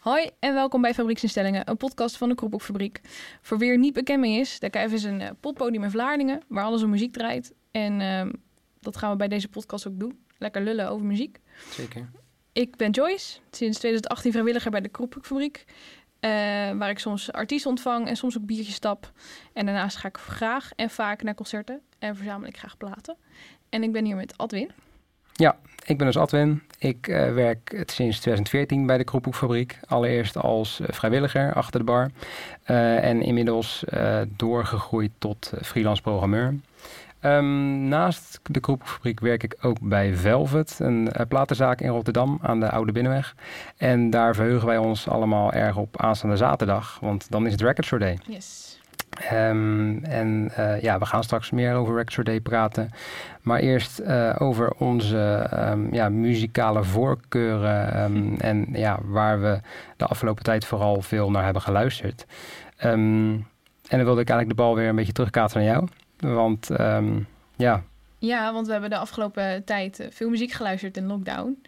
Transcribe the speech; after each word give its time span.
Hoi 0.00 0.30
en 0.38 0.54
welkom 0.54 0.80
bij 0.80 0.94
Fabrieksinstellingen, 0.94 1.68
een 1.68 1.76
podcast 1.76 2.16
van 2.16 2.28
de 2.28 2.34
Kroephoekfabriek. 2.34 3.00
Voor 3.42 3.58
wie 3.58 3.70
er 3.70 3.78
niet 3.78 3.92
bekend 3.92 4.20
mee 4.20 4.38
is, 4.38 4.58
de 4.58 4.70
KF 4.70 4.92
is 4.92 5.04
een 5.04 5.20
uh, 5.20 5.28
poppodium 5.40 5.82
in 5.82 5.90
Vlaardingen 5.90 6.42
waar 6.48 6.64
alles 6.64 6.82
om 6.82 6.90
muziek 6.90 7.12
draait. 7.12 7.52
En 7.70 8.00
uh, 8.00 8.26
dat 8.80 8.96
gaan 8.96 9.10
we 9.10 9.16
bij 9.16 9.28
deze 9.28 9.48
podcast 9.48 9.86
ook 9.86 9.98
doen. 9.98 10.18
Lekker 10.38 10.62
lullen 10.62 10.88
over 10.88 11.06
muziek. 11.06 11.40
Zeker. 11.70 12.10
Ik 12.52 12.76
ben 12.76 12.90
Joyce, 12.90 13.38
sinds 13.50 13.78
2018 13.78 14.32
vrijwilliger 14.32 14.70
bij 14.70 14.80
de 14.80 14.88
Kroephoekfabriek. 14.88 15.64
Uh, 15.66 16.30
waar 16.70 16.90
ik 16.90 16.98
soms 16.98 17.32
artiesten 17.32 17.70
ontvang 17.70 18.08
en 18.08 18.16
soms 18.16 18.38
ook 18.38 18.46
biertjes 18.46 18.74
stap. 18.74 19.12
En 19.52 19.66
daarnaast 19.66 19.96
ga 19.96 20.08
ik 20.08 20.16
graag 20.16 20.70
en 20.76 20.90
vaak 20.90 21.22
naar 21.22 21.34
concerten 21.34 21.80
en 21.98 22.16
verzamel 22.16 22.48
ik 22.48 22.58
graag 22.58 22.76
platen. 22.76 23.16
En 23.68 23.82
ik 23.82 23.92
ben 23.92 24.04
hier 24.04 24.16
met 24.16 24.38
Adwin. 24.38 24.70
Ja, 25.40 25.56
ik 25.84 25.98
ben 25.98 26.06
dus 26.06 26.16
Adwin. 26.16 26.62
Ik 26.78 27.08
uh, 27.08 27.32
werk 27.32 27.82
sinds 27.86 28.16
2014 28.16 28.86
bij 28.86 28.98
de 28.98 29.04
Kroephoekfabriek. 29.04 29.78
Allereerst 29.86 30.36
als 30.36 30.80
uh, 30.80 30.86
vrijwilliger 30.90 31.54
achter 31.54 31.80
de 31.80 31.86
bar. 31.86 32.10
En 32.64 33.22
inmiddels 33.22 33.84
doorgegroeid 34.36 35.10
tot 35.18 35.52
freelance 35.62 36.02
programmeur. 36.02 36.54
Um, 37.22 37.88
naast 37.88 38.40
de 38.42 38.60
Kroephoekfabriek 38.60 39.20
werk 39.20 39.42
ik 39.42 39.56
ook 39.60 39.76
bij 39.80 40.14
Velvet, 40.14 40.76
een 40.78 41.10
platenzaak 41.28 41.80
in 41.80 41.88
Rotterdam 41.88 42.38
aan 42.42 42.60
de 42.60 42.70
Oude 42.70 42.92
Binnenweg. 42.92 43.34
En 43.76 44.10
daar 44.10 44.34
verheugen 44.34 44.66
wij 44.66 44.78
ons 44.78 45.08
allemaal 45.08 45.52
erg 45.52 45.76
op 45.76 46.00
aanstaande 46.00 46.36
zaterdag, 46.36 46.98
want 47.00 47.30
dan 47.30 47.46
is 47.46 47.52
het 47.52 47.60
Record 47.60 47.86
Store 47.86 48.04
Day. 48.04 48.18
Yes. 48.26 48.69
Um, 49.32 50.04
en 50.04 50.52
uh, 50.58 50.80
ja, 50.80 50.98
we 50.98 51.06
gaan 51.06 51.24
straks 51.24 51.50
meer 51.50 51.74
over 51.74 51.96
Record 51.96 52.26
Day 52.26 52.40
praten. 52.40 52.90
Maar 53.42 53.60
eerst 53.60 54.00
uh, 54.00 54.34
over 54.38 54.70
onze 54.70 55.50
um, 55.54 55.94
ja, 55.94 56.08
muzikale 56.08 56.84
voorkeuren 56.84 58.02
um, 58.02 58.36
en 58.50 58.66
ja, 58.72 58.98
waar 59.02 59.40
we 59.40 59.60
de 59.96 60.04
afgelopen 60.06 60.42
tijd 60.42 60.64
vooral 60.64 61.02
veel 61.02 61.30
naar 61.30 61.44
hebben 61.44 61.62
geluisterd. 61.62 62.26
en 62.76 63.46
dan 63.88 64.04
wilde 64.04 64.20
ik 64.20 64.28
eigenlijk 64.28 64.48
de 64.48 64.62
bal 64.62 64.74
weer 64.74 64.88
een 64.88 64.96
beetje 64.96 65.12
terugkateren 65.12 65.64
naar 65.64 65.72
jou. 65.72 65.88
Want 66.36 66.68
ja. 67.56 67.82
Ja, 68.18 68.52
want 68.52 68.66
we 68.66 68.72
hebben 68.72 68.90
de 68.90 68.98
afgelopen 68.98 69.64
tijd 69.64 70.08
veel 70.10 70.28
muziek 70.30 70.52
geluisterd 70.52 70.96
in 70.96 71.06
lockdown. 71.06 71.62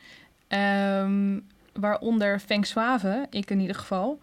waaronder 1.72 2.39
Feng 2.39 2.66
Suave, 2.66 3.27
ik 3.31 3.50
in 3.50 3.61
ieder 3.61 3.77
geval. 3.77 4.20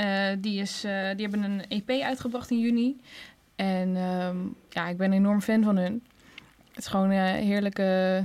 Uh, 0.00 0.28
die, 0.38 0.60
is, 0.60 0.84
uh, 0.84 0.90
die 1.16 1.28
hebben 1.28 1.42
een 1.42 1.62
EP 1.68 1.90
uitgebracht 1.90 2.50
in 2.50 2.58
juni. 2.58 2.96
En 3.54 3.96
um, 3.96 4.54
ja, 4.68 4.88
ik 4.88 4.96
ben 4.96 5.06
een 5.06 5.18
enorm 5.18 5.40
fan 5.40 5.62
van 5.62 5.76
hun. 5.76 6.02
Het 6.68 6.78
is 6.78 6.86
gewoon 6.86 7.10
een 7.10 7.34
heerlijke... 7.34 8.24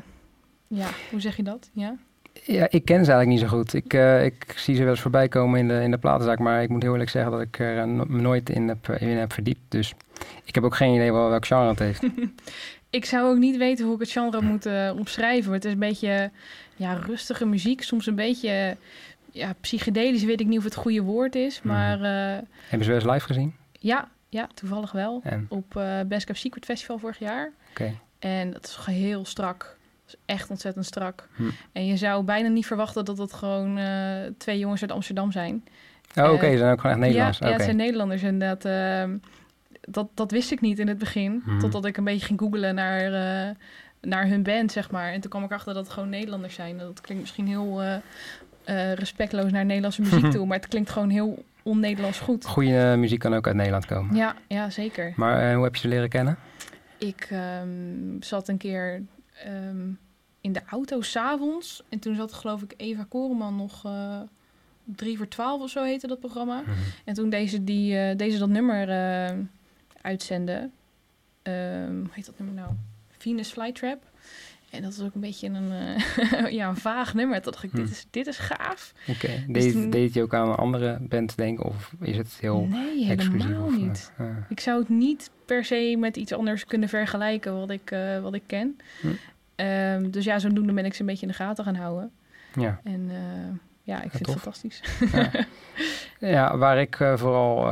Ja, 0.67 0.87
hoe 1.09 1.21
zeg 1.21 1.35
je 1.35 1.43
dat? 1.43 1.69
Ja? 1.73 1.95
Ja, 2.43 2.67
ik 2.69 2.85
ken 2.85 3.05
ze 3.05 3.11
eigenlijk 3.11 3.27
niet 3.27 3.39
zo 3.39 3.57
goed. 3.57 3.73
Ik, 3.73 3.93
uh, 3.93 4.25
ik 4.25 4.53
zie 4.55 4.75
ze 4.75 4.81
wel 4.81 4.91
eens 4.91 5.01
voorbij 5.01 5.27
komen 5.27 5.59
in 5.59 5.67
de, 5.67 5.81
in 5.81 5.91
de 5.91 5.97
platenzaak. 5.97 6.39
Maar 6.39 6.63
ik 6.63 6.69
moet 6.69 6.81
heel 6.81 6.91
eerlijk 6.91 7.09
zeggen 7.09 7.31
dat 7.31 7.41
ik 7.41 7.59
er 7.59 7.87
me 7.87 8.21
nooit 8.21 8.49
in 8.49 8.67
heb, 8.67 8.89
in 8.89 9.07
heb 9.07 9.33
verdiept. 9.33 9.61
Dus 9.67 9.93
ik 10.45 10.55
heb 10.55 10.63
ook 10.63 10.75
geen 10.75 10.93
idee 10.93 11.11
wel, 11.11 11.29
welk 11.29 11.45
genre 11.45 11.69
het 11.69 11.79
heeft. 11.79 12.03
ik 12.89 13.05
zou 13.05 13.29
ook 13.29 13.37
niet 13.37 13.57
weten 13.57 13.85
hoe 13.85 13.93
ik 13.93 13.99
het 13.99 14.11
genre 14.11 14.41
moet 14.41 14.65
omschrijven. 14.97 15.53
Het 15.53 15.65
is 15.65 15.71
een 15.71 15.79
beetje 15.79 16.31
ja, 16.75 16.93
rustige 16.93 17.45
muziek. 17.45 17.83
Soms 17.83 18.05
een 18.05 18.15
beetje 18.15 18.77
ja, 19.31 19.53
psychedelisch 19.61 20.23
weet 20.23 20.39
ik 20.39 20.47
niet 20.47 20.57
of 20.57 20.63
het 20.63 20.75
goede 20.75 21.01
woord 21.01 21.35
is, 21.35 21.61
maar... 21.61 21.97
Uh, 21.97 22.05
Hebben 22.67 22.85
ze 22.85 22.91
wel 22.91 22.95
eens 22.95 23.11
live 23.11 23.25
gezien? 23.25 23.55
Ja, 23.79 24.09
ja 24.29 24.47
toevallig 24.53 24.91
wel. 24.91 25.21
En? 25.23 25.45
Op 25.49 25.75
uh, 25.77 25.99
Best 26.05 26.25
Cap 26.25 26.35
Secret 26.35 26.65
Festival 26.65 26.97
vorig 26.97 27.19
jaar. 27.19 27.51
Oké. 27.69 27.93
En 28.19 28.51
dat 28.51 28.65
is 28.65 28.77
heel 28.85 29.25
strak. 29.25 29.77
Dat 30.05 30.13
is 30.13 30.15
echt 30.25 30.49
ontzettend 30.49 30.85
strak. 30.85 31.27
Hm. 31.35 31.43
En 31.71 31.85
je 31.85 31.97
zou 31.97 32.23
bijna 32.23 32.47
niet 32.47 32.65
verwachten 32.65 33.05
dat 33.05 33.17
het 33.17 33.33
gewoon 33.33 33.77
uh, 33.77 33.85
twee 34.37 34.59
jongens 34.59 34.81
uit 34.81 34.91
Amsterdam 34.91 35.31
zijn. 35.31 35.63
Oh, 36.15 36.23
oké. 36.23 36.33
Okay. 36.33 36.51
Ze 36.51 36.57
zijn 36.57 36.71
ook 36.71 36.81
gewoon 36.81 36.95
echt 36.95 37.05
Nederlands. 37.05 37.37
Ja, 37.37 37.47
ja 37.47 37.53
het 37.53 37.63
zijn 37.63 37.75
Nederlanders. 37.75 38.21
En 38.21 38.39
dat, 38.39 38.65
ehm, 38.65 39.17
dat, 39.81 40.07
dat 40.13 40.31
wist 40.31 40.51
ik 40.51 40.61
niet 40.61 40.79
in 40.79 40.87
het 40.87 40.97
begin. 40.97 41.41
Hm. 41.45 41.59
Totdat 41.59 41.85
ik 41.85 41.97
een 41.97 42.03
beetje 42.03 42.25
ging 42.25 42.39
googlen 42.39 42.75
naar, 42.75 43.11
naar 44.01 44.27
hun 44.27 44.43
band, 44.43 44.71
zeg 44.71 44.91
maar. 44.91 45.11
En 45.11 45.21
toen 45.21 45.29
kwam 45.29 45.43
ik 45.43 45.51
achter 45.51 45.73
dat 45.73 45.83
het 45.83 45.93
gewoon 45.93 46.09
Nederlanders 46.09 46.55
zijn. 46.55 46.77
Dat 46.77 47.01
klinkt 47.01 47.23
misschien 47.23 47.47
heel 47.47 47.81
uh, 48.71 48.93
respectloos 48.93 49.51
naar 49.51 49.65
Nederlandse 49.65 50.01
muziek 50.01 50.31
toe. 50.35 50.45
Maar 50.45 50.57
het 50.57 50.67
klinkt 50.67 50.89
gewoon 50.89 51.09
heel 51.09 51.43
on-Nederlands 51.63 52.19
goed. 52.19 52.45
Goede 52.45 52.95
muziek 52.97 53.19
kan 53.19 53.33
ook 53.33 53.47
uit 53.47 53.55
Nederland 53.55 53.85
komen. 53.85 54.15
Ja, 54.15 54.35
ja 54.47 54.69
zeker. 54.69 55.13
Maar 55.15 55.49
uh, 55.49 55.55
hoe 55.55 55.63
heb 55.63 55.75
je 55.75 55.81
ze 55.81 55.87
leren 55.87 56.09
kennen? 56.09 56.37
Ik 56.97 57.29
um, 57.61 58.17
zat 58.19 58.47
een 58.47 58.57
keer 58.57 59.01
um, 59.47 59.99
in 60.41 60.51
de 60.51 60.61
auto 60.65 61.01
s'avonds. 61.01 61.83
En 61.89 61.99
toen 61.99 62.15
zat 62.15 62.33
geloof 62.33 62.61
ik 62.61 62.73
Eva 62.77 63.05
Koreman 63.09 63.55
nog... 63.55 63.85
Drie 64.83 65.17
voor 65.17 65.27
twaalf 65.27 65.61
of 65.61 65.69
zo 65.69 65.83
heette 65.83 66.07
dat 66.07 66.19
programma. 66.19 66.59
Mm 66.59 66.65
-hmm. 66.65 66.75
En 67.05 67.13
toen 67.13 67.29
deze, 67.29 67.63
die, 67.63 67.93
uh, 67.93 68.15
deze 68.15 68.37
dat 68.37 68.49
nummer 68.49 68.89
uh, 68.89 69.37
uitzende... 70.01 70.69
Um, 71.43 71.99
hoe 71.99 72.09
heet 72.11 72.25
dat 72.25 72.37
nummer 72.37 72.55
nou? 72.55 72.69
Venus 73.17 73.51
Flytrap. 73.51 74.10
En 74.71 74.81
dat 74.81 74.91
is 74.91 75.01
ook 75.01 75.13
een 75.13 75.21
beetje 75.21 75.47
een, 75.47 75.71
uh, 75.71 76.51
ja, 76.59 76.67
een 76.67 76.75
vaag 76.75 77.13
nummer. 77.13 77.41
Dat 77.41 77.53
dacht 77.53 77.63
ik, 77.63 77.75
dit, 77.75 77.89
is, 77.89 78.05
dit 78.09 78.27
is 78.27 78.37
gaaf. 78.37 78.93
Oké. 79.07 79.25
Okay. 79.25 79.45
Dus 79.47 79.63
deed, 79.63 79.71
toen... 79.71 79.89
deed 79.89 80.13
je 80.13 80.21
ook 80.21 80.33
aan 80.33 80.49
een 80.49 80.55
andere 80.55 80.97
band 81.01 81.37
denken? 81.37 81.65
Of 81.65 81.93
is 82.01 82.17
het 82.17 82.37
heel 82.39 82.67
Nee, 82.69 83.05
helemaal 83.05 83.69
niet. 83.69 84.11
Uh, 84.21 84.27
ik 84.49 84.59
zou 84.59 84.79
het 84.79 84.89
niet 84.89 85.31
per 85.45 85.65
se 85.65 85.95
met 85.99 86.17
iets 86.17 86.33
anders 86.33 86.65
kunnen 86.65 86.89
vergelijken 86.89 87.59
wat 87.59 87.69
ik, 87.69 87.91
uh, 87.91 88.19
wat 88.19 88.33
ik 88.33 88.43
ken. 88.45 88.77
Hm. 89.01 89.07
Um, 89.55 90.11
dus 90.11 90.25
ja, 90.25 90.39
zodoende 90.39 90.73
ben 90.73 90.85
ik 90.85 90.93
ze 90.93 91.01
een 91.01 91.07
beetje 91.07 91.25
in 91.25 91.31
de 91.31 91.37
gaten 91.37 91.63
gaan 91.63 91.75
houden. 91.75 92.11
Ja. 92.55 92.79
En 92.83 93.11
ja, 93.83 94.01
ik 94.01 94.11
vind 94.11 94.23
tof. 94.23 94.33
het 94.33 94.43
fantastisch. 94.43 94.81
Ja. 95.11 95.31
ja 96.37 96.57
waar 96.57 96.79
ik 96.79 96.95
vooral 97.15 97.63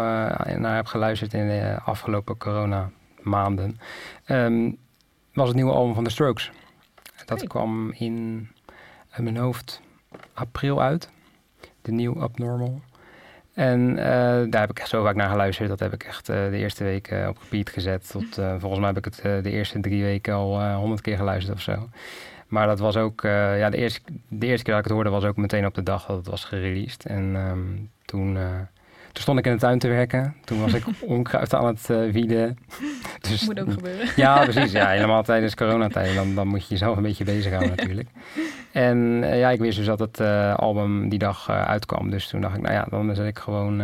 naar 0.57 0.75
heb 0.75 0.85
geluisterd 0.85 1.33
in 1.33 1.47
de 1.47 1.79
afgelopen 1.85 2.37
corona 2.37 2.91
maanden... 3.21 3.79
Um, 4.27 4.77
was 5.33 5.47
het 5.47 5.55
nieuwe 5.55 5.71
album 5.71 5.93
van 5.93 6.03
The 6.03 6.09
Strokes. 6.09 6.51
Dat 7.29 7.47
kwam 7.47 7.91
in, 7.91 8.47
in 9.15 9.23
mijn 9.23 9.37
hoofd 9.37 9.81
april 10.33 10.81
uit. 10.81 11.09
De 11.81 11.91
nieuw 11.91 12.21
Abnormal. 12.21 12.81
En 13.53 13.89
uh, 13.89 13.97
daar 14.49 14.61
heb 14.61 14.69
ik 14.69 14.79
echt 14.79 14.89
zo 14.89 15.03
vaak 15.03 15.15
naar 15.15 15.29
geluisterd. 15.29 15.69
Dat 15.69 15.79
heb 15.79 15.93
ik 15.93 16.03
echt 16.03 16.29
uh, 16.29 16.35
de 16.35 16.57
eerste 16.57 16.83
week 16.83 17.11
uh, 17.11 17.27
op 17.27 17.37
repeat 17.37 17.69
gezet. 17.69 18.09
Tot, 18.11 18.35
volgens 18.61 18.79
mij 18.79 18.87
heb 18.87 18.97
ik 18.97 19.05
het 19.05 19.43
de 19.43 19.49
eerste 19.49 19.79
drie 19.79 20.03
weken 20.03 20.33
al 20.33 20.73
honderd 20.73 21.01
keer 21.01 21.17
geluisterd 21.17 21.57
of 21.57 21.61
zo. 21.63 21.89
Maar 22.47 22.67
dat 22.67 22.79
was 22.79 22.97
ook, 22.97 23.21
ja, 23.21 23.69
de 23.69 23.77
eerste, 23.77 24.01
de 24.27 24.45
eerste 24.45 24.63
keer 24.63 24.73
dat 24.73 24.83
ik 24.83 24.89
het 24.89 24.93
hoorde 24.93 25.09
was 25.09 25.23
ook 25.23 25.37
meteen 25.37 25.65
op 25.65 25.73
de 25.75 25.83
dag 25.83 26.05
dat 26.05 26.17
het 26.17 26.27
was 26.27 26.43
gereleased. 26.43 27.05
En 27.05 27.35
um, 27.35 27.89
toen 28.05 28.37
toen 29.11 29.21
stond 29.21 29.39
ik 29.39 29.45
in 29.45 29.51
de 29.51 29.59
tuin 29.59 29.79
te 29.79 29.87
werken. 29.87 30.35
Toen 30.43 30.59
was 30.59 30.73
ik 30.73 30.83
onkruid 31.15 31.53
aan 31.53 31.65
het 31.65 31.87
uh, 31.91 32.11
wieden. 32.11 32.57
Dus, 33.19 33.45
moet 33.45 33.59
ook 33.59 33.71
gebeuren. 33.71 34.07
Ja, 34.15 34.43
precies. 34.43 34.71
Ja, 34.71 34.87
helemaal 34.87 35.23
tijdens 35.23 35.55
coronatijd. 35.55 36.15
Dan, 36.15 36.35
dan 36.35 36.47
moet 36.47 36.61
je 36.61 36.69
jezelf 36.69 36.97
een 36.97 37.03
beetje 37.03 37.23
bezighouden 37.23 37.75
natuurlijk. 37.75 38.09
En 38.71 38.97
uh, 38.97 39.39
ja, 39.39 39.49
ik 39.49 39.59
wist 39.59 39.77
dus 39.77 39.85
dat 39.85 39.99
het 39.99 40.19
uh, 40.19 40.55
album 40.55 41.09
die 41.09 41.19
dag 41.19 41.49
uitkwam. 41.49 42.09
Dus 42.09 42.27
toen 42.27 42.41
dacht 42.41 42.55
ik, 42.55 42.61
nou 42.61 42.73
ja, 42.73 42.85
dan 42.89 43.15
zet 43.15 43.27
ik 43.27 43.39
gewoon 43.39 43.81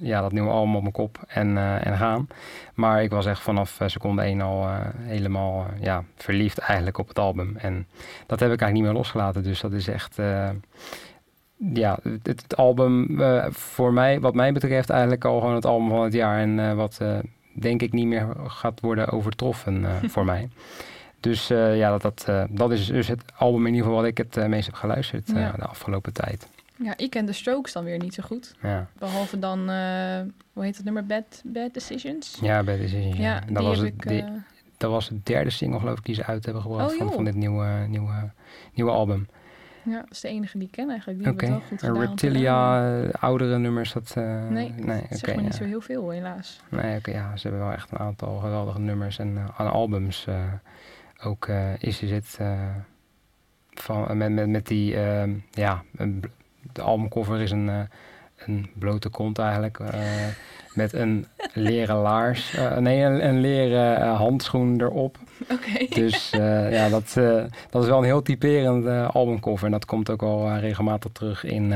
ja, 0.00 0.20
dat 0.20 0.32
nieuwe 0.32 0.50
album 0.50 0.76
op 0.76 0.80
mijn 0.80 0.92
kop 0.92 1.18
en, 1.26 1.58
en 1.82 1.96
gaan. 1.96 2.28
Maar 2.74 3.02
ik 3.02 3.10
was 3.10 3.26
echt 3.26 3.40
vanaf 3.40 3.78
seconde 3.86 4.22
één 4.22 4.40
al 4.40 4.68
helemaal 4.98 5.66
ja, 5.80 6.04
verliefd 6.16 6.58
eigenlijk 6.58 6.98
op 6.98 7.08
het 7.08 7.18
album. 7.18 7.56
En 7.56 7.86
dat 8.26 8.40
heb 8.40 8.52
ik 8.52 8.60
eigenlijk 8.60 8.72
niet 8.72 8.82
meer 8.82 8.92
losgelaten. 8.92 9.42
Dus 9.42 9.60
dat 9.60 9.72
is 9.72 9.88
echt 9.88 10.18
ja, 11.56 11.98
het, 12.02 12.26
het 12.26 12.56
album 12.56 13.20
uh, 13.20 13.46
voor 13.50 13.92
mij, 13.92 14.20
wat 14.20 14.34
mij 14.34 14.52
betreft, 14.52 14.90
eigenlijk 14.90 15.24
al 15.24 15.40
gewoon 15.40 15.54
het 15.54 15.66
album 15.66 15.88
van 15.88 16.02
het 16.02 16.12
jaar. 16.12 16.38
En 16.38 16.58
uh, 16.58 16.74
wat 16.74 16.98
uh, 17.02 17.18
denk 17.52 17.82
ik 17.82 17.92
niet 17.92 18.06
meer 18.06 18.28
gaat 18.46 18.80
worden 18.80 19.08
overtroffen 19.08 19.86
voor 20.12 20.24
mij. 20.24 20.48
Dus 21.20 21.46
ja, 21.48 21.98
dat, 21.98 22.02
dat, 22.02 22.48
dat 22.50 22.72
is 22.72 22.86
dus 22.86 23.08
het 23.08 23.22
album 23.36 23.60
in 23.60 23.72
ieder 23.72 23.82
geval 23.82 24.00
wat 24.00 24.08
ik 24.08 24.18
het 24.18 24.48
meest 24.48 24.66
heb 24.66 24.74
geluisterd 24.74 25.30
ja. 25.34 25.52
de 25.52 25.64
afgelopen 25.64 26.12
tijd. 26.12 26.48
Ja, 26.76 26.96
ik 26.96 27.10
ken 27.10 27.26
de 27.26 27.32
Strokes 27.32 27.72
dan 27.72 27.84
weer 27.84 27.98
niet 27.98 28.14
zo 28.14 28.22
goed. 28.26 28.54
Ja. 28.62 28.88
Behalve 28.98 29.38
dan, 29.38 29.58
hoe 30.52 30.64
heet 30.64 30.76
het 30.76 30.84
nummer? 30.84 31.06
Bad, 31.06 31.42
Bad 31.44 31.74
Decisions? 31.74 32.38
Ja, 32.40 32.62
Bad 32.62 32.76
Decisions. 32.76 33.16
Ja, 33.16 33.42
dat, 33.50 33.62
was 33.62 33.78
het, 33.78 34.10
ik, 34.10 34.24
dat 34.76 34.90
was 34.90 35.08
het 35.08 35.26
derde 35.26 35.50
single 35.50 35.78
geloof 35.78 35.98
ik 35.98 36.04
die 36.04 36.14
ze 36.14 36.24
uit 36.24 36.44
hebben 36.44 36.62
gebracht 36.62 36.92
oh, 36.92 36.98
van, 36.98 37.12
van 37.12 37.24
dit 37.24 37.34
nieuwe, 37.34 37.86
nieuwe, 37.88 38.30
nieuwe 38.74 38.90
album. 38.90 39.26
Ja, 39.84 40.00
dat 40.00 40.10
is 40.10 40.20
de 40.20 40.28
enige 40.28 40.58
die 40.58 40.66
ik 40.66 40.72
ken 40.72 40.90
eigenlijk. 40.90 41.18
Die 41.18 41.32
okay. 41.32 41.48
hebben 41.48 41.68
het 41.68 41.80
wel 41.80 41.90
goed 41.90 41.98
gedaan. 41.98 42.08
Reptilia, 42.08 43.02
uh, 43.02 43.08
oudere 43.10 43.58
nummers, 43.58 43.92
dat... 43.92 44.14
Uh, 44.18 44.48
nee, 44.48 44.72
nee 44.76 45.02
okay, 45.02 45.16
zeg 45.16 45.34
maar 45.34 45.44
niet 45.44 45.52
ja. 45.52 45.58
zo 45.58 45.64
heel 45.64 45.80
veel 45.80 46.10
helaas. 46.10 46.60
Nee, 46.68 46.96
oké, 46.96 46.96
okay, 46.96 47.14
ja, 47.14 47.36
ze 47.36 47.48
hebben 47.48 47.66
wel 47.66 47.74
echt 47.74 47.90
een 47.90 47.98
aantal 47.98 48.38
geweldige 48.38 48.80
nummers 48.80 49.18
en 49.18 49.28
uh, 49.28 49.44
aan 49.56 49.70
albums. 49.70 50.26
Ook 51.22 51.48
Is 51.78 52.02
Is 52.02 52.10
It, 52.10 52.38
van, 53.70 54.16
met, 54.16 54.32
met, 54.32 54.48
met 54.48 54.66
die, 54.66 54.96
ja, 55.50 55.82
de 56.72 56.82
albumcover 56.82 57.40
is 57.40 57.50
een, 57.50 57.88
een 58.46 58.70
blote 58.74 59.08
kont 59.08 59.38
eigenlijk 59.38 59.78
met 60.74 60.92
een 60.92 61.26
leren 61.52 61.96
laars. 61.96 62.54
Uh, 62.56 62.76
nee, 62.76 63.00
een, 63.02 63.26
een 63.26 63.40
leren 63.40 64.00
uh, 64.00 64.16
handschoen 64.16 64.80
erop. 64.80 65.18
Oké. 65.50 65.94
Dus 65.94 66.30
ja, 66.70 66.88
dat, 66.88 67.14
dat 67.70 67.82
is 67.82 67.88
wel 67.88 67.98
een 67.98 68.04
heel 68.04 68.22
typerend 68.22 69.12
albumcover. 69.14 69.66
En 69.66 69.72
dat 69.72 69.84
komt 69.84 70.10
ook 70.10 70.22
al 70.22 70.56
regelmatig 70.56 71.12
terug 71.12 71.44
in, 71.44 71.72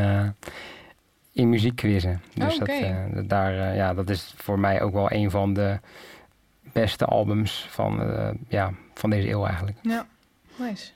in 1.39 1.49
muziekquizzen. 1.49 2.23
Dus 2.35 2.55
Oh, 2.55 2.61
oké. 2.61 2.81
dat, 3.13 3.23
eh, 3.23 3.29
daar, 3.29 3.59
eh, 3.59 3.77
ja, 3.77 3.95
dat 3.95 4.11
is 4.11 4.35
voor 4.37 4.59
mij 4.59 4.83
ook 4.83 4.93
wel 4.93 5.13
een 5.13 5.31
van 5.31 5.55
de 5.55 5.79
beste 6.73 7.05
albums 7.05 7.67
van, 7.71 8.03
eh, 8.03 8.29
ja, 8.49 8.73
van 8.95 9.11
deze 9.11 9.31
eeuw 9.31 9.47
eigenlijk. 9.47 9.79
Ja, 9.83 10.07
nice. 10.57 10.91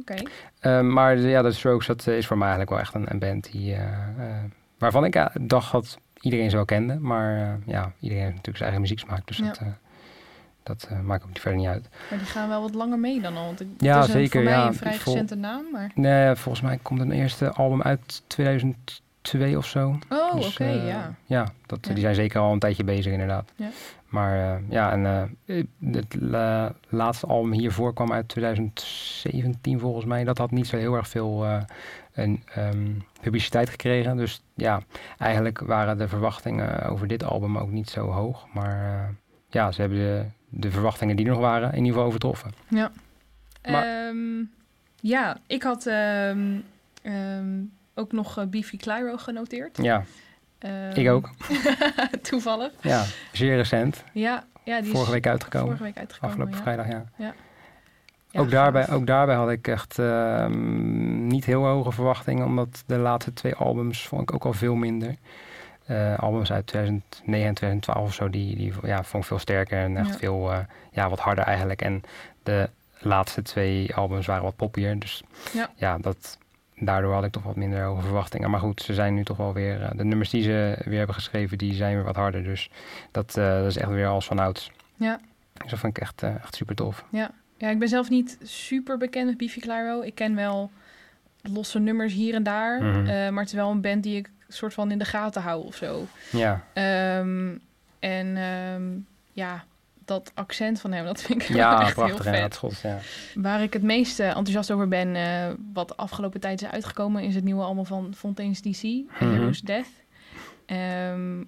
Oké. 0.00 0.14
Ehm, 0.60 0.92
maar 0.92 1.18
ja, 1.18 1.42
de 1.42 1.52
Strokes, 1.52 1.86
dat 1.86 2.06
eh, 2.06 2.16
is 2.16 2.26
voor 2.26 2.38
mij 2.38 2.48
eigenlijk 2.48 2.70
wel 2.70 2.80
echt 2.80 2.94
een, 2.94 3.10
een 3.10 3.18
band 3.18 3.52
die, 3.52 3.74
eh, 3.74 3.82
eh, 4.18 4.44
waarvan 4.82 5.04
ik 5.04 5.26
dacht 5.40 5.72
dat 5.72 5.98
iedereen 6.20 6.50
ze 6.50 6.56
wel 6.56 6.64
kende. 6.64 6.98
Maar 6.98 7.36
eh, 7.36 7.48
ja, 7.66 7.92
iedereen 8.00 8.22
heeft 8.24 8.36
natuurlijk 8.36 8.56
zijn 8.56 8.70
eigen 8.70 8.80
muzieksmaak. 8.80 9.26
Dus 9.26 9.36
Ja. 9.36 9.44
dat, 9.46 9.58
eh, 9.58 9.66
dat 10.62 10.86
eh, 10.90 11.00
maakt 11.00 11.22
ook 11.22 11.28
niet 11.28 11.40
verder 11.40 11.60
niet 11.60 11.68
uit. 11.68 11.88
Maar 12.10 12.18
die 12.18 12.28
gaan 12.28 12.48
wel 12.48 12.60
wat 12.62 12.74
langer 12.74 12.98
mee 12.98 13.20
dan 13.20 13.36
al. 13.36 13.44
Want 13.44 13.60
ik, 13.60 13.66
Ja, 13.78 13.94
het 14.00 14.08
is 14.08 14.14
een, 14.14 14.20
zeker, 14.20 14.32
voor 14.42 14.50
mij 14.50 14.58
ja. 14.58 14.66
een 14.66 14.74
vrij 14.74 14.94
vol- 14.94 15.12
recente 15.12 15.34
naam, 15.34 15.64
maar... 15.72 15.90
Nee, 15.94 16.34
volgens 16.34 16.64
mij 16.64 16.78
komt 16.82 17.00
een 17.00 17.12
eerste 17.12 17.50
album 17.52 17.82
uit 17.82 18.22
2002 18.26 19.56
of 19.56 19.66
zo. 19.66 19.98
Oh, 20.08 20.34
Dus, 20.34 20.46
oké, 20.50 20.64
ja. 20.70 21.14
Ja, 21.24 21.46
dat, 21.66 21.78
Ja. 21.86 21.92
die 21.92 22.02
zijn 22.02 22.14
zeker 22.14 22.40
al 22.40 22.52
een 22.52 22.58
tijdje 22.58 22.84
bezig 22.84 23.12
inderdaad. 23.12 23.52
Ja. 23.56 23.68
Maar 24.06 24.60
ja, 24.68 24.92
en 24.92 25.36
het 25.92 26.16
la- 26.20 26.72
laatste 26.88 27.26
album 27.26 27.52
hiervoor 27.52 27.94
kwam 27.94 28.12
uit 28.12 28.28
2017 28.28 29.78
volgens 29.80 30.04
mij. 30.04 30.24
Dat 30.24 30.38
had 30.38 30.50
niet 30.50 30.66
zo 30.66 30.76
heel 30.76 30.94
erg 30.94 31.08
veel 31.08 31.46
een, 32.12 32.42
ehm, 32.54 32.90
publiciteit 33.20 33.70
gekregen. 33.70 34.16
Dus 34.16 34.42
ja, 34.54 34.82
eigenlijk 35.18 35.58
waren 35.60 35.98
de 35.98 36.08
verwachtingen 36.08 36.82
over 36.88 37.06
dit 37.06 37.24
album 37.24 37.58
ook 37.58 37.70
niet 37.70 37.90
zo 37.90 38.06
hoog. 38.10 38.46
Maar 38.52 38.84
eh, 38.84 39.08
ja, 39.48 39.72
ze 39.72 39.80
hebben 39.80 39.98
de, 39.98 40.24
de 40.48 40.70
verwachtingen 40.70 41.16
die 41.16 41.26
er 41.26 41.32
nog 41.32 41.40
waren 41.40 41.68
in 41.70 41.76
ieder 41.76 41.92
geval 41.92 42.06
overtroffen. 42.06 42.50
Maar- 42.68 42.90
Ehm, 43.84 44.42
ja, 45.00 45.36
ik 45.46 45.62
had 45.62 45.86
ehm, 45.86 46.58
ook 47.94 48.12
nog 48.12 48.38
eh, 48.38 48.44
Beefy 48.46 48.76
Clyro 48.76 49.16
genoteerd. 49.16 49.76
Ja, 49.82 50.04
ik 50.94 51.10
ook. 51.10 51.30
toevallig. 52.30 52.72
Ja, 52.80 53.04
zeer 53.32 53.56
recent. 53.56 54.04
Ja, 54.12 54.44
ja 54.64 54.80
die 54.80 54.90
Vorige 54.90 55.06
is 55.06 55.12
week 55.12 55.26
uitgekomen. 55.26 55.66
vorige 55.66 55.84
week 55.84 55.96
uitgekomen. 55.98 56.28
Afgelopen 56.36 56.56
ja. 56.56 56.62
vrijdag, 56.62 56.88
ja. 56.88 57.04
Ja, 57.24 57.34
ook, 58.32 58.50
daarbij, 58.50 58.90
ook 58.90 59.06
daarbij 59.06 59.34
had 59.34 59.50
ik 59.50 59.68
echt 59.68 59.98
ehm, 59.98 61.26
niet 61.26 61.44
heel 61.44 61.64
hoge 61.66 61.92
verwachtingen, 61.92 62.46
omdat 62.46 62.82
de 62.86 62.96
laatste 62.98 63.32
twee 63.32 63.54
albums 63.54 64.06
vond 64.08 64.22
ik 64.22 64.34
ook 64.34 64.44
al 64.44 64.52
veel 64.52 64.74
minder. 64.74 65.14
Eh, 65.86 66.18
albums 66.18 66.52
uit 66.52 66.66
2009 66.66 67.46
en 67.48 67.54
2012 67.54 68.06
of 68.06 68.14
zo, 68.14 68.30
die, 68.30 68.56
die 68.56 68.72
ja, 68.82 69.02
vond 69.02 69.22
ik 69.22 69.28
veel 69.28 69.38
sterker 69.38 69.78
en 69.78 69.96
echt 69.96 70.08
Ja. 70.12 70.16
veel, 70.18 70.52
eh, 70.52 70.58
ja, 70.92 71.08
wat 71.08 71.18
harder 71.20 71.44
eigenlijk. 71.44 71.82
En 71.82 72.02
de 72.42 72.68
laatste 72.98 73.42
twee 73.42 73.94
albums 73.94 74.26
waren 74.26 74.42
wat 74.42 74.56
poppier, 74.56 74.98
dus 74.98 75.22
Ja. 75.52 75.70
ja, 75.76 75.98
dat, 75.98 76.38
daardoor 76.76 77.12
had 77.14 77.24
ik 77.24 77.32
toch 77.32 77.42
wat 77.42 77.56
minder 77.56 77.82
hoge 77.84 78.02
verwachtingen. 78.02 78.50
Maar 78.50 78.60
goed, 78.60 78.82
ze 78.82 78.94
zijn 78.94 79.14
nu 79.14 79.24
toch 79.24 79.36
wel 79.36 79.52
weer, 79.52 79.82
eh, 79.82 79.90
de 79.96 80.04
nummers 80.04 80.30
die 80.30 80.42
ze 80.42 80.76
weer 80.84 80.98
hebben 80.98 81.14
geschreven, 81.14 81.58
die 81.58 81.74
zijn 81.74 81.94
weer 81.94 82.04
wat 82.04 82.16
harder. 82.16 82.42
Dus 82.44 82.70
dat, 83.10 83.32
dat 83.32 83.66
is 83.66 83.76
echt 83.76 83.90
weer 83.90 84.06
als 84.06 84.26
van 84.26 84.38
ouds. 84.38 84.70
Ja. 84.96 85.20
Dus 85.52 85.70
dat 85.70 85.78
vind 85.78 85.96
ik 85.96 86.02
echt, 86.02 86.22
echt 86.22 86.54
super 86.54 86.74
tof. 86.74 87.04
Ja, 87.10 87.30
ik 87.70 87.78
ben 87.78 87.88
zelf 87.88 88.08
niet 88.08 88.38
super 88.42 88.98
bekend 88.98 89.26
met 89.26 89.36
Beefy 89.36 89.60
Clyro. 89.60 90.00
Ik 90.00 90.14
ken 90.14 90.34
wel 90.34 90.70
losse 91.42 91.78
nummers 91.78 92.12
hier 92.12 92.34
en 92.34 92.42
daar. 92.42 92.82
Mhm. 92.82 92.98
eh, 93.06 93.06
maar 93.30 93.38
het 93.42 93.48
is 93.48 93.52
wel 93.54 93.70
een 93.70 93.80
band 93.80 94.02
die 94.02 94.16
ik 94.16 94.30
soort 94.48 94.74
van 94.74 94.90
in 94.90 94.98
de 94.98 95.04
gaten 95.04 95.42
hou 95.42 95.64
of 95.66 95.74
zo. 95.76 96.06
Ja, 96.30 96.64
Ehm, 96.72 97.56
en 97.98 98.36
ehm, 98.36 98.82
ja, 99.32 99.64
dat 100.04 100.30
accent 100.34 100.80
van 100.80 100.92
hem, 100.92 101.04
dat 101.04 101.22
vind 101.22 101.42
ik 101.42 101.48
ja 101.48 101.80
echt 101.80 101.94
prachtig 101.94 102.24
heel 102.24 102.48
vet. 102.60 102.80
ja. 102.82 102.98
Waar 103.34 103.62
ik 103.62 103.72
het 103.72 103.82
meest 103.82 104.20
eh, 104.20 104.26
enthousiast 104.26 104.70
over 104.70 104.88
ben, 104.88 105.16
eh, 105.16 105.48
wat 105.72 105.88
de 105.88 105.96
afgelopen 105.96 106.40
tijd 106.40 106.62
is 106.62 106.68
uitgekomen, 106.68 107.22
is 107.22 107.34
het 107.34 107.44
nieuwe 107.44 107.62
album 107.62 107.86
van 107.86 108.14
Fontaine's 108.16 108.60
DC, 108.62 108.82
Mhm. 108.82 109.04
Heroes 109.32 109.60
Death. 109.60 109.86
Ehm, 110.66 111.42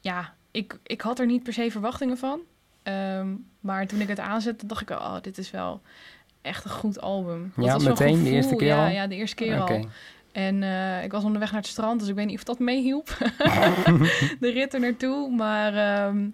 ja, 0.00 0.34
ik, 0.50 0.78
ik 0.82 1.00
had 1.00 1.18
er 1.18 1.26
niet 1.26 1.42
per 1.42 1.52
se 1.52 1.70
verwachtingen 1.70 2.18
van. 2.18 2.40
Ehm, 2.84 3.28
maar 3.60 3.86
toen 3.86 4.00
ik 4.00 4.08
het 4.08 4.18
aanzette, 4.20 4.66
dacht 4.66 4.80
ik, 4.82 4.90
oh, 4.90 5.16
dit 5.22 5.38
is 5.38 5.50
wel 5.50 5.80
echt 6.42 6.64
een 6.64 6.70
goed 6.70 7.00
album. 7.00 7.52
Dat 7.56 7.64
Ja, 7.64 7.76
meteen? 7.76 8.12
De 8.12 8.18
gevoel, 8.18 8.32
eerste 8.32 8.56
keer 8.56 8.66
ja, 8.66 8.84
al? 8.86 8.92
Ja, 8.92 9.06
de 9.06 9.14
eerste 9.14 9.36
keer 9.36 9.60
al. 9.60 9.84
En 10.32 10.62
eh, 10.62 11.04
ik 11.04 11.12
was 11.12 11.24
onderweg 11.24 11.52
naar 11.52 11.60
het 11.60 11.70
strand, 11.70 12.00
dus 12.00 12.08
ik 12.08 12.14
weet 12.14 12.26
niet 12.26 12.36
of 12.36 12.44
dat 12.44 12.58
meehielp. 12.58 13.06
de 14.40 14.50
rit 14.54 14.74
er 14.74 14.80
naartoe. 14.80 15.30
Maar 15.30 15.74
ehm, 15.74 16.28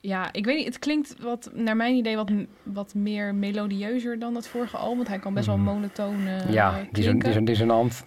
ja, 0.00 0.32
ik 0.32 0.44
weet 0.44 0.56
niet. 0.56 0.66
Het 0.66 0.78
klinkt 0.78 1.14
wat, 1.20 1.50
naar 1.54 1.76
mijn 1.76 1.94
idee 1.94 2.16
wat, 2.16 2.30
wat 2.62 2.94
meer 2.94 3.34
melodieuzer 3.34 4.18
dan 4.18 4.34
het 4.34 4.48
vorige 4.48 4.76
album. 4.76 4.96
Want 4.96 5.08
hij 5.08 5.18
kan 5.18 5.34
best 5.34 5.46
wel 5.46 5.56
Mhm. 5.56 5.64
monotoon 5.64 6.26
eh 6.26 6.52
ja, 6.52 6.70
die 6.72 6.82
is, 6.82 6.88
klinken. 7.04 7.30
die 7.30 7.38
is 7.40 7.44
dissonant, 7.46 8.02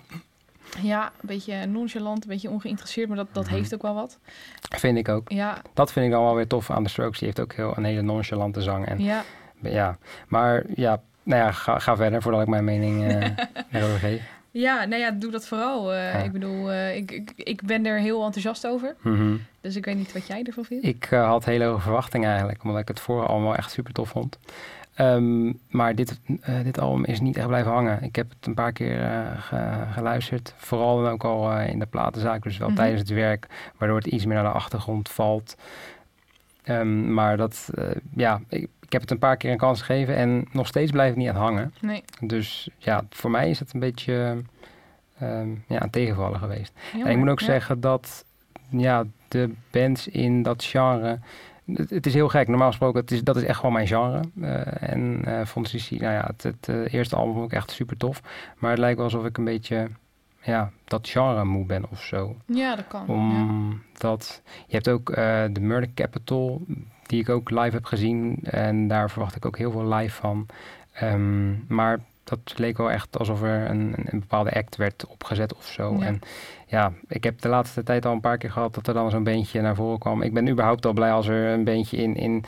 Ja, 0.81 1.06
een 1.06 1.27
beetje 1.27 1.66
nonchalant, 1.66 2.24
een 2.24 2.30
beetje 2.30 2.50
ongeïnteresseerd. 2.50 3.07
Maar 3.07 3.18
dat, 3.18 3.27
dat 3.31 3.45
Mhm. 3.45 3.54
heeft 3.54 3.74
ook 3.74 3.81
wel 3.81 3.94
wat. 3.94 4.18
vind 4.69 4.98
ik 4.98 5.10
ook. 5.10 5.30
Ja, 5.31 5.62
Dat 5.74 5.92
vind 5.92 6.06
ik 6.06 6.12
dan 6.12 6.24
wel 6.24 6.36
weer 6.36 6.48
tof 6.48 6.69
aan 6.72 6.83
de 6.83 6.89
Strokes. 6.89 7.18
Die 7.19 7.27
heeft 7.27 7.39
ook 7.39 7.54
heel, 7.54 7.74
een 7.77 7.83
hele 7.83 8.01
nonchalante 8.01 8.62
zang. 8.62 8.86
En, 8.88 9.00
ja. 9.04 9.24
ja. 9.62 9.98
Maar 10.27 10.63
ja, 10.75 11.01
nou 11.24 11.42
ja, 11.42 11.51
ga, 11.51 11.80
ga 11.80 11.95
verder 11.95 12.22
voordat 12.22 12.42
ik 12.42 12.48
mijn 12.48 12.63
mening 12.63 13.04
eh 13.07 13.30
erover 13.81 14.00
geef. 14.00 14.33
Ja, 14.51 14.86
nou 14.86 15.01
ja, 15.01 15.12
doe 15.12 15.31
dat 15.31 15.48
vooral. 15.48 15.94
Eh, 15.94 16.13
Ja. 16.13 16.19
Ik 16.19 16.31
bedoel, 16.31 16.72
eh, 16.72 16.95
ik, 16.95 17.12
ik, 17.12 17.31
ik 17.36 17.62
ben 17.66 17.86
er 17.86 18.00
heel 18.00 18.24
enthousiast 18.25 18.68
over. 18.68 18.95
Mhm. 19.01 19.36
Dus 19.62 19.75
ik 19.75 19.86
weet 19.86 19.95
niet 19.95 20.13
wat 20.13 20.28
jij 20.28 20.44
ervan 20.44 20.66
vindt. 20.66 20.86
Ik 20.86 21.06
had 21.10 21.45
hele 21.45 21.66
hoge 21.66 21.81
verwachtingen 21.81 22.30
eigenlijk, 22.30 22.63
omdat 22.63 22.80
ik 22.81 22.88
het 22.88 23.00
vorige 23.00 23.28
allemaal 23.28 23.56
echt 23.56 23.71
super 23.71 23.94
tof 23.94 24.10
vond. 24.10 24.38
Ehm, 24.95 25.51
maar 25.69 25.95
dit, 25.95 26.19
eh, 26.42 26.63
dit 26.63 26.80
album 26.80 27.06
is 27.06 27.19
niet 27.19 27.38
echt 27.38 27.47
blijven 27.47 27.71
hangen. 27.71 28.03
Ik 28.03 28.15
heb 28.15 28.30
het 28.30 28.47
een 28.47 28.53
paar 28.53 28.71
keer 28.71 29.03
eh, 29.03 29.42
ge- 29.42 29.83
geluisterd. 29.92 30.53
Vooral 30.57 31.01
dan 31.03 31.12
ook 31.12 31.24
al 31.24 31.51
eh, 31.51 31.69
in 31.69 31.80
de 31.80 31.86
platenzaak, 31.86 32.44
dus 32.44 32.57
wel 32.57 32.68
Mhm. 32.68 32.77
tijdens 32.77 33.00
het 33.01 33.09
werk, 33.09 33.47
waardoor 33.77 33.97
het 33.97 34.07
iets 34.07 34.25
meer 34.25 34.36
naar 34.36 34.44
de 34.51 34.59
achtergrond 34.59 35.09
valt. 35.09 35.56
Ehm, 36.63 37.13
maar 37.13 37.38
dat, 37.38 37.69
ja, 38.15 38.42
ik, 38.50 38.68
ik 38.81 38.92
heb 38.92 39.01
het 39.01 39.12
een 39.12 39.19
paar 39.19 39.38
keer 39.38 39.51
een 39.51 39.57
kans 39.57 39.81
gegeven 39.81 40.15
en 40.15 40.45
nog 40.51 40.68
steeds 40.68 40.92
blijft 40.92 41.09
het 41.09 41.19
niet 41.19 41.27
echt 41.27 41.38
hangen. 41.38 41.74
Nee, 41.81 42.03
Dus 42.21 42.69
ja, 42.77 43.03
voor 43.09 43.31
mij 43.31 43.50
is 43.50 43.59
het 43.59 43.74
een 43.74 43.80
beetje 43.80 44.38
ehm, 45.19 45.50
ja, 45.68 45.81
een 45.83 45.89
tegenvaller 45.89 46.39
geweest. 46.39 46.74
jammer. 46.92 47.07
En 47.07 47.13
ik 47.13 47.18
moet 47.19 47.30
ook 47.30 47.39
Ja. 47.39 47.45
zeggen 47.45 47.80
dat 47.80 48.25
ja, 48.69 49.03
de 49.27 49.51
bands 49.71 50.07
in 50.07 50.44
dat 50.44 50.63
genre. 50.63 51.19
Het, 51.73 51.89
het 51.89 52.06
is 52.06 52.13
heel 52.13 52.27
gek. 52.27 52.47
Normaal 52.47 52.67
gesproken, 52.67 53.01
het 53.01 53.12
is, 53.12 53.23
dat 53.23 53.35
is 53.35 53.44
echt 53.44 53.57
gewoon 53.57 53.73
mijn 53.73 53.88
genre. 53.88 54.21
Eh, 54.41 54.89
en 54.91 55.21
eh 55.25 55.45
vond 55.45 55.69
CC, 55.69 55.89
nou 55.89 56.13
ja, 56.13 56.23
het, 56.27 56.44
het 56.44 56.67
eh, 56.69 56.94
eerste 56.94 57.15
album 57.15 57.33
vond 57.33 57.51
ik 57.51 57.57
echt 57.57 57.71
super 57.71 57.97
tof. 57.97 58.21
Maar 58.57 58.69
het 58.69 58.79
lijkt 58.79 58.95
wel 58.95 59.06
alsof 59.06 59.25
ik 59.25 59.38
een 59.38 59.44
beetje 59.44 59.89
ja, 60.41 60.71
dat 60.83 61.09
genre 61.09 61.45
moe 61.45 61.65
ben 61.65 61.89
of 61.89 62.01
zo. 62.01 62.35
Ja, 62.45 62.75
dat 62.75 62.88
kan. 62.88 63.06
ja. 63.07 63.13
Omdat 63.13 64.42
je 64.68 64.73
hebt 64.73 64.90
ook 64.90 65.16
de 65.54 65.59
Murder 65.59 65.94
Capital, 65.94 66.61
die 67.06 67.19
ik 67.19 67.30
ook 67.30 67.49
live 67.49 67.75
heb 67.75 67.85
gezien. 67.85 68.40
En 68.44 68.87
daar 68.87 69.09
verwacht 69.09 69.35
ik 69.35 69.45
ook 69.45 69.57
heel 69.57 69.71
veel 69.71 69.94
live 69.94 70.16
van. 70.16 70.45
Ehm, 70.94 71.73
maar 71.73 71.99
dat 72.25 72.53
leek 72.55 72.77
wel 72.77 72.91
echt 72.91 73.17
alsof 73.17 73.41
er 73.41 73.69
een, 73.69 73.94
een, 73.97 74.19
bepaalde 74.19 74.53
act 74.53 74.75
werd 74.75 75.05
opgezet 75.05 75.55
of 75.55 75.65
zo. 75.65 75.95
Ja. 75.99 76.05
En 76.05 76.19
ja, 76.67 76.91
ik 77.07 77.23
heb 77.23 77.41
de 77.41 77.49
laatste 77.49 77.83
tijd 77.83 78.05
al 78.05 78.11
een 78.11 78.19
paar 78.19 78.37
keer 78.37 78.51
gehad 78.51 78.73
dat 78.75 78.87
er 78.87 78.94
dan 78.94 79.09
zo'n 79.09 79.23
beentje 79.23 79.61
naar 79.61 79.75
voren 79.75 79.99
kwam. 79.99 80.21
Ik 80.21 80.33
ben 80.33 80.49
überhaupt 80.49 80.85
al 80.85 80.94
blij 80.94 81.11
als 81.11 81.27
er 81.27 81.47
een 81.47 81.63
beentje 81.63 81.97
in, 81.97 82.15
in, 82.15 82.44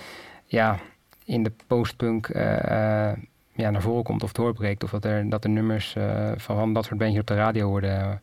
ja, 0.45 0.79
in 1.25 1.43
de 1.43 1.51
postpunk 1.67 2.27
eh, 2.27 3.09
eh, 3.09 3.17
ja, 3.53 3.69
naar 3.69 3.81
voren 3.81 4.03
komt 4.03 4.23
of 4.23 4.31
doorbreekt. 4.31 4.83
Of 4.83 4.89
dat 4.89 5.05
er, 5.05 5.29
dat 5.29 5.43
er 5.43 5.49
nummers 5.49 5.95
eh, 5.95 6.31
van, 6.35 6.73
dat 6.73 6.85
soort 6.85 6.97
beentjes 6.97 7.21
op 7.21 7.27
de 7.27 7.35
radio 7.35 7.67
worden, 7.67 8.21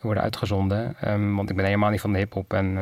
worden 0.00 0.22
uitgezonden. 0.22 0.94
Ehm, 1.00 1.34
want 1.34 1.50
ik 1.50 1.56
ben 1.56 1.64
helemaal 1.64 1.90
niet 1.90 2.00
van 2.00 2.12
de 2.12 2.18
hip-hop. 2.18 2.52
En 2.52 2.78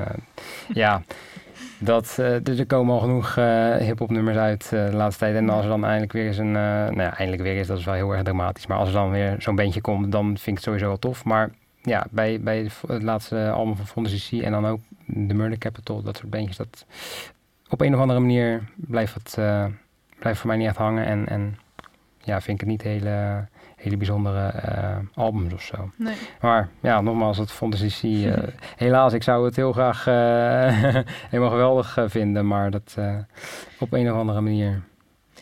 ja, 0.69 1.03
dat, 1.85 2.17
eh, 2.19 2.59
er 2.59 2.67
komen 2.67 2.95
al 2.95 3.01
genoeg 3.01 3.37
eh 3.37 3.77
hip-hop 3.77 4.11
nummers 4.11 4.37
uit 4.37 4.71
eh, 4.73 4.87
de 4.87 4.97
laatste 4.97 5.25
tijd. 5.25 5.37
En 5.37 5.49
als 5.49 5.63
er 5.65 5.71
dan 5.71 5.85
eindelijk 5.85 6.13
weer 6.13 6.27
eens 6.27 6.39
een. 6.39 6.53
nou 6.53 7.01
ja, 7.01 7.17
eindelijk 7.17 7.43
weer 7.43 7.57
is, 7.57 7.67
dat 7.67 7.79
is 7.79 7.85
wel 7.85 7.95
heel 7.95 8.13
erg 8.13 8.23
dramatisch. 8.23 8.67
Maar 8.67 8.79
als 8.79 8.89
er 8.89 8.95
dan 8.95 9.11
weer 9.11 9.35
zo'n 9.39 9.55
beentje 9.55 9.81
komt, 9.81 10.13
dan 10.13 10.25
vind 10.27 10.47
ik 10.47 10.55
het 10.55 10.63
sowieso 10.63 10.87
wel 10.87 10.99
tof. 10.99 11.25
Maar 11.25 11.51
ja, 11.83 12.07
bij, 12.11 12.41
bij 12.41 12.71
het 12.87 13.03
laatste 13.03 13.51
album 13.51 13.77
van 13.77 13.87
Fonda 13.87 14.11
CC 14.11 14.43
en 14.43 14.53
dan 14.53 14.67
ook 14.67 14.81
The 15.07 15.35
Murder 15.35 15.59
Capital, 15.59 16.03
dat 16.03 16.17
soort 16.17 16.31
beentjes, 16.31 16.57
dat 16.57 16.87
op 17.69 17.81
een 17.81 17.95
of 17.95 18.01
andere 18.01 18.21
manier 18.21 18.63
blijft 18.75 19.15
het 19.15 19.39
blijft 20.19 20.41
voor 20.41 20.49
mij 20.49 20.57
niet 20.57 20.67
echt 20.67 20.77
hangen. 20.77 21.07
En, 21.07 21.29
en 21.29 21.59
ja, 22.19 22.41
vind 22.41 22.61
ik 22.61 22.61
het 22.61 22.71
niet 22.71 22.83
hele, 22.83 23.47
hele 23.83 23.97
bijzondere 23.97 24.47
eh, 24.49 24.97
albums 25.15 25.53
of 25.53 25.63
zo. 25.63 25.91
Nee. 25.97 26.15
Maar 26.41 26.69
ja, 26.81 27.01
nogmaals, 27.01 27.39
het 27.39 27.51
Fantasy 27.51 27.89
C. 27.89 28.27
eh, 28.27 28.43
helaas, 28.77 29.13
ik 29.13 29.23
zou 29.23 29.45
het 29.45 29.57
heel 29.57 29.73
graag 29.73 30.07
eh, 30.07 31.03
helemaal 31.31 31.51
geweldig 31.51 31.99
vinden, 32.07 32.47
maar 32.47 32.71
dat 32.71 32.97
op 33.79 33.93
een 33.93 34.11
of 34.13 34.17
andere 34.19 34.41
manier. 34.41 34.83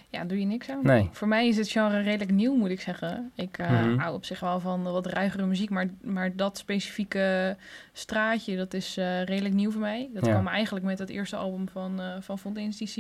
Ja, 0.09 0.25
doe 0.25 0.39
je 0.41 0.47
niks 0.47 0.71
aan. 0.71 0.81
Nee. 0.83 1.09
Voor 1.13 1.29
mij 1.29 1.49
is 1.49 1.57
het 1.57 1.69
genre 1.71 2.01
redelijk 2.01 2.31
nieuw, 2.31 2.55
moet 2.55 2.71
ik 2.71 2.81
zeggen. 2.81 3.31
Ik 3.35 3.59
Mhm. 3.59 3.99
hou 3.99 4.15
op 4.15 4.25
zich 4.25 4.41
wel 4.41 4.61
van 4.61 4.83
wat 4.83 5.07
ruigere 5.07 5.47
muziek, 5.47 5.71
maar, 5.71 5.87
maar 6.03 6.37
dat 6.37 6.59
specifieke 6.59 7.57
straatje, 7.93 8.57
dat 8.57 8.75
is 8.75 8.97
redelijk 9.25 9.55
nieuw 9.55 9.71
voor 9.71 9.81
mij. 9.81 10.11
Dat 10.15 10.27
Ja. 10.27 10.33
kwam 10.33 10.47
eigenlijk 10.47 10.85
met 10.85 10.99
het 10.99 11.09
eerste 11.09 11.37
album 11.37 11.69
van, 11.69 12.01
eh 12.01 12.07
van 12.21 12.39
Fontaine's 12.39 12.77
DC. 12.79 12.97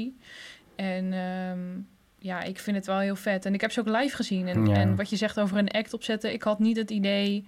En 0.76 1.12
ehm, 1.12 1.58
ja, 2.22 2.42
ik 2.42 2.58
vind 2.58 2.76
het 2.76 2.86
wel 2.86 2.98
heel 2.98 3.16
vet. 3.16 3.44
En 3.46 3.54
ik 3.54 3.60
heb 3.60 3.72
ze 3.72 3.80
ook 3.80 3.88
live 3.88 4.16
gezien. 4.16 4.48
En, 4.48 4.66
Ja. 4.66 4.74
en 4.74 4.96
wat 4.96 5.10
je 5.10 5.16
zegt 5.16 5.40
over 5.40 5.56
een 5.58 5.70
act 5.70 5.94
opzetten, 5.94 6.32
ik 6.32 6.42
had 6.42 6.58
niet 6.58 6.76
het 6.76 6.90
idee 6.90 7.46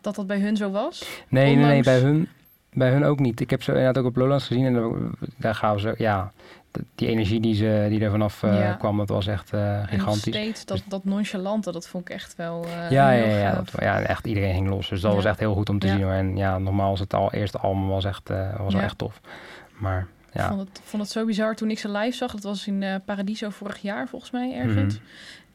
dat 0.00 0.14
dat 0.14 0.26
bij 0.26 0.38
hun 0.38 0.56
zo 0.56 0.70
was? 0.70 1.22
Nee, 1.28 1.54
nee, 1.56 1.64
nee, 1.64 1.82
bij 1.82 1.98
hun, 2.00 2.28
bij 2.72 2.90
hun 2.90 3.04
ook 3.04 3.18
niet. 3.18 3.40
Ik 3.40 3.50
heb 3.50 3.62
ze 3.62 3.70
inderdaad 3.70 3.98
ook 3.98 4.06
op 4.08 4.16
Lowlands 4.16 4.46
gezien 4.46 4.66
en 4.66 5.10
daar- 5.36 5.54
gaan 5.54 5.80
ze, 5.80 5.94
ja, 5.98 6.32
die 6.94 7.08
energie 7.08 7.40
die, 7.40 7.54
ze, 7.54 7.86
die 7.88 8.00
er 8.00 8.10
vanaf 8.10 8.42
eh, 8.42 8.58
Ja. 8.60 8.72
kwam, 8.72 8.96
dat 8.96 9.08
was 9.08 9.26
echt 9.26 9.52
eh, 9.52 9.78
En 9.78 9.88
gigantisch. 9.88 10.20
steeds 10.22 10.64
dat, 10.64 10.82
dat 10.88 11.04
nonchalante, 11.04 11.72
dat 11.72 11.88
vond 11.88 12.08
ik 12.08 12.14
echt 12.14 12.36
wel 12.36 12.64
eh, 12.64 12.90
Ja, 12.90 13.10
ja, 13.10 13.24
ja, 13.38 13.54
dat- 13.54 13.72
ja, 13.80 14.00
echt 14.00 14.26
iedereen 14.26 14.54
ging 14.54 14.68
los. 14.68 14.88
Dus 14.88 15.00
dat 15.00 15.10
Ja. 15.10 15.16
was 15.16 15.24
echt 15.26 15.38
heel 15.38 15.54
goed 15.54 15.68
om 15.68 15.78
te 15.78 15.88
zien. 15.88 16.02
Hoor. 16.02 16.12
En 16.12 16.36
ja, 16.36 16.58
nogmaals, 16.58 17.00
het 17.00 17.14
al, 17.14 17.32
eerste 17.32 17.58
album 17.58 17.86
was, 17.88 18.04
echt, 18.04 18.28
was 18.58 18.74
wel 18.74 18.82
echt 18.82 18.98
tof. 18.98 19.20
Maar 19.78 20.06
Ik 20.34 20.40
vond 20.40 20.60
het, 20.60 20.80
vond 20.84 21.02
het 21.02 21.12
zo 21.12 21.24
bizar 21.24 21.56
toen 21.56 21.70
ik 21.70 21.78
ze 21.78 21.90
live 21.90 22.16
zag. 22.16 22.32
Dat 22.32 22.42
was 22.42 22.66
in 22.66 22.82
eh, 22.82 22.94
Paradiso 23.04 23.50
vorig 23.50 23.78
jaar 23.82 24.08
volgens 24.08 24.30
mij 24.30 24.54
ergens. 24.54 24.94
Mhm. 24.94 25.04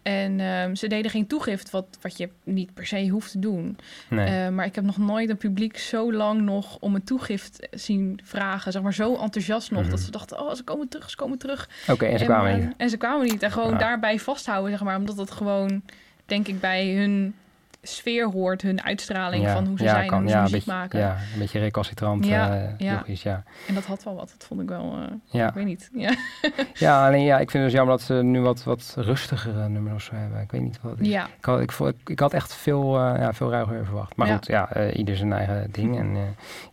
En 0.01 0.39
ehm, 0.39 0.75
ze 0.75 0.87
deden 0.87 1.11
geen 1.11 1.27
toegift, 1.27 1.69
wat, 1.69 1.97
wat 2.01 2.17
je 2.17 2.29
niet 2.43 2.73
per 2.73 2.85
se 2.85 3.07
hoeft 3.07 3.31
te 3.31 3.39
doen. 3.39 3.77
nee. 4.09 4.45
Eh, 4.45 4.49
maar 4.49 4.65
ik 4.65 4.75
heb 4.75 4.83
nog 4.83 4.97
nooit 4.97 5.29
een 5.29 5.37
publiek 5.37 5.77
zo 5.77 6.13
lang 6.13 6.41
nog 6.41 6.77
om 6.79 6.95
een 6.95 7.03
toegift 7.03 7.67
zien 7.71 8.19
vragen. 8.23 8.71
Zeg 8.71 8.81
maar 8.81 8.93
zo 8.93 9.15
enthousiast 9.15 9.71
nog. 9.71 9.81
Mhm. 9.81 9.89
Dat 9.89 9.99
ze 9.99 10.11
dachten, 10.11 10.39
oh, 10.39 10.53
ze 10.53 10.63
komen 10.63 10.87
terug, 10.87 11.09
ze 11.09 11.15
komen 11.15 11.37
terug. 11.37 11.69
Oké, 11.87 12.05
en 12.05 12.17
ze 12.19 12.23
en, 12.25 12.29
kwamen 12.29 12.51
eh, 12.51 12.57
niet. 12.57 12.73
En 12.77 12.89
ze 12.89 12.97
kwamen 12.97 13.25
niet. 13.27 13.43
En 13.43 13.51
gewoon 13.51 13.71
Ja. 13.71 13.77
daarbij 13.77 14.19
vasthouden, 14.19 14.71
zeg 14.71 14.83
maar. 14.83 14.97
Omdat 14.97 15.17
het 15.17 15.31
gewoon, 15.31 15.81
denk 16.25 16.47
ik, 16.47 16.59
bij 16.59 16.93
hun 16.95 17.33
sfeer 17.81 18.29
hoort. 18.29 18.61
Hun 18.61 18.83
uitstraling 18.83 19.43
Ja, 19.43 19.53
van 19.53 19.65
hoe 19.67 19.77
ze 19.77 19.83
ja, 19.83 19.89
zijn 19.89 20.07
kan- 20.07 20.15
en 20.17 20.21
hoe 20.21 20.31
ze 20.31 20.35
ja, 20.37 20.41
muziek 20.41 20.57
beetje, 20.65 20.71
maken. 20.79 20.99
Ja, 20.99 21.11
een 21.33 21.39
beetje 21.39 21.59
recalcitrant, 21.59 22.25
Ja, 22.25 22.55
eh, 22.55 22.69
ja. 22.77 22.93
logisch, 22.93 23.23
ja. 23.23 23.43
En 23.67 23.73
dat 23.73 23.85
had 23.85 24.03
wel 24.03 24.15
wat. 24.15 24.29
Dat 24.37 24.47
vond 24.47 24.61
ik 24.61 24.67
wel, 24.69 24.93
eh, 24.97 25.13
Ja. 25.25 25.47
ik 25.47 25.53
weet 25.53 25.65
niet. 25.65 25.89
Ja, 25.93 26.13
ja, 26.73 27.05
alleen 27.07 27.23
ja, 27.23 27.39
ik 27.39 27.51
vind 27.51 27.63
het 27.63 27.71
dus 27.71 27.73
jammer 27.73 27.97
dat 27.97 28.05
ze 28.05 28.13
nu 28.13 28.41
wat, 28.41 28.63
wat 28.63 28.93
rustigere 28.97 29.69
nummers 29.69 30.09
hebben. 30.13 30.41
Ik 30.41 30.51
weet 30.51 30.61
niet 30.61 30.79
wat 30.81 30.91
het 30.91 31.01
is. 31.01 31.07
ja. 31.07 31.25
Ik, 31.37 31.45
had, 31.45 31.59
ik, 31.59 31.71
vond- 31.71 31.89
ik, 31.89 32.09
ik 32.09 32.19
had 32.19 32.33
echt 32.33 32.53
veel, 32.53 32.97
eh 32.97 33.19
ja, 33.19 33.33
veel 33.33 33.49
ruiger 33.51 33.85
verwacht. 33.85 34.15
Maar 34.15 34.27
goed, 34.27 34.47
ja, 34.47 34.91
ieder 34.91 35.15
zijn 35.17 35.33
eigen 35.33 35.71
ding 35.71 35.97
en 35.97 36.07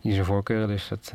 ieder 0.01 0.13
zijn 0.13 0.25
voorkeuren. 0.25 0.67
Dus 0.67 0.87
dat. 0.87 1.13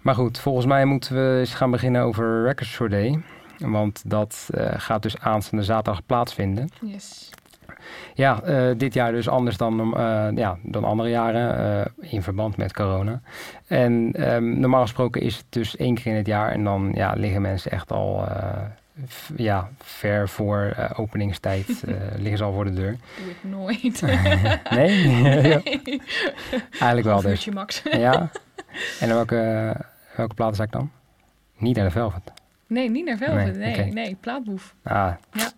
Maar 0.00 0.14
goed, 0.14 0.38
volgens 0.38 0.66
mij 0.66 0.84
moeten 0.84 1.14
we 1.14 1.38
eens 1.38 1.54
gaan 1.54 1.70
beginnen 1.70 2.02
over 2.02 2.42
Records 2.44 2.74
for 2.74 2.88
Day. 2.88 3.22
Want 3.58 4.02
dat 4.10 4.48
gaat 4.76 5.02
dus 5.02 5.18
aanstaande 5.18 5.64
zaterdag 5.64 6.06
plaatsvinden. 6.06 6.68
Yes. 6.80 7.30
Ja, 8.14 8.42
eh, 8.42 8.70
dit 8.76 8.94
jaar 8.94 9.12
dus 9.12 9.28
anders 9.28 9.56
dan, 9.56 9.96
eh, 9.96 10.28
ja, 10.34 10.58
dan 10.62 10.84
andere 10.84 11.08
jaren 11.08 11.58
eh, 11.58 12.12
in 12.12 12.22
verband 12.22 12.56
met 12.56 12.72
corona. 12.72 13.20
En 13.66 14.10
ehm, 14.12 14.60
normaal 14.60 14.82
gesproken 14.82 15.20
is 15.20 15.36
het 15.36 15.44
dus 15.48 15.76
één 15.76 15.94
keer 15.94 16.06
in 16.06 16.16
het 16.16 16.26
jaar. 16.26 16.52
En 16.52 16.64
dan 16.64 16.90
ja, 16.94 17.12
liggen 17.12 17.42
mensen 17.42 17.70
echt 17.70 17.92
al 17.92 18.28
ja, 19.36 19.68
ver 19.78 20.28
voor 20.28 20.76
openingstijd 20.96 21.84
liggen 22.16 22.38
ze 22.38 22.44
al 22.44 22.52
voor 22.52 22.64
de 22.64 22.72
deur. 22.72 22.96
Doe 23.22 23.30
ik 23.30 23.36
nooit. 23.42 24.02
Nee? 24.76 25.62
eigenlijk 26.70 27.06
wel 27.06 27.20
dus. 27.20 27.30
uurtje 27.30 27.52
max. 27.52 27.82
Ja. 27.90 28.30
En 29.00 29.08
welke, 29.08 29.72
welke 30.16 30.34
platenzaak 30.34 30.72
dan? 30.72 30.90
Niet 31.58 31.76
naar 31.76 31.84
de 31.84 31.90
Velvet. 31.90 32.32
Nee, 32.66 32.90
niet 32.90 33.04
naar 33.04 33.16
Velvet. 33.16 33.56
Nee, 33.56 33.76
Nee, 33.76 33.92
nee, 33.92 34.16
plaatboef. 34.20 34.74
Ah. 34.82 35.12
Ja. 35.32 35.50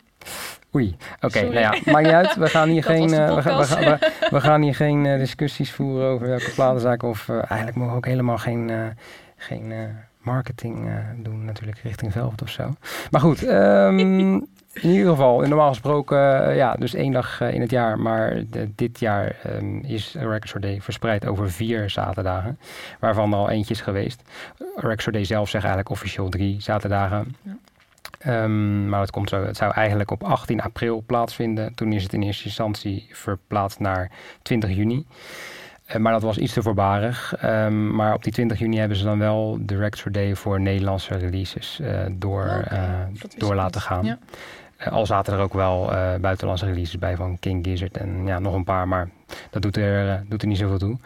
Oei. 0.74 0.96
Oké, 1.20 1.40
nou 1.40 1.58
ja, 1.58 1.74
maakt 1.84 2.04
niet 2.04 2.14
uit. 2.14 2.36
We 2.36 2.46
gaan 2.46 2.68
hier 2.68 2.82
geen, 2.92 3.12
eh, 3.12 3.34
we, 3.34 3.42
gaan, 3.42 3.58
we, 3.58 3.96
we, 3.98 4.28
we 4.30 4.40
gaan 4.40 4.62
hier 4.62 4.74
geen 4.74 5.06
eh, 5.06 5.18
discussies 5.18 5.72
voeren 5.72 6.08
over 6.08 6.26
welke 6.28 6.50
platenzaak. 6.54 7.02
Of 7.02 7.28
eh, 7.28 7.34
eigenlijk 7.36 7.74
mogen 7.74 7.90
we 7.90 7.96
ook 7.96 8.06
helemaal 8.06 8.38
geen, 8.38 8.70
geen 9.36 9.72
marketing 10.18 10.90
doen 11.16 11.44
natuurlijk 11.44 11.78
richting 11.78 12.12
Velvet 12.12 12.42
of 12.42 12.48
zo. 12.50 12.74
Maar 13.10 13.20
goed, 13.20 13.42
ehm, 13.44 13.98
in 14.82 14.90
ieder 14.90 15.08
geval, 15.10 15.40
normaal 15.40 15.68
gesproken, 15.68 16.18
ja, 16.54 16.74
dus 16.74 16.94
één 16.94 17.12
dag 17.12 17.40
in 17.40 17.60
het 17.60 17.70
jaar. 17.70 17.98
Maar 17.98 18.42
de- 18.50 18.70
dit 18.74 19.00
jaar 19.00 19.36
ehm, 19.42 19.78
is 19.78 20.14
Records 20.18 20.50
for 20.50 20.60
Day 20.60 20.80
verspreid 20.80 21.26
over 21.26 21.50
vier 21.50 21.90
zaterdagen. 21.90 22.58
Waarvan 23.00 23.32
er 23.32 23.38
al 23.38 23.50
eentje 23.50 23.74
is 23.74 23.80
geweest. 23.80 24.22
Records 24.76 25.02
for 25.04 25.12
Day 25.12 25.24
zelf 25.24 25.48
zegt 25.48 25.64
eigenlijk 25.64 25.92
officieel 25.94 26.28
drie 26.28 26.60
zaterdagen. 26.60 27.36
Ja. 27.42 27.56
Ehm, 28.18 28.88
maar 28.88 29.00
het, 29.00 29.10
komt 29.10 29.28
zo, 29.28 29.44
het 29.44 29.56
zou 29.56 29.72
eigenlijk 29.72 30.10
op 30.10 30.24
18 30.24 30.60
april 30.60 31.02
plaatsvinden. 31.06 31.74
Toen 31.74 31.92
is 31.92 32.02
het 32.02 32.12
in 32.12 32.22
eerste 32.22 32.44
instantie 32.44 33.08
verplaatst 33.12 33.78
naar 33.78 34.10
20 34.42 34.70
juni. 34.70 35.06
Eh, 35.88 35.96
maar 35.96 36.12
dat 36.12 36.22
was 36.22 36.38
iets 36.38 36.52
te 36.52 36.62
voorbarig. 36.62 37.34
Ehm, 37.36 37.94
maar 37.94 38.14
op 38.14 38.22
die 38.22 38.32
20 38.32 38.58
juni 38.58 38.78
hebben 38.78 38.96
ze 38.96 39.04
dan 39.04 39.18
wel 39.18 39.58
for 39.90 40.12
Day 40.12 40.34
voor 40.34 40.60
Nederlandse 40.60 41.16
releases 41.16 41.80
eh, 41.80 42.00
door, 42.12 42.46
eh, 42.68 42.82
door 43.36 43.54
laten 43.54 43.80
gaan. 43.80 44.04
Ja. 44.04 44.18
Al 44.90 45.06
zaten 45.06 45.34
er 45.34 45.40
ook 45.40 45.52
wel 45.52 45.86
buitenlandse 46.20 46.66
releases 46.66 46.98
bij 46.98 47.16
van 47.16 47.38
King 47.38 47.66
Gizzard 47.66 47.96
en 47.96 48.26
ja, 48.26 48.38
nog 48.38 48.54
een 48.54 48.64
paar, 48.64 48.88
maar 48.88 49.08
dat 49.50 49.62
doet 49.62 49.76
er, 49.76 50.24
doet 50.28 50.42
er 50.42 50.48
niet 50.48 50.58
zoveel 50.58 50.78
toe. 50.78 50.98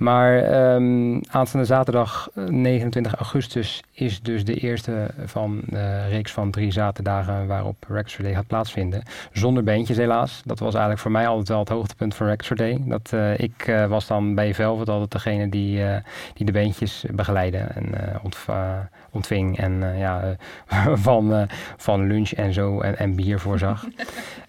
Maar 0.00 0.42
ehm, 0.42 1.20
aanstaande 1.30 1.66
zaterdag 1.66 2.28
eh, 2.34 2.44
29 2.44 3.14
augustus 3.14 3.82
is 3.92 4.20
dus 4.22 4.44
de 4.44 4.54
eerste 4.54 5.10
van 5.24 5.60
de 5.66 6.06
reeks 6.08 6.32
van 6.32 6.50
drie 6.50 6.70
zaterdagen 6.72 7.46
waarop 7.46 7.76
Records 7.88 8.14
for 8.14 8.24
Day 8.24 8.34
gaat 8.34 8.46
plaatsvinden. 8.46 9.02
Zonder 9.32 9.64
bandjes 9.64 9.96
helaas. 9.96 10.42
Dat 10.44 10.58
was 10.58 10.72
eigenlijk 10.72 11.02
voor 11.02 11.10
mij 11.10 11.26
altijd 11.26 11.48
wel 11.48 11.58
het 11.58 11.68
hoogtepunt 11.68 12.14
van 12.14 12.26
Records 12.26 12.46
for 12.46 12.56
Day. 12.56 12.82
Dat, 12.84 13.12
eh, 13.12 13.38
ik 13.38 13.66
eh, 13.66 13.86
was 13.86 14.06
dan 14.06 14.34
bij 14.34 14.54
Velvet 14.54 14.88
altijd 14.88 15.10
degene 15.10 15.48
die, 15.48 15.84
eh, 15.84 15.96
die 16.34 16.46
de 16.46 16.52
bandjes 16.52 17.04
begeleidde 17.12 17.58
en 17.58 17.94
eh, 17.94 18.24
ontv- 18.24 18.48
eh, 18.48 18.78
ontving. 19.10 19.58
En 19.58 19.82
eh, 19.92 19.98
ja, 19.98 20.36
eh, 20.66 20.88
van, 21.08 21.34
eh, 21.34 21.42
van 21.76 22.06
lunch 22.06 22.30
en 22.30 22.52
zo 22.52 22.80
en, 22.80 22.98
en 22.98 23.14
bier 23.14 23.40
voorzag. 23.40 23.84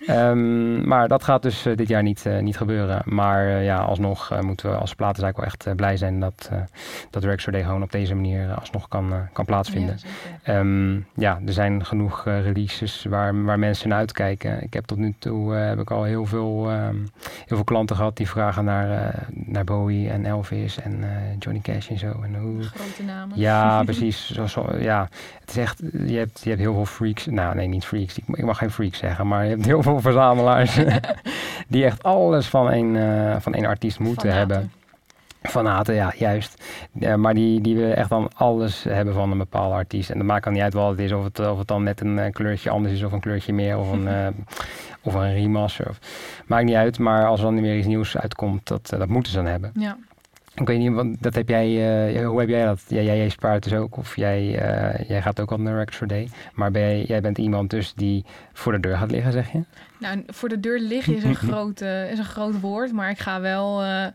Ehm, 0.07 0.87
maar 0.87 1.07
dat 1.07 1.23
gaat 1.23 1.41
dus 1.41 1.65
eh, 1.65 1.75
dit 1.75 1.87
jaar 1.87 2.03
niet, 2.03 2.25
eh, 2.25 2.39
niet 2.39 2.57
gebeuren. 2.57 3.01
Maar 3.05 3.47
eh, 3.47 3.65
ja, 3.65 3.77
alsnog 3.77 4.31
eh, 4.31 4.39
moeten 4.39 4.69
we 4.69 4.75
als 4.75 4.95
platenzaak 4.95 5.37
wel 5.41 5.49
echt 5.49 5.65
eh, 5.65 5.75
blij 5.75 5.97
zijn 5.97 6.19
dat, 6.19 6.49
eh 6.51 6.57
dat 7.09 7.23
Rex 7.23 7.45
Day 7.45 7.63
gewoon 7.63 7.83
op 7.83 7.91
deze 7.91 8.15
manier 8.15 8.53
alsnog 8.53 8.87
kan, 8.87 9.13
eh, 9.13 9.19
kan 9.33 9.45
plaatsvinden. 9.45 9.99
Ja. 10.43 10.59
Ehm, 10.59 10.95
ja, 11.15 11.39
er 11.45 11.53
zijn 11.53 11.85
genoeg 11.85 12.23
releases 12.25 13.05
waar, 13.09 13.43
waar 13.43 13.59
mensen 13.59 13.89
naar 13.89 13.97
uitkijken. 13.97 14.63
Ik 14.63 14.73
heb 14.73 14.85
tot 14.85 14.97
nu 14.97 15.15
toe 15.19 15.53
heb 15.53 15.79
ik 15.79 15.91
al 15.91 16.03
heel 16.03 16.25
veel, 16.25 16.69
ehm, 16.69 16.95
heel 17.45 17.57
veel 17.57 17.63
klanten 17.63 17.95
gehad 17.95 18.17
die 18.17 18.29
vragen 18.29 18.65
naar, 18.65 19.13
naar 19.29 19.63
Bowie 19.63 20.09
en 20.09 20.25
Elvis 20.25 20.79
en 20.81 21.05
Johnny 21.39 21.61
Cash 21.61 21.89
en 21.89 21.97
zo. 21.97 22.21
En 22.23 22.35
hoe, 22.35 22.63
Grote 22.63 23.03
namen. 23.03 23.39
ja, 23.39 23.83
precies. 23.83 24.31
Zo, 24.31 24.47
zo, 24.47 24.67
ja, 24.79 25.09
het 25.39 25.49
is 25.49 25.57
echt, 25.57 25.81
je 26.05 26.17
hebt, 26.17 26.41
je 26.43 26.49
hebt 26.49 26.61
heel 26.61 26.73
veel 26.73 26.85
freaks. 26.85 27.25
Nou, 27.25 27.55
nee, 27.55 27.67
niet 27.67 27.85
freaks. 27.85 28.17
Ik, 28.17 28.43
mag 28.43 28.57
geen 28.57 28.71
freaks 28.71 28.97
zeggen, 28.97 29.27
maar 29.27 29.43
je 29.43 29.49
hebt 29.49 29.65
heel 29.65 29.83
veel 29.83 29.99
verzamelaars 30.01 30.79
die 31.67 31.85
echt 31.85 32.03
alles 32.03 32.47
van 32.47 32.71
een, 32.71 32.95
eh, 32.95 33.35
van 33.39 33.53
één 33.53 33.65
artiest 33.65 33.99
moeten 33.99 34.29
Fanaten. 34.29 34.55
hebben. 34.55 34.71
Fanaten, 35.41 35.93
ja, 35.93 36.13
juist. 36.17 36.63
Ja, 36.91 37.17
maar 37.17 37.33
die, 37.33 37.61
die 37.61 37.75
willen 37.75 37.95
echt 37.95 38.09
dan 38.09 38.29
alles 38.35 38.83
hebben 38.83 39.13
van 39.13 39.31
een 39.31 39.37
bepaalde 39.37 39.75
artiest. 39.75 40.09
En 40.09 40.17
dat 40.17 40.27
maakt 40.27 40.43
dan 40.43 40.53
niet 40.53 40.61
uit 40.61 40.73
wat 40.73 40.89
het 40.89 40.99
is. 40.99 41.11
Of 41.11 41.23
het, 41.23 41.39
of 41.39 41.57
het 41.57 41.67
dan 41.67 41.83
net 41.83 42.01
een 42.01 42.19
eh, 42.19 42.31
kleurtje 42.31 42.69
anders 42.69 42.93
is 42.93 43.03
of 43.03 43.11
een 43.11 43.19
kleurtje 43.19 43.53
meer. 43.53 43.77
Of 43.77 43.91
een, 43.91 44.07
eh, 44.17 44.27
of 45.01 45.13
een 45.13 45.33
remaster. 45.33 45.89
Of, 45.89 45.99
maakt 46.45 46.65
niet 46.65 46.75
uit. 46.75 46.99
Maar 46.99 47.25
als 47.25 47.39
er 47.39 47.45
dan 47.45 47.61
weer 47.61 47.77
iets 47.77 47.87
nieuws 47.87 48.17
uitkomt, 48.17 48.67
dat, 48.67 48.91
eh, 48.91 48.99
dat 48.99 49.07
moeten 49.07 49.31
ze 49.31 49.37
dan 49.37 49.47
hebben. 49.47 49.71
Ja. 49.73 49.97
Ik 50.55 50.67
weet 50.67 50.79
niet, 50.79 50.93
want 50.93 51.23
dat 51.23 51.35
heb 51.35 51.49
jij, 51.49 51.67
eh, 52.15 52.27
hoe 52.27 52.39
heb 52.39 52.49
jij 52.49 52.65
dat? 52.65 52.83
Jij, 52.87 53.03
jij, 53.03 53.17
jij 53.17 53.29
spaart 53.29 53.63
dus 53.63 53.73
ook, 53.73 53.97
of 53.97 54.15
jij, 54.15 54.59
eh, 54.59 55.07
jij 55.07 55.21
gaat 55.21 55.39
ook 55.39 55.51
al 55.51 55.57
naar 55.57 55.73
Records 55.73 55.97
for 55.97 56.07
Day. 56.07 56.29
Maar 56.53 56.71
ben 56.71 56.81
jij, 56.81 57.03
jij 57.03 57.21
bent 57.21 57.37
iemand 57.37 57.69
dus 57.69 57.93
die 57.93 58.25
voor 58.53 58.71
de 58.71 58.79
deur 58.79 58.97
gaat 58.97 59.11
liggen, 59.11 59.31
zeg 59.31 59.51
je? 59.51 59.63
Nou, 59.99 60.23
voor 60.27 60.49
de 60.49 60.59
deur 60.59 60.79
liggen 60.79 61.15
is 61.15 61.23
een, 61.23 61.35
groot, 61.49 61.81
eh, 61.81 62.11
is 62.11 62.17
een 62.17 62.25
groot 62.25 62.59
woord, 62.59 62.91
maar 62.91 63.09
ik 63.09 63.19
ga 63.19 63.41
wel 63.41 63.83
eh, 63.83 64.05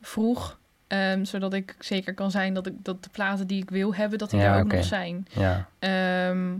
vroeg, 0.00 0.58
ehm, 0.86 1.24
zodat 1.24 1.54
ik 1.54 1.74
zeker 1.78 2.14
kan 2.14 2.30
zijn 2.30 2.54
dat, 2.54 2.66
ik, 2.66 2.72
dat 2.82 3.02
de 3.04 3.10
platen 3.10 3.46
die 3.46 3.62
ik 3.62 3.70
wil 3.70 3.94
hebben, 3.94 4.18
dat 4.18 4.30
die 4.30 4.40
Ja, 4.40 4.54
er 4.54 4.60
ook 4.60 4.72
nog 4.72 4.84
zijn. 4.84 5.26
Ja, 5.30 5.68
Ehm, 5.78 6.54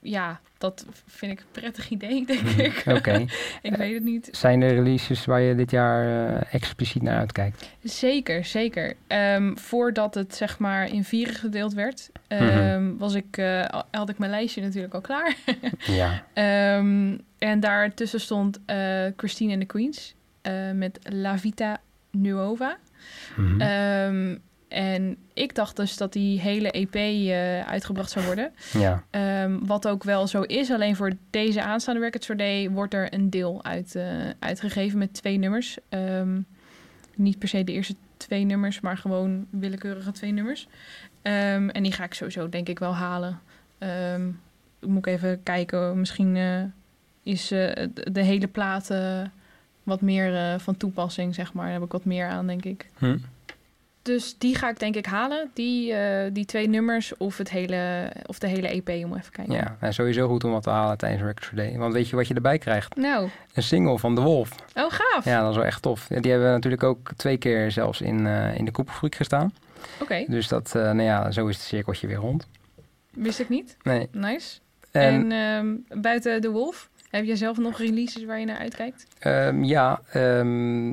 ja, 0.00 0.40
dat 0.58 0.86
vind 1.06 1.32
ik 1.32 1.38
een 1.38 1.44
prettig 1.60 1.88
idee, 1.90 2.24
denk 2.26 2.40
ik. 2.40 2.84
Mhm. 2.84 2.96
oké. 2.96 3.24
ik 3.62 3.76
weet 3.76 3.94
het 3.94 4.04
niet. 4.04 4.28
Zijn 4.32 4.62
er 4.62 4.74
releases 4.74 5.24
waar 5.24 5.40
je 5.40 5.54
dit 5.54 5.70
jaar 5.70 6.34
eh, 6.36 6.54
expliciet 6.54 7.02
naar 7.02 7.18
uitkijkt? 7.18 7.68
Zeker, 7.82 8.44
zeker. 8.44 8.94
Ehm, 9.06 9.54
voordat 9.56 10.14
het 10.14 10.34
zeg 10.34 10.58
maar 10.58 10.88
in 10.92 11.04
vieren 11.04 11.34
gedeeld 11.34 11.72
werd, 11.74 12.10
Mhm. 12.28 12.96
was 12.96 13.14
ik, 13.14 13.36
eh, 13.36 13.64
had 13.90 14.08
ik 14.08 14.18
mijn 14.18 14.30
lijstje 14.30 14.62
natuurlijk 14.62 14.94
al 14.94 15.00
klaar. 15.00 15.36
Ja, 15.78 16.24
Ehm, 16.32 17.16
en 17.38 17.60
daartussen 17.60 18.20
stond 18.20 18.58
eh, 18.66 19.04
Christine 19.16 19.52
and 19.52 19.60
the 19.60 19.66
Queens 19.66 20.14
met 20.74 20.98
La 21.02 21.38
Vita 21.38 21.80
Nuova. 22.10 22.76
Mhm. 23.36 23.60
Ehm, 23.60 24.36
en 24.68 25.16
ik 25.34 25.54
dacht 25.54 25.76
dus 25.76 25.96
dat 25.96 26.12
die 26.12 26.40
hele 26.40 26.70
EP 26.70 26.94
eh, 26.94 27.60
uitgebracht 27.60 28.10
zou 28.10 28.24
worden. 28.24 28.52
ja. 28.72 29.04
Ehm, 29.10 29.58
wat 29.66 29.88
ook 29.88 30.04
wel 30.04 30.26
zo 30.26 30.42
is. 30.42 30.70
Alleen 30.70 30.96
voor 30.96 31.12
deze 31.30 31.62
aanstaande 31.62 32.00
Records 32.00 32.26
for 32.26 32.36
Day 32.36 32.70
wordt 32.70 32.94
er 32.94 33.14
een 33.14 33.30
deel 33.30 33.64
uit, 33.64 33.94
eh, 33.94 34.06
uitgegeven 34.38 34.98
met 34.98 35.14
twee 35.14 35.38
nummers. 35.38 35.76
Ehm, 35.88 36.40
niet 37.14 37.38
per 37.38 37.48
se 37.48 37.64
de 37.64 37.72
eerste 37.72 37.94
twee 38.16 38.44
nummers, 38.44 38.80
maar 38.80 38.96
gewoon 38.98 39.46
willekeurige 39.50 40.12
twee 40.12 40.32
nummers. 40.32 40.68
En 41.22 41.82
die 41.82 41.92
ga 41.92 42.04
ik 42.04 42.14
sowieso 42.14 42.48
denk 42.48 42.68
ik 42.68 42.78
wel 42.78 42.94
halen. 42.94 43.40
Moet 44.80 45.06
ik 45.06 45.12
even 45.14 45.42
kijken. 45.42 45.98
Misschien 45.98 46.36
eh, 46.36 46.62
is 47.22 47.48
de- 47.48 48.20
hele 48.20 48.46
plaat 48.46 48.90
eh, 48.90 49.20
wat 49.84 50.00
meer 50.00 50.34
eh, 50.36 50.58
van 50.58 50.76
toepassing, 50.76 51.34
zeg 51.34 51.52
maar. 51.52 51.64
Daar 51.64 51.74
heb 51.74 51.82
ik 51.82 51.92
wat 51.92 52.04
meer 52.04 52.26
aan, 52.26 52.46
denk 52.46 52.64
ik. 52.64 52.86
Hm. 52.98 53.16
Dus 54.02 54.38
die 54.38 54.54
ga 54.56 54.68
ik 54.70 54.78
denk 54.78 54.94
ik 54.96 55.06
halen. 55.06 55.50
Die, 55.54 55.92
eh, 55.94 56.30
die 56.32 56.44
twee 56.44 56.68
nummers 56.68 57.16
of, 57.16 57.38
het 57.38 57.50
hele, 57.50 58.10
of 58.26 58.38
de 58.38 58.46
hele 58.46 58.68
EP, 58.68 58.88
om 59.04 59.14
even 59.16 59.32
kijken. 59.32 59.54
Ja, 59.54 59.76
en 59.80 59.94
sowieso 59.94 60.28
goed 60.28 60.44
om 60.44 60.50
wat 60.50 60.62
te 60.62 60.70
halen 60.70 60.98
tijdens 60.98 61.22
Record 61.22 61.56
Day. 61.56 61.76
Want 61.78 61.92
weet 61.92 62.08
je 62.08 62.16
wat 62.16 62.28
je 62.28 62.34
erbij 62.34 62.58
krijgt? 62.58 62.96
Nou, 62.96 63.28
Een 63.54 63.62
single 63.62 63.98
van 63.98 64.14
The 64.14 64.20
Wolf. 64.20 64.50
oh 64.74 64.92
gaaf. 64.92 65.24
Ja, 65.24 65.40
dat 65.40 65.50
is 65.50 65.56
wel 65.56 65.64
echt 65.64 65.82
tof. 65.82 66.06
Die 66.06 66.30
hebben 66.30 66.50
natuurlijk 66.50 66.82
ook 66.82 67.10
twee 67.16 67.36
keer 67.36 67.70
zelfs 67.70 68.00
in, 68.00 68.26
eh, 68.26 68.56
in 68.56 68.64
de 68.64 68.70
Koepelfabriek 68.70 69.14
gestaan. 69.14 69.52
Oké, 70.00 70.24
Dus 70.28 70.48
dat, 70.48 70.70
nou 70.74 71.02
ja, 71.02 71.30
zo 71.30 71.46
is 71.46 71.56
het 71.56 71.64
cirkeltje 71.66 72.06
weer 72.06 72.16
rond. 72.16 72.46
wist 73.10 73.38
ik 73.40 73.48
niet. 73.48 73.76
Nee. 73.82 74.08
Nice. 74.12 74.58
En, 74.90 75.32
En, 75.32 75.32
ehm, 75.92 76.00
buiten 76.00 76.40
de 76.42 76.50
Wolf, 76.50 76.88
heb 77.16 77.24
jij 77.24 77.36
zelf 77.36 77.58
nog 77.58 77.78
releases 77.78 78.24
waar 78.24 78.40
je 78.40 78.46
naar 78.46 78.58
uitkijkt? 78.58 79.06
ehm, 79.18 79.64
ja, 79.64 80.00
ehm, 80.12 80.88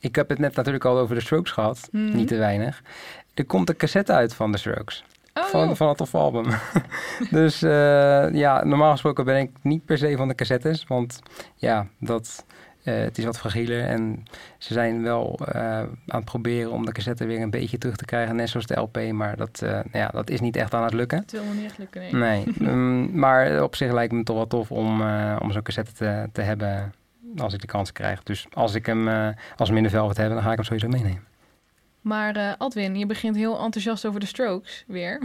ik 0.00 0.14
heb 0.14 0.28
het 0.28 0.38
net 0.38 0.56
natuurlijk 0.56 0.84
al 0.84 0.98
over 0.98 1.14
de 1.14 1.20
Strokes 1.20 1.50
gehad. 1.50 1.88
Mhm. 1.90 2.16
Niet 2.16 2.28
te 2.28 2.36
weinig. 2.36 2.82
Er 3.34 3.44
komt 3.44 3.68
een 3.68 3.76
cassette 3.76 4.12
uit 4.12 4.34
van 4.34 4.52
de 4.52 4.58
Strokes. 4.58 5.04
Oh, 5.34 5.44
van, 5.44 5.66
joh. 5.66 5.76
van 5.76 5.88
het 5.88 5.96
tof 5.96 6.14
album. 6.14 6.46
dus 7.30 7.62
eh, 7.62 8.32
ja, 8.32 8.64
normaal 8.64 8.90
gesproken 8.90 9.24
ben 9.24 9.40
ik 9.40 9.50
niet 9.62 9.84
per 9.84 9.98
se 9.98 10.16
van 10.16 10.28
de 10.28 10.34
cassettes. 10.34 10.84
Want 10.86 11.20
ja, 11.54 11.86
dat, 12.00 12.44
eh, 12.84 12.94
het 12.94 13.18
is 13.18 13.24
wat 13.24 13.38
fragieler. 13.38 13.84
En 13.84 14.24
ze 14.58 14.72
zijn 14.72 15.02
wel 15.02 15.38
eh, 15.52 15.78
aan 15.78 15.88
het 16.06 16.24
proberen 16.24 16.72
om 16.72 16.84
de 16.84 16.92
cassette 16.92 17.26
weer 17.26 17.40
een 17.40 17.50
beetje 17.50 17.78
terug 17.78 17.96
te 17.96 18.04
krijgen. 18.04 18.36
Net 18.36 18.48
zoals 18.48 18.66
de 18.66 18.80
LP. 18.80 19.12
Maar 19.12 19.36
dat, 19.36 19.62
eh, 19.62 19.70
nou 19.70 19.84
ja, 19.92 20.08
dat 20.08 20.30
is 20.30 20.40
niet 20.40 20.56
echt 20.56 20.74
aan 20.74 20.84
het 20.84 20.92
lukken. 20.92 21.18
Het 21.18 21.30
wil 21.30 21.42
niet 21.54 21.64
echt 21.64 21.78
lukken, 21.78 22.00
nee. 22.00 22.12
Nee, 22.12 22.44
mm, 22.74 23.18
maar 23.18 23.62
op 23.62 23.76
zich 23.76 23.92
lijkt 23.92 24.12
me 24.12 24.18
het 24.18 24.26
toch 24.26 24.36
wel 24.36 24.46
tof 24.46 24.70
om, 24.70 25.02
om 25.38 25.52
zo'n 25.52 25.62
cassette 25.62 25.92
te, 25.92 26.28
te 26.32 26.40
hebben 26.40 26.92
als 27.36 27.54
ik 27.54 27.60
de 27.60 27.66
kans 27.66 27.92
krijg. 27.92 28.22
Dus 28.22 28.46
als 28.52 28.74
ik 28.74 28.86
hem, 28.86 29.08
als 29.08 29.34
we 29.56 29.64
hem 29.64 29.76
in 29.76 29.82
de 29.82 29.90
velvet 29.90 30.16
hebben, 30.16 30.34
dan 30.34 30.44
ga 30.44 30.50
ik 30.50 30.56
hem 30.56 30.64
sowieso 30.64 30.88
meenemen. 30.88 31.33
Maar 32.04 32.36
eh, 32.36 32.52
Adwin, 32.58 32.98
je 32.98 33.06
begint 33.06 33.36
heel 33.36 33.60
enthousiast 33.60 34.06
over 34.06 34.20
de 34.20 34.26
Strokes 34.26 34.84
weer. 34.86 35.20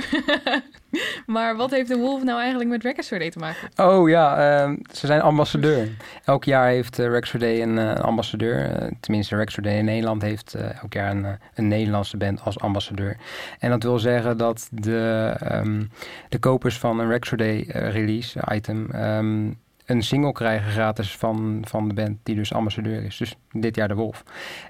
maar 1.26 1.56
wat 1.56 1.72
heeft 1.72 1.88
de 1.88 1.98
Wolf 1.98 2.24
nou 2.24 2.40
eigenlijk 2.40 2.70
met 2.70 2.84
Record 2.84 3.06
Store 3.06 3.22
Day 3.22 3.30
te 3.30 3.40
maken? 3.40 3.70
Oh 3.76 4.10
ja, 4.10 4.38
ehm, 4.38 4.76
ze 4.94 5.06
zijn 5.06 5.22
ambassadeur. 5.22 5.90
Elk 6.24 6.44
jaar 6.44 6.68
heeft 6.68 7.00
uh, 7.00 7.08
Rex 7.08 7.32
Day 7.32 7.62
een 7.62 7.78
eh, 7.78 7.96
ambassadeur. 7.96 8.66
Eh, 8.66 8.92
tenminste, 9.00 9.36
Rex 9.36 9.56
Day 9.56 9.78
in 9.78 9.86
Nederland 9.86 10.22
heeft 10.22 10.54
eh, 10.54 10.82
elk 10.82 10.94
jaar 10.94 11.12
een, 11.12 11.26
eh, 11.26 11.32
een 11.54 11.68
Nederlandse 11.68 12.18
band 12.18 12.42
als 12.44 12.60
ambassadeur. 12.60 13.18
En 13.60 13.70
dat 13.70 13.84
wil 13.84 14.00
zeggen 14.00 14.38
dat 14.38 14.68
de, 14.72 15.34
ehm, 15.40 15.84
de 16.30 16.40
kopers 16.40 16.78
van 16.78 17.00
een 17.00 17.10
Rex 17.10 17.30
Day 17.36 17.66
eh, 17.68 17.92
release 17.92 18.40
item 18.52 18.92
ehm, 18.92 19.52
een 19.90 20.04
single 20.04 20.32
krijgen 20.32 20.72
gratis 20.72 21.18
van, 21.18 21.62
van 21.68 21.88
de 21.88 21.94
band 21.94 22.18
die 22.24 22.36
dus 22.36 22.54
ambassadeur 22.54 23.04
is. 23.04 23.18
Dus 23.18 23.36
dit 23.52 23.76
jaar 23.76 23.88
de 23.88 23.94
Wolf. 23.94 24.24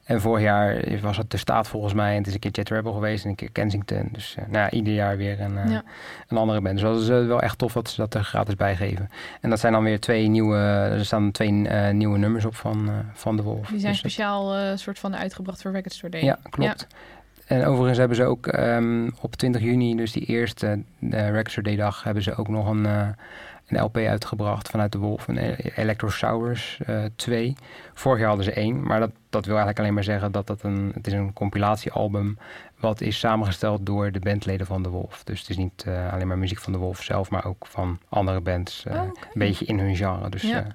En 0.03 0.21
vorig 0.21 0.43
jaar 0.43 0.99
was 1.01 1.17
het 1.17 1.31
de 1.31 1.38
Staat 1.38 1.67
volgens 1.67 1.93
mij. 1.93 2.11
En 2.11 2.17
het 2.17 2.27
is 2.27 2.33
een 2.33 2.39
keer 2.39 2.51
Jet 2.51 2.69
Rebel 2.69 2.93
geweest 2.93 3.23
en 3.23 3.29
een 3.29 3.35
keer 3.35 3.51
Kensington. 3.51 4.09
Dus 4.11 4.35
eh, 4.35 4.43
nou 4.47 4.57
ja, 4.57 4.71
ieder 4.71 4.93
jaar 4.93 5.17
weer 5.17 5.39
een, 5.39 5.51
uh, 5.51 5.71
Ja. 5.71 5.83
een 6.27 6.38
andere 6.38 6.61
band. 6.61 6.73
Dus 6.73 6.83
dat 6.83 7.01
is 7.01 7.09
uh, 7.09 7.27
wel 7.27 7.41
echt 7.41 7.57
tof 7.57 7.73
dat 7.73 7.89
ze 7.89 8.01
dat 8.01 8.13
er 8.13 8.23
gratis 8.23 8.55
bij 8.55 8.75
geven. 8.75 9.09
En 9.41 9.49
dat 9.49 9.59
zijn 9.59 9.73
dan 9.73 9.83
weer 9.83 9.99
twee 9.99 10.27
nieuwe, 10.27 10.57
er 10.57 11.05
staan 11.05 11.31
twee 11.31 11.51
uh, 11.51 11.89
nieuwe 11.89 12.17
nummers 12.17 12.45
op 12.45 12.55
van, 12.55 12.89
van 13.13 13.35
de 13.35 13.43
Wolf. 13.43 13.67
Die 13.67 13.79
zijn 13.79 13.91
dus, 13.91 13.99
speciaal 13.99 14.57
uh, 14.57 14.71
soort 14.75 14.99
van 14.99 15.15
uitgebracht 15.15 15.61
voor 15.61 15.71
Record 15.71 15.93
Store 15.93 16.11
Day. 16.11 16.23
Ja, 16.23 16.39
klopt. 16.49 16.88
Ja. 16.89 16.97
En 17.49 17.65
overigens 17.65 17.97
hebben 17.97 18.17
ze 18.17 18.23
ook 18.23 18.47
um, 18.47 19.13
op 19.21 19.35
20 19.35 19.61
juni, 19.61 19.95
dus 19.95 20.11
die 20.11 20.25
eerste 20.25 20.81
uh, 20.99 21.29
Record 21.29 21.51
Store 21.51 21.67
Day 21.67 21.75
dag, 21.75 22.03
hebben 22.03 22.23
ze 22.23 22.35
ook 22.35 22.47
nog 22.47 22.69
een, 22.69 22.85
uh, 22.85 23.07
een 23.69 23.83
LP 23.83 23.97
uitgebracht 23.97 24.69
vanuit 24.69 24.91
de 24.91 24.97
Wolf, 24.97 25.27
een 25.27 25.38
Electro 25.75 26.09
Sours 26.09 26.79
uh, 26.89 27.03
2. 27.15 27.55
Vorig 27.93 28.19
jaar 28.19 28.27
hadden 28.27 28.45
ze 28.45 28.51
één, 28.51 28.83
maar 28.83 28.99
dat, 28.99 29.11
dat 29.29 29.45
wil 29.45 29.55
eigenlijk 29.55 29.79
alleen 29.79 29.93
maar 29.93 30.03
zeggen 30.03 30.31
dat 30.31 30.47
dat 30.47 30.63
een, 30.63 30.91
het 30.93 31.07
is 31.07 31.13
een 31.13 31.33
compilatiealbum 31.33 32.38
wat 32.79 33.01
is 33.01 33.19
samengesteld 33.19 33.85
door 33.85 34.11
de 34.11 34.19
bandleden 34.19 34.65
van 34.65 34.83
de 34.83 34.89
Wolf. 34.89 35.23
Dus 35.23 35.39
het 35.39 35.49
is 35.49 35.57
niet 35.57 35.85
uh, 35.88 36.13
alleen 36.13 36.27
maar 36.27 36.38
muziek 36.38 36.60
van 36.60 36.73
de 36.73 36.79
Wolf 36.79 37.03
zelf, 37.03 37.29
maar 37.29 37.45
ook 37.45 37.65
van 37.65 37.99
andere 38.10 38.41
bands, 38.41 38.84
uh, 38.88 38.93
oh, 38.93 38.99
okay. 38.99 39.23
een 39.23 39.39
beetje 39.39 39.65
in 39.65 39.79
hun 39.79 39.95
genre. 39.95 40.29
Dus 40.29 40.41
ja. 40.41 40.67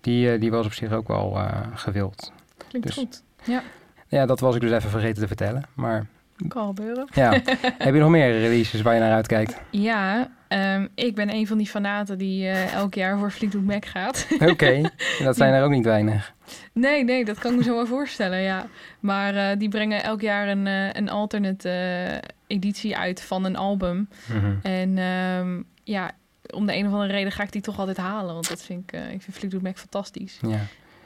die, 0.00 0.38
die 0.38 0.50
was 0.50 0.66
op 0.66 0.72
zich 0.72 0.92
ook 0.92 1.08
wel 1.08 1.38
gewild. 1.74 2.32
Klinkt 2.68 2.86
dus, 2.86 2.96
goed. 2.96 3.22
Ja. 3.44 3.62
Ja, 4.06 4.26
dat 4.26 4.40
was 4.40 4.54
ik 4.54 4.60
dus 4.60 4.70
even 4.70 4.90
vergeten 4.90 5.22
te 5.22 5.26
vertellen, 5.26 5.62
maar 5.74 6.06
kan 6.48 6.66
gebeuren. 6.66 7.08
Ja. 7.14 7.30
Heb 7.78 7.94
je 7.94 8.00
nog 8.00 8.10
meer 8.10 8.40
releases 8.40 8.82
waar 8.82 8.94
je 8.94 9.00
naar 9.00 9.12
uitkijkt? 9.12 9.60
Ja, 9.70 10.30
um, 10.52 10.88
ik 10.94 11.14
ben 11.14 11.34
een 11.34 11.46
van 11.46 11.58
die 11.58 11.66
fanaten 11.66 12.18
die 12.18 12.42
uh, 12.42 12.74
elk 12.74 12.94
jaar 12.94 13.18
voor 13.18 13.30
Fleetwood 13.30 13.64
Mac 13.64 13.84
gaat. 13.84 14.26
Oké, 14.32 14.50
okay. 14.50 14.90
dat 15.18 15.36
zijn 15.40 15.54
er 15.54 15.64
ook 15.64 15.70
niet 15.70 15.84
weinig. 15.84 16.34
Nee, 16.72 17.04
nee, 17.04 17.24
dat 17.24 17.38
kan 17.38 17.50
ik 17.50 17.58
me 17.58 17.64
zo 17.64 17.74
wel 17.74 17.86
voorstellen, 17.86 18.40
ja. 18.40 18.66
Maar 19.00 19.34
uh, 19.34 19.58
die 19.58 19.68
brengen 19.68 20.02
elk 20.02 20.20
jaar 20.20 20.48
een, 20.48 20.66
uh, 20.66 20.92
een 20.92 21.08
alternate 21.08 22.22
editie 22.46 22.96
uit 22.96 23.22
van 23.22 23.44
een 23.44 23.56
album. 23.56 23.96
Mm 23.96 24.40
-hmm. 24.40 24.58
En 24.62 24.98
um, 24.98 25.66
ja, 25.84 26.10
om 26.50 26.66
de 26.66 26.76
een 26.76 26.86
of 26.86 26.92
andere 26.92 27.12
reden 27.12 27.32
ga 27.32 27.42
ik 27.42 27.52
die 27.52 27.62
toch 27.62 27.78
altijd 27.78 27.96
halen. 27.96 28.34
Want 28.34 28.48
dat 28.48 28.62
vind 28.62 28.82
ik, 28.92 29.00
ik 29.00 29.22
vind 29.22 29.36
Fleetwood 29.36 29.62
Mac 29.62 29.76
fantastisch. 29.76 30.38
Ja 30.42 30.60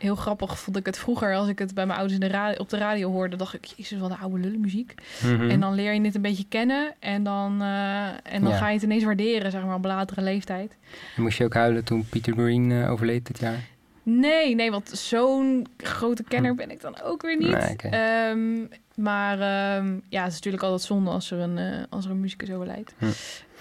heel 0.04 0.14
grappig 0.14 0.58
vond 0.58 0.76
ik 0.76 0.86
het 0.86 0.98
vroeger 0.98 1.34
als 1.34 1.48
ik 1.48 1.58
het 1.58 1.74
bij 1.74 1.86
mijn 1.86 1.98
ouders 1.98 2.20
in 2.20 2.26
de 2.28 2.34
radio, 2.34 2.60
op 2.60 2.68
de 2.68 2.76
radio 2.76 3.10
hoorde, 3.10 3.36
dacht 3.36 3.54
ik, 3.54 3.64
jezus, 3.64 3.98
wat 3.98 4.10
een 4.10 4.18
oude 4.18 4.38
lullenmuziek. 4.38 4.94
Mm 5.22 5.36
-hmm. 5.36 5.50
En 5.50 5.60
dan 5.60 5.74
leer 5.74 5.92
je 5.92 6.00
het 6.00 6.14
een 6.14 6.22
beetje 6.22 6.46
kennen 6.48 6.94
en 6.98 7.22
dan, 7.22 7.62
uh, 7.62 8.06
en 8.06 8.42
dan 8.42 8.48
Ja. 8.48 8.56
ga 8.56 8.68
je 8.68 8.74
het 8.74 8.82
ineens 8.82 9.04
waarderen, 9.04 9.50
zeg 9.50 9.64
maar, 9.64 9.74
op 9.74 9.84
latere 9.84 10.22
leeftijd. 10.22 10.76
En 11.16 11.22
moest 11.22 11.38
je 11.38 11.44
ook 11.44 11.54
huilen 11.54 11.84
toen 11.84 12.06
Peter 12.08 12.32
Green 12.32 12.70
uh, 12.70 12.90
overleed 12.90 13.26
dit 13.26 13.38
jaar? 13.38 13.58
Nee, 14.02 14.54
nee, 14.54 14.70
want 14.70 14.88
zo'n 14.88 15.66
grote 15.76 16.22
kenner 16.22 16.54
ben 16.54 16.70
ik 16.70 16.80
dan 16.80 17.02
ook 17.02 17.22
weer 17.22 17.36
niet. 17.36 17.50
Nee, 17.50 17.70
okay. 17.70 18.30
um, 18.30 18.68
maar 18.94 19.32
um, 19.76 20.02
ja, 20.08 20.22
het 20.22 20.28
is 20.28 20.34
natuurlijk 20.34 20.62
altijd 20.62 20.82
zonde 20.82 21.10
als 21.10 21.30
er 21.30 21.38
een, 21.38 21.56
uh, 21.56 21.82
als 21.88 22.04
er 22.04 22.10
een 22.10 22.20
muzikus 22.20 22.50
overlijdt. 22.50 22.94
Hm. 22.98 23.06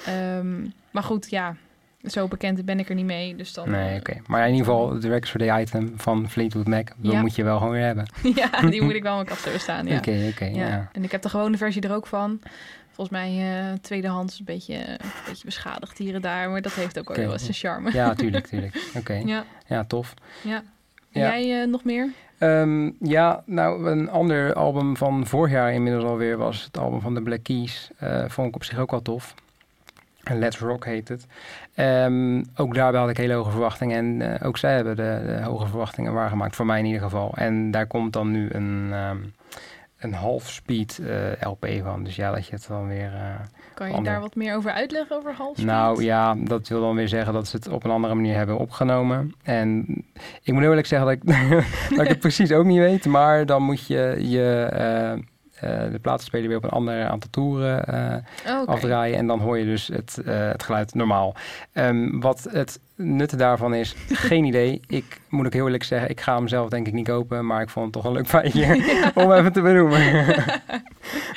Um, 0.10 0.74
maar 0.92 1.04
goed, 1.04 1.30
ja, 1.30 1.56
zo 2.04 2.28
bekend 2.28 2.66
ben 2.66 2.80
ik 2.80 2.90
er 2.90 2.96
niet 2.96 3.06
mee. 3.06 3.36
Dus 3.36 3.54
dan, 3.54 3.70
nee, 3.70 3.90
oké. 3.90 4.10
Okay. 4.10 4.22
Maar 4.28 4.48
in 4.48 4.54
ieder 4.54 4.66
geval, 4.66 5.00
de 5.00 5.08
Records 5.08 5.30
for 5.30 5.40
the 5.40 5.60
Item 5.60 5.94
van 5.96 6.30
Fleetwood 6.30 6.68
Mac, 6.68 6.90
dat 6.98 7.14
moet 7.14 7.36
je 7.36 7.44
wel 7.44 7.58
gewoon 7.58 7.74
weer 7.74 7.84
hebben. 7.84 8.06
ja, 8.36 8.70
die 8.70 8.82
moet 8.86 8.94
ik 8.94 9.04
wel 9.04 9.12
in 9.12 9.18
mijn 9.18 9.28
kast 9.28 9.44
hebben 9.44 9.62
staan. 9.62 9.86
Ja. 9.86 9.98
Oké, 9.98 10.28
oké. 10.32 10.46
ja. 10.46 10.68
ja. 10.68 10.90
En 10.92 11.04
ik 11.04 11.12
heb 11.12 11.22
de 11.22 11.30
gewone 11.30 11.58
versie 11.58 11.82
er 11.82 11.94
ook 11.94 12.08
van. 12.08 12.40
Volgens 12.92 13.18
mij 13.18 13.60
uh, 13.72 13.74
tweedehands 13.82 14.40
een 14.40 14.46
beetje, 14.46 14.76
een 14.76 15.10
beetje 15.28 15.46
beschadigd 15.46 15.98
hier 15.98 16.16
en 16.16 16.22
daar. 16.22 16.50
Maar 16.50 16.62
dat 16.62 16.74
heeft 16.74 17.00
ook 17.00 17.10
Oké. 17.10 17.22
wel 17.22 17.32
eens 17.32 17.44
zijn 17.44 17.54
charme. 17.54 17.92
Ja, 17.92 18.14
tuurlijk, 18.14 18.48
tuurlijk. 18.48 18.76
Oké. 19.00 19.14
Ja, 19.14 19.46
Ja, 19.68 19.84
tof. 19.84 20.14
ja. 20.42 20.64
En 21.12 21.22
jij 21.22 21.62
uh, 21.62 21.68
nog 21.68 21.84
meer? 21.84 22.10
Ehm, 22.38 22.92
ja, 23.00 23.44
nou, 23.46 23.90
een 23.90 24.10
ander 24.10 24.54
album 24.54 24.98
van 24.98 25.26
vorig 25.26 25.52
jaar 25.52 25.74
inmiddels 25.74 26.04
alweer 26.04 26.38
was 26.38 26.64
het 26.64 26.78
album 26.78 27.02
van 27.02 27.14
de 27.14 27.22
Black 27.22 27.44
Keys. 27.44 27.90
Eh, 27.98 28.24
vond 28.28 28.48
ik 28.48 28.56
op 28.56 28.64
zich 28.64 28.80
ook 28.80 28.92
wel 28.92 29.02
tof. 29.02 29.34
Let's 30.32 30.60
Rock 30.60 30.86
heet 30.86 31.08
het. 31.08 31.26
Ehm, 31.76 32.44
ook 32.56 32.76
daarbij 32.76 33.00
had 33.02 33.10
ik 33.10 33.18
hele 33.18 33.34
hoge 33.34 33.52
verwachtingen. 33.52 33.98
En 34.22 34.34
eh, 34.40 34.48
ook 34.48 34.58
zij 34.58 34.76
hebben 34.76 34.96
de, 34.96 35.22
de 35.26 35.42
hoge 35.44 35.68
verwachtingen 35.68 36.14
waargemaakt, 36.14 36.56
voor 36.56 36.66
mij 36.66 36.80
in 36.80 36.86
ieder 36.86 37.02
geval. 37.02 37.32
En 37.36 37.72
daar 37.72 37.88
komt 37.88 38.14
dan 38.14 38.32
nu 38.32 38.50
een, 38.52 38.90
ehm, 38.92 39.18
een 40.00 40.14
half-speed 40.14 41.00
eh, 41.08 41.48
LP 41.50 41.68
van. 41.84 42.04
Dus 42.04 42.16
ja, 42.16 42.32
dat 42.32 42.48
je 42.48 42.54
het 42.56 42.66
dan 42.68 42.88
weer... 42.88 43.14
eh, 43.14 43.40
Kan 43.74 43.92
je 43.96 44.02
daar 44.02 44.20
wat 44.20 44.36
meer 44.36 44.56
over 44.56 44.72
uitleggen 44.72 45.16
over 45.16 45.34
Hals? 45.34 45.58
nou 45.58 46.04
ja, 46.04 46.36
dat 46.38 46.68
wil 46.68 46.82
dan 46.82 46.96
weer 46.96 47.08
zeggen 47.08 47.34
dat 47.34 47.48
ze 47.48 47.56
het 47.56 47.68
op 47.68 47.84
een 47.84 47.92
andere 47.92 48.14
manier 48.16 48.36
hebben 48.36 48.58
opgenomen. 48.58 49.34
En 49.44 49.86
ik 50.44 50.54
moet 50.54 50.64
eerlijk 50.64 50.88
zeggen 50.88 51.08
dat 51.08 51.18
ik, 51.18 51.50
dat 51.96 52.02
ik 52.06 52.08
het 52.08 52.20
precies 52.20 52.52
ook 52.52 52.66
niet 52.66 52.80
weet. 52.80 53.06
Maar 53.06 53.46
dan 53.46 53.64
moet 53.64 53.88
je 53.88 54.16
je 54.20 54.68
de 55.92 56.00
platenspeler 56.02 56.48
weer 56.48 56.58
op 56.58 56.64
een 56.64 56.70
ander 56.70 57.08
aantal 57.08 57.30
toeren 57.30 57.86
eh, 57.86 58.68
afdraaien. 58.68 59.18
En 59.18 59.28
dan 59.28 59.40
hoor 59.40 59.58
je 59.58 59.66
dus 59.66 59.88
het, 59.88 60.22
eh, 60.26 60.48
het 60.48 60.64
geluid 60.64 60.94
normaal. 60.94 61.36
Ehm, 61.74 62.20
wat 62.20 62.48
het 62.52 62.80
nut 62.96 63.38
daarvan 63.38 63.74
is, 63.74 63.96
geen 64.28 64.44
idee. 64.44 64.82
Ik 64.88 65.22
moet 65.30 65.46
ook 65.46 65.54
heel 65.54 65.66
eerlijk 65.66 65.84
zeggen, 65.84 66.10
ik 66.10 66.22
ga 66.22 66.36
hem 66.36 66.48
zelf 66.48 66.70
denk 66.70 66.88
ik 66.88 66.94
niet 66.94 67.08
kopen. 67.08 67.46
Maar 67.46 67.62
ik 67.62 67.70
vond 67.70 67.86
het 67.86 67.94
toch 67.94 68.06
een 68.06 68.18
leuk 68.18 68.28
feitje 68.28 68.84
om 69.24 69.32
even 69.32 69.54
te 69.54 69.62
benoemen. 69.62 70.26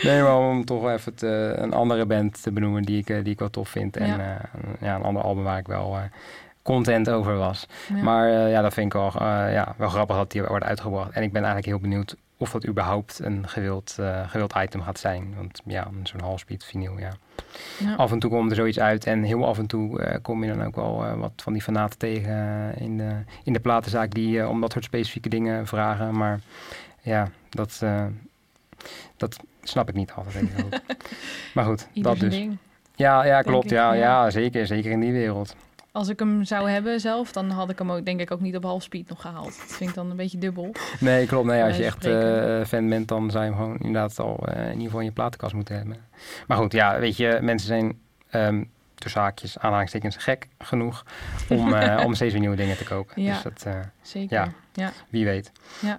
nee, 0.03 0.23
maar 0.23 0.39
om 0.39 0.65
toch 0.65 0.91
even 0.91 1.15
te, 1.15 1.55
een 1.57 1.73
andere 1.73 2.07
band 2.07 2.43
te 2.43 2.53
benoemen 2.53 2.83
die 2.83 2.99
ik, 2.99 3.11
eh, 3.11 3.23
die 3.23 3.33
ik 3.33 3.39
wel 3.39 3.51
tof 3.51 3.69
vind. 3.69 3.97
En 3.97 4.07
Ja. 4.07 4.17
ja. 4.19 4.41
ja, 4.81 4.95
een 4.95 5.03
ander 5.03 5.23
album 5.23 5.45
waar 5.45 5.59
ik 5.59 5.67
wel 5.67 5.97
eh, 5.97 6.03
content 6.67 7.11
over 7.11 7.37
was. 7.37 7.67
Ja. 7.95 8.03
Maar 8.03 8.29
eh, 8.29 8.51
ja, 8.51 8.63
dat 8.63 8.75
vind 8.75 8.87
ik 8.87 8.93
wel, 8.93 9.13
eh, 9.15 9.53
ja, 9.53 9.75
wel 9.77 9.89
grappig 9.89 10.17
dat 10.17 10.33
die 10.33 10.43
wordt 10.43 10.65
uitgebracht. 10.65 11.11
En 11.11 11.23
ik 11.23 11.33
ben 11.33 11.43
eigenlijk 11.45 11.67
heel 11.67 11.89
benieuwd 11.89 12.17
of 12.39 12.51
dat 12.51 12.67
überhaupt 12.67 13.19
een 13.23 13.49
gewild, 13.49 13.97
eh, 13.99 14.31
gewild 14.31 14.55
item 14.57 14.83
gaat 14.83 14.99
zijn. 14.99 15.35
Want 15.37 15.61
ja, 15.65 15.89
zo'n 16.03 16.21
halfspeed 16.21 16.65
vinyl, 16.65 16.99
ja. 16.99 17.13
Ja. 17.79 17.95
Af 17.95 18.13
en 18.13 18.19
toe 18.19 18.31
komt 18.31 18.51
er 18.51 18.57
zoiets 18.57 18.81
uit. 18.81 19.07
En 19.07 19.23
heel 19.23 19.47
af 19.47 19.59
en 19.59 19.67
toe 19.67 20.01
eh, 20.01 20.19
kom 20.23 20.45
je 20.45 20.55
dan 20.55 20.67
ook 20.67 20.75
wel 20.75 21.05
eh, 21.05 21.19
wat 21.19 21.33
van 21.37 21.53
die 21.53 21.63
fanaten 21.63 21.99
tegen 21.99 22.75
in, 22.79 22.99
de, 22.99 23.13
in 23.45 23.53
de 23.53 23.61
platenzaak... 23.61 24.15
die 24.15 24.49
om 24.49 24.61
dat 24.61 24.73
soort 24.73 24.85
specifieke 24.85 25.29
dingen 25.29 25.67
vragen. 25.67 26.17
Maar 26.17 26.41
ja, 27.01 27.29
dat, 27.51 27.83
dat 29.17 29.37
snap 29.63 29.89
ik 29.89 29.95
niet 29.95 30.13
altijd 30.13 30.35
even 30.35 30.69
maar 31.55 31.65
goed, 31.65 31.89
Ieder 31.93 32.13
dat 32.13 32.21
dus. 32.21 32.35
ding. 32.35 32.57
Ja, 32.95 33.25
ja 33.25 33.43
klopt. 33.43 33.71
Ja, 33.71 33.93
ja. 33.93 34.01
ja. 34.01 34.31
zeker. 34.31 34.67
Zeker 34.67 34.91
in 34.91 35.01
die 35.01 35.13
wereld. 35.13 35.57
Als 35.97 36.09
ik 36.09 36.19
hem 36.19 36.45
zou 36.45 36.71
hebben 36.71 37.01
zelf, 37.01 37.33
dan 37.33 37.51
had 37.51 37.71
ik 37.71 37.79
hem 37.79 37.93
ook 37.93 38.05
denk 38.05 38.21
ik 38.21 38.31
ook 38.31 38.41
niet 38.41 38.57
op 38.57 38.63
half 38.63 38.83
speed 38.83 39.09
nog 39.09 39.21
gehaald. 39.21 39.45
Dat 39.45 39.77
vind 39.77 39.91
ik 39.91 39.97
dan 39.97 40.11
een 40.11 40.17
beetje 40.17 40.39
dubbel. 40.39 40.73
Nee, 41.01 41.27
klopt. 41.27 41.47
Nee, 41.47 41.63
als 41.63 41.77
je 41.77 41.85
echt 41.85 42.05
eh, 42.05 42.65
fan 42.65 42.89
bent, 42.89 43.09
dan 43.09 43.31
zou 43.31 43.45
je 43.45 43.51
hem 43.51 43.59
gewoon 43.59 43.77
inderdaad 43.77 44.19
al 44.19 44.47
eh, 44.47 44.63
in 44.65 44.71
ieder 44.71 44.85
geval 44.85 45.01
in 45.01 45.07
je 45.07 45.13
platenkast 45.13 45.55
moeten 45.55 45.77
hebben. 45.77 45.97
Maar 46.47 46.57
goed, 46.57 46.73
ja, 46.73 46.99
weet 46.99 47.17
je, 47.17 47.39
mensen 47.43 47.69
zijn 47.69 47.99
ehm 48.31 48.63
tussen 48.95 49.21
haakjes, 49.21 49.59
aanhalingstekens, 49.59 50.17
gek 50.17 50.49
genoeg 50.59 51.05
om, 51.49 51.75
eh, 51.75 52.05
om 52.05 52.15
steeds 52.15 52.33
weer 52.33 52.41
nieuwe 52.41 52.57
dingen 52.57 52.77
te 52.77 52.85
kopen. 52.85 53.23
Ja. 53.23 53.33
Dus 53.33 53.43
dat, 53.43 53.67
Zeker. 54.03 54.37
Ja. 54.37 54.53
ja. 54.73 54.93
wie 55.09 55.25
weet. 55.25 55.53
Ja. 55.81 55.99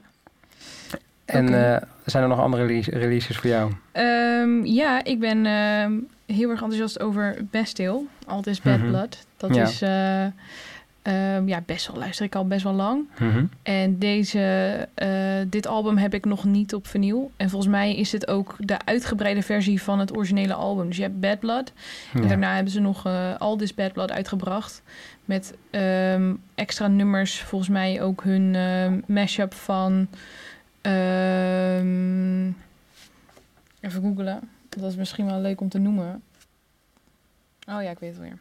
En 1.25 1.47
zijn 2.05 2.23
er 2.23 2.29
nog 2.29 2.39
andere 2.39 2.65
release- 2.65 2.91
releases 2.91 3.37
voor 3.37 3.49
jou? 3.49 3.71
Ehm, 3.91 4.63
ja, 4.65 5.03
ik 5.03 5.19
ben 5.19 5.45
ehm, 5.45 5.93
heel 6.27 6.49
erg 6.49 6.61
enthousiast 6.61 6.99
over 6.99 7.37
Bastille. 7.51 8.01
All 8.25 8.41
This 8.41 8.61
Bad 8.61 8.77
Mhm. 8.77 8.87
Blood. 8.87 9.25
Dat 9.37 9.55
Ja. 9.55 9.63
is 9.63 9.81
eh, 9.81 10.23
ehm, 11.35 11.47
ja, 11.47 11.61
best 11.65 11.87
wel, 11.87 11.97
luister 11.97 12.25
ik 12.25 12.35
al 12.35 12.47
best 12.47 12.63
wel 12.63 12.73
lang. 12.73 13.07
En 13.63 13.97
deze, 13.99 14.39
eh, 14.93 15.09
dit 15.47 15.67
album 15.67 15.97
heb 15.97 16.13
ik 16.13 16.25
nog 16.25 16.43
niet 16.43 16.73
op 16.73 16.87
vinyl. 16.87 17.31
En 17.37 17.49
volgens 17.49 17.71
mij 17.71 17.95
is 17.95 18.09
dit 18.09 18.27
ook 18.27 18.55
de 18.59 18.77
uitgebreide 18.85 19.41
versie 19.41 19.81
van 19.81 19.99
het 19.99 20.15
originele 20.17 20.53
album. 20.53 20.87
Dus 20.87 20.97
je 20.97 21.01
hebt 21.03 21.19
Bad 21.19 21.39
Blood. 21.39 21.71
En 22.13 22.27
daarna 22.27 22.53
hebben 22.53 22.71
ze 22.71 22.79
nog 22.79 23.05
eh 23.05 23.35
All 23.37 23.57
This 23.57 23.73
Bad 23.73 23.93
Blood 23.93 24.11
uitgebracht. 24.11 24.81
Met 25.25 25.53
ehm, 25.69 26.33
extra 26.55 26.87
nummers. 26.87 27.41
Volgens 27.41 27.69
mij 27.69 28.01
ook 28.01 28.23
hun 28.23 28.55
ehm, 28.55 28.99
mashup 29.07 29.53
van... 29.53 30.07
even 33.81 34.01
googelen. 34.01 34.39
Dat 34.69 34.83
is 34.91 34.95
misschien 34.95 35.25
wel 35.25 35.39
leuk 35.41 35.61
om 35.61 35.69
te 35.69 35.77
noemen. 35.79 36.23
Oh 37.69 37.81
ja, 37.83 37.89
ik 37.89 37.99
weet 37.99 38.09
het 38.11 38.19
weer. 38.21 38.37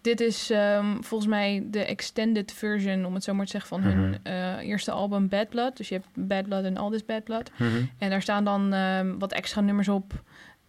Dit 0.00 0.20
is 0.20 0.50
ehm, 0.50 1.00
volgens 1.00 1.30
mij 1.30 1.66
de 1.70 1.84
extended 1.84 2.52
version, 2.52 3.04
om 3.04 3.14
het 3.14 3.24
zo 3.24 3.34
maar 3.34 3.44
te 3.44 3.50
zeggen, 3.50 3.68
van 3.70 3.82
hun 3.90 4.08
Mhm. 4.08 4.18
eh, 4.22 4.58
eerste 4.68 4.90
album 4.90 5.28
Bad 5.28 5.48
Blood. 5.48 5.76
Dus 5.76 5.88
je 5.88 5.94
hebt 5.94 6.28
Bad 6.28 6.44
Blood 6.44 6.64
en 6.64 6.76
All 6.76 6.90
This 6.90 7.04
Bad 7.04 7.24
Blood. 7.24 7.50
Mhm. 7.58 7.84
En 7.98 8.10
daar 8.10 8.22
staan 8.22 8.44
dan 8.44 8.72
ehm, 8.72 9.18
wat 9.18 9.32
extra 9.32 9.60
nummers 9.60 9.88
op. 9.88 10.22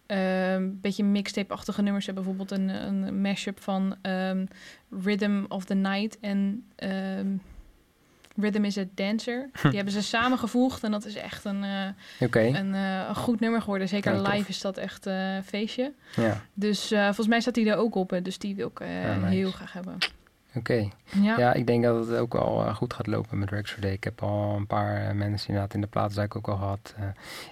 Een 0.06 0.80
beetje 0.80 1.04
mixtape-achtige 1.04 1.82
nummers. 1.82 2.04
Ze 2.04 2.10
hebben 2.12 2.32
bijvoorbeeld 2.34 2.60
een, 2.60 2.68
een 2.86 3.20
mashup 3.20 3.60
van 3.62 3.96
ehm, 4.02 4.44
Rhythm 4.90 5.44
of 5.48 5.64
the 5.64 5.74
Night 5.74 6.20
en 6.20 6.64
ehm, 6.76 7.26
Rhythm 8.36 8.64
is 8.64 8.78
a 8.78 8.84
Dancer. 8.94 9.48
Die 9.62 9.74
hebben 9.74 9.92
ze 9.92 10.02
samengevoegd 10.02 10.84
en 10.84 10.90
dat 10.90 11.04
is 11.04 11.14
echt 11.14 11.44
een, 11.44 11.64
eh, 11.64 12.28
een, 12.54 12.74
eh, 12.74 13.04
een 13.08 13.14
goed 13.16 13.40
nummer 13.40 13.60
geworden. 13.60 13.88
Zeker 13.88 14.14
Ja, 14.14 14.20
live 14.30 14.48
is 14.48 14.60
dat 14.60 14.76
echt 14.78 15.06
eh, 15.06 15.34
een 15.34 15.44
feestje. 15.44 15.92
ja, 16.16 16.40
Dus 16.54 16.88
volgens 16.88 17.26
mij 17.26 17.40
staat 17.40 17.54
die 17.54 17.70
er 17.70 17.76
ook 17.76 17.94
op. 17.94 18.18
Dus 18.22 18.38
die 18.38 18.54
wil 18.54 18.66
ik 18.74 18.78
Ja, 18.78 19.14
nice. 19.16 19.34
heel 19.34 19.50
graag 19.50 19.72
hebben. 19.72 19.98
oké. 20.54 20.88
Ja, 21.22 21.38
Ja, 21.38 21.52
ik 21.52 21.66
denk 21.66 21.84
dat 21.84 22.06
het 22.08 22.18
ook 22.18 22.32
wel 22.32 22.74
goed 22.74 22.94
gaat 22.94 23.06
lopen 23.06 23.38
met 23.38 23.50
Rex 23.50 23.76
Day. 23.80 23.92
Ik 23.92 24.04
heb 24.04 24.22
al 24.22 24.56
een 24.56 24.66
paar 24.66 25.16
mensen 25.16 25.48
inderdaad 25.48 25.74
in 25.74 25.80
de 25.80 25.86
platenzaak 25.86 26.36
ook 26.36 26.48
al 26.48 26.56
gehad... 26.56 26.94
eh, 26.96 27.04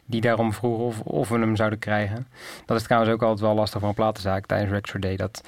die 0.04 0.20
daarom 0.20 0.52
vroegen 0.52 0.84
of, 0.84 1.00
of 1.00 1.28
we 1.28 1.38
hem 1.38 1.56
zouden 1.56 1.78
krijgen. 1.78 2.26
Dat 2.66 2.76
is 2.76 2.82
trouwens 2.82 3.12
ook 3.12 3.22
altijd 3.22 3.40
wel 3.40 3.54
lastig 3.54 3.80
van 3.80 3.88
een 3.88 3.94
platenzaak 3.94 4.46
tijdens 4.46 4.70
Rex 4.72 4.92
Day. 4.98 5.16
Dat 5.16 5.40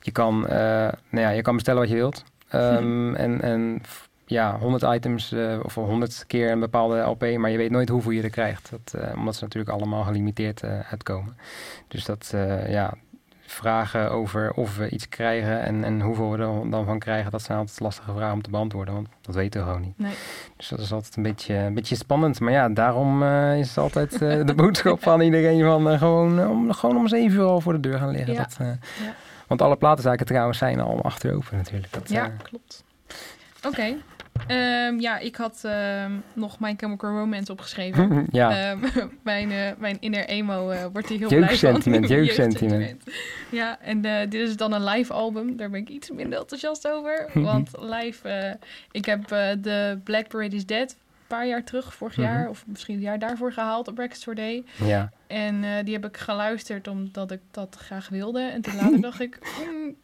je 0.00 0.10
kan, 0.10 0.40
nou 0.40 0.92
ja, 1.10 1.28
je 1.28 1.42
kan 1.42 1.54
bestellen 1.54 1.80
wat 1.80 1.88
je 1.90 1.94
wilt. 1.96 2.24
Ehm, 2.48 3.14
en, 3.14 3.40
en 3.40 3.82
ja, 4.26 4.58
100 4.58 4.82
items 4.82 5.32
eh, 5.32 5.58
of 5.62 5.74
100 5.74 6.24
keer 6.26 6.50
een 6.50 6.60
bepaalde 6.60 6.98
LP, 6.98 7.36
maar 7.36 7.50
je 7.50 7.56
weet 7.56 7.70
nooit 7.70 7.88
hoeveel 7.88 8.10
je 8.10 8.22
er 8.22 8.30
krijgt. 8.30 8.70
Dat, 8.70 9.02
eh, 9.02 9.16
omdat 9.16 9.36
ze 9.36 9.44
natuurlijk 9.44 9.76
allemaal 9.76 10.04
gelimiteerd 10.04 10.62
eh, 10.62 10.80
uitkomen. 10.90 11.36
Dus 11.88 12.04
dat, 12.04 12.34
ja, 12.68 12.94
vragen 13.46 14.10
over 14.10 14.52
of 14.52 14.76
we 14.76 14.88
iets 14.88 15.08
krijgen 15.08 15.62
en, 15.62 15.84
en 15.84 16.00
hoeveel 16.00 16.30
we 16.30 16.38
er 16.38 16.70
dan 16.70 16.84
van 16.84 16.98
krijgen, 16.98 17.30
dat 17.30 17.42
zijn 17.42 17.58
altijd 17.58 17.80
lastige 17.80 18.12
vragen 18.12 18.32
om 18.32 18.42
te 18.42 18.50
beantwoorden, 18.50 18.94
want 18.94 19.08
dat 19.20 19.34
weten 19.34 19.60
we 19.60 19.66
gewoon 19.66 19.82
niet. 19.82 19.98
Nee. 19.98 20.12
Dus 20.56 20.68
dat 20.68 20.78
is 20.78 20.92
altijd 20.92 21.16
een 21.16 21.22
beetje, 21.22 21.54
een 21.54 21.74
beetje 21.74 21.96
spannend. 21.96 22.40
Maar 22.40 22.52
ja, 22.52 22.68
daarom 22.68 23.22
is 23.52 23.68
het 23.68 23.78
altijd 23.78 24.18
de 24.18 24.52
boodschap 24.62 25.02
van 25.02 25.20
iedereen 25.20 25.64
van 25.64 25.98
gewoon, 25.98 26.48
om, 26.48 26.72
gewoon 26.72 26.96
om 26.96 27.08
7 27.08 27.36
uur 27.36 27.44
al 27.44 27.60
voor 27.60 27.72
de 27.72 27.80
deur 27.80 27.98
gaan 27.98 28.10
liggen. 28.10 28.32
Ja. 28.32 28.42
Dat, 28.42 28.56
Ja. 28.58 28.78
Want 29.46 29.62
alle 29.62 29.76
platenzaken 29.76 30.26
trouwens 30.26 30.58
zijn 30.58 30.80
al 30.80 31.02
achter 31.02 31.34
open 31.34 31.56
natuurlijk. 31.56 31.92
Dat, 31.92 32.08
ja 32.08 32.32
klopt. 32.42 32.84
Oké. 33.66 33.96
Ehm, 34.46 35.00
ja, 35.00 35.18
ik 35.18 35.36
had 35.36 35.60
ehm, 35.64 36.12
nog 36.32 36.58
My 36.60 36.74
Chemical 36.76 37.10
Romance 37.10 37.52
opgeschreven. 37.52 38.26
ja, 38.30 38.70
Ehm, 38.70 38.78
mijn, 39.22 39.50
eh, 39.50 39.70
mijn 39.78 39.96
inner 40.00 40.24
emo 40.26 40.70
eh, 40.70 40.84
wordt 40.92 41.08
hier 41.08 41.18
heel 41.18 41.28
blij 41.28 41.40
van. 41.40 41.48
Jeugdsentiment, 41.58 42.08
jeugdsentiment. 42.08 43.02
Ja, 43.50 43.80
en 43.80 44.04
eh, 44.04 44.20
dit 44.30 44.48
is 44.48 44.56
dan 44.56 44.72
een 44.72 44.84
live 44.84 45.12
album. 45.12 45.56
Daar 45.56 45.70
ben 45.70 45.80
ik 45.80 45.88
iets 45.88 46.10
minder 46.10 46.38
enthousiast 46.38 46.88
over. 46.88 47.30
Want 47.34 47.70
live, 47.80 48.58
ik 48.90 49.04
heb 49.04 49.28
de 49.60 49.98
Black 50.04 50.28
Parade 50.28 50.56
is 50.56 50.66
Dead 50.66 50.90
een 50.90 51.36
paar 51.36 51.46
jaar 51.46 51.64
terug, 51.64 51.94
vorig 51.94 52.16
jaar, 52.16 52.40
Mhm. 52.40 52.48
of 52.48 52.64
misschien 52.66 52.94
het 52.94 53.04
jaar 53.04 53.18
daarvoor 53.18 53.52
gehaald 53.52 53.88
op 53.88 53.98
Records 53.98 54.22
for 54.24 54.34
Day. 54.34 54.64
ja. 54.84 55.10
En 55.26 55.84
die 55.84 55.94
heb 55.94 56.04
ik 56.06 56.16
geluisterd 56.16 56.88
omdat 56.88 57.30
ik 57.30 57.40
dat 57.50 57.76
graag 57.80 58.08
wilde. 58.08 58.40
En 58.40 58.60
toen 58.62 58.76
later 58.76 59.00
dacht 59.00 59.20
ik, 59.20 59.38
mm, 59.70 59.94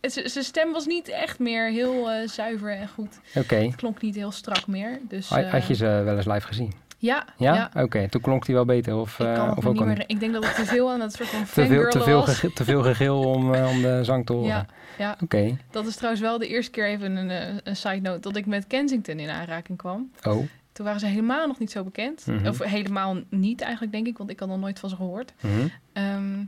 zijn 0.00 0.44
stem 0.44 0.72
was 0.72 0.86
niet 0.86 1.08
echt 1.08 1.38
meer 1.38 1.70
heel 1.70 2.10
eh, 2.10 2.28
zuiver 2.28 2.70
en 2.72 2.88
goed. 2.88 3.18
oké. 3.34 3.56
Het 3.56 3.76
klonk 3.76 4.02
niet 4.02 4.14
heel 4.14 4.30
strak 4.30 4.66
meer. 4.66 4.98
Dus, 5.08 5.28
Had- 5.28 5.44
Had 5.44 5.66
je 5.66 5.72
eh, 5.72 5.78
ze 5.78 5.84
wel 5.84 6.16
eens 6.16 6.26
live 6.26 6.46
gezien? 6.46 6.72
Ja, 7.00 7.24
Ja? 7.36 7.54
ja. 7.74 7.82
Oké, 7.82 8.08
toen 8.08 8.20
klonk 8.20 8.46
die 8.46 8.54
wel 8.54 8.64
beter? 8.64 8.96
Of, 8.96 9.18
Ik 9.20 9.26
eh, 9.26 9.52
of 9.56 9.66
ook 9.66 9.72
niet 9.74 9.84
meer... 9.84 10.04
Ik 10.06 10.20
denk 10.20 10.32
dat 10.32 10.44
het 10.46 10.54
te 10.54 10.64
veel 10.64 10.90
aan 10.90 11.00
het 11.00 11.12
soort 11.12 11.28
van 11.28 11.44
Te 11.54 11.66
veel, 11.66 11.88
te, 11.90 12.00
veel 12.02 12.18
was. 12.20 12.28
gegil, 12.28 12.50
te 12.52 12.64
veel 12.64 12.82
gegil 12.82 13.20
om, 13.20 13.54
om 13.54 13.82
de 13.82 14.00
zang 14.02 14.26
te 14.26 14.32
horen? 14.32 14.48
Ja, 14.48 14.66
ja. 14.98 15.16
Oké. 15.22 15.56
Dat 15.70 15.86
is 15.86 15.94
trouwens 15.96 16.22
wel 16.22 16.38
de 16.38 16.46
eerste 16.46 16.70
keer 16.70 16.86
even 16.86 17.16
een, 17.16 17.60
een 17.64 17.76
side 17.76 18.00
note 18.00 18.20
dat 18.20 18.36
ik 18.36 18.46
met 18.46 18.66
Kensington 18.66 19.18
in 19.18 19.28
aanraking 19.30 19.78
kwam. 19.78 20.10
Oh. 20.22 20.46
Toen 20.72 20.84
waren 20.86 21.00
ze 21.00 21.06
helemaal 21.06 21.46
nog 21.46 21.58
niet 21.58 21.70
zo 21.70 21.84
bekend. 21.84 22.26
Mhm. 22.26 22.46
Of 22.48 22.58
helemaal 22.58 23.16
niet 23.28 23.60
eigenlijk, 23.60 23.92
denk 23.92 24.06
ik, 24.06 24.18
want 24.18 24.30
ik 24.30 24.40
had 24.40 24.48
nog 24.48 24.58
nooit 24.58 24.78
van 24.78 24.88
ze 24.88 24.96
gehoord. 24.96 25.32
Mhm. 25.40 25.66
Ehm, 25.92 26.38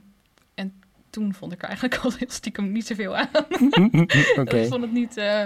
toen 1.11 1.35
vond 1.35 1.53
ik 1.53 1.59
er 1.63 1.69
eigenlijk 1.69 2.01
al 2.05 2.11
heel 2.19 2.31
stiekem 2.31 2.73
niet 2.73 2.87
zoveel 2.87 3.17
aan. 3.17 3.29
Oké. 4.41 4.57
Ik 4.57 4.69
vond 4.69 4.83
het 4.83 4.93
niet, 4.93 5.17
eh, 5.17 5.45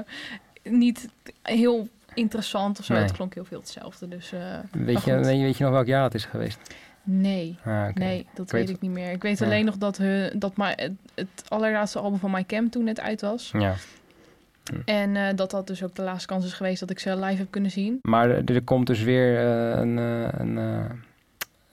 niet 0.63 1.09
heel 1.43 1.89
interessant 2.15 2.79
of 2.79 2.85
zo. 2.85 2.93
Nee. 2.95 3.03
Het 3.03 3.13
klonk 3.13 3.35
heel 3.35 3.45
veel 3.45 3.59
hetzelfde. 3.59 4.09
Dus 4.09 4.33
eh, 4.33 4.41
Weet, 4.73 4.95
maar 4.95 5.17
je, 5.19 5.25
weet, 5.25 5.37
je, 5.37 5.43
weet 5.43 5.57
je 5.57 5.65
nog 5.65 5.73
welk 5.73 5.87
jaar 5.87 6.03
dat 6.03 6.15
is 6.15 6.25
geweest? 6.25 6.59
nee, 7.07 7.59
Ah, 7.65 7.89
nee, 7.95 8.27
dat 8.35 8.47
Ik 8.47 8.53
weet, 8.53 8.67
weet- 8.67 8.77
ik 8.77 8.81
niet 8.81 8.91
meer. 8.91 9.11
Ik 9.11 9.23
weet 9.23 9.39
Ja. 9.39 9.45
alleen 9.47 9.65
nog 9.65 9.77
dat, 9.77 9.97
hun, 9.97 10.39
dat 10.39 10.57
my, 10.57 10.73
het, 10.77 10.93
het 11.15 11.45
allerlaatste 11.49 11.99
album 11.99 12.19
van 12.19 12.31
My 12.31 12.45
Cam 12.45 12.71
toen 12.71 12.85
net 12.85 13.01
uit 13.01 13.21
was. 13.21 13.51
Ja. 13.59 13.75
En 14.85 15.17
eh, 15.17 15.35
dat 15.37 15.51
dat 15.51 15.67
dus 15.67 15.83
ook 15.83 15.95
de 15.95 16.03
laatste 16.03 16.27
kans 16.27 16.45
is 16.45 16.53
geweest 16.53 16.81
dat 16.81 16.91
ik 16.91 16.99
ze 16.99 17.17
live 17.17 17.37
heb 17.37 17.51
kunnen 17.51 17.71
zien. 17.71 17.99
Maar 18.03 18.31
er, 18.31 18.55
er 18.55 18.63
komt 18.63 18.87
dus 18.87 19.03
weer 19.03 19.39
een, 19.39 19.97
een, 19.97 20.57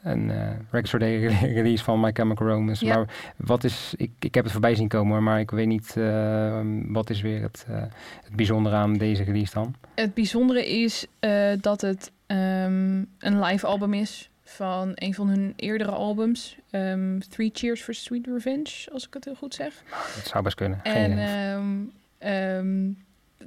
een 0.04 0.32
Rex 0.72 0.92
Day 0.92 1.26
release 1.54 1.84
van 1.84 2.00
My 2.00 2.12
Chemical 2.14 2.48
Romance. 2.48 2.86
Ja. 2.86 2.96
Maar 2.96 3.34
wat 3.36 3.64
is, 3.64 3.94
ik, 3.98 4.12
ik 4.20 4.34
heb 4.34 4.44
het 4.44 4.54
voorbij 4.54 4.76
zien 4.76 4.88
komen 4.88 5.24
maar 5.24 5.40
ik 5.40 5.52
weet 5.52 5.68
niet 5.68 5.98
eh, 5.98 6.62
wat 6.86 7.10
is 7.10 7.22
weer 7.22 7.42
het, 7.42 7.66
eh, 7.70 7.82
het 8.24 8.36
bijzondere 8.36 8.76
aan 8.76 8.94
deze 8.94 9.24
release 9.24 9.54
dan. 9.54 9.76
Het 9.96 10.14
bijzondere 10.14 10.70
is 10.82 11.06
eh, 11.20 11.52
dat 11.60 11.82
het 11.82 12.12
ehm, 12.26 13.04
een 13.20 13.40
live 13.44 13.66
album 13.66 13.94
is 13.94 14.30
van 14.44 14.92
een 14.96 15.14
van 15.14 15.28
hun 15.28 15.54
eerdere 15.56 15.92
albums. 15.92 16.58
ehm, 16.70 17.20
Three 17.20 17.50
Cheers 17.54 17.82
for 17.82 17.94
Sweet 17.94 18.28
Revenge, 18.28 18.88
als 18.94 19.08
ik 19.08 19.14
het 19.14 19.26
heel 19.26 19.36
goed 19.36 19.54
zeg. 19.54 19.74
Dat 20.16 20.28
zou 20.28 20.44
best 20.44 20.56
kunnen. 20.56 20.80
Geen 20.84 20.94
En 20.94 21.12
idee. 21.12 22.96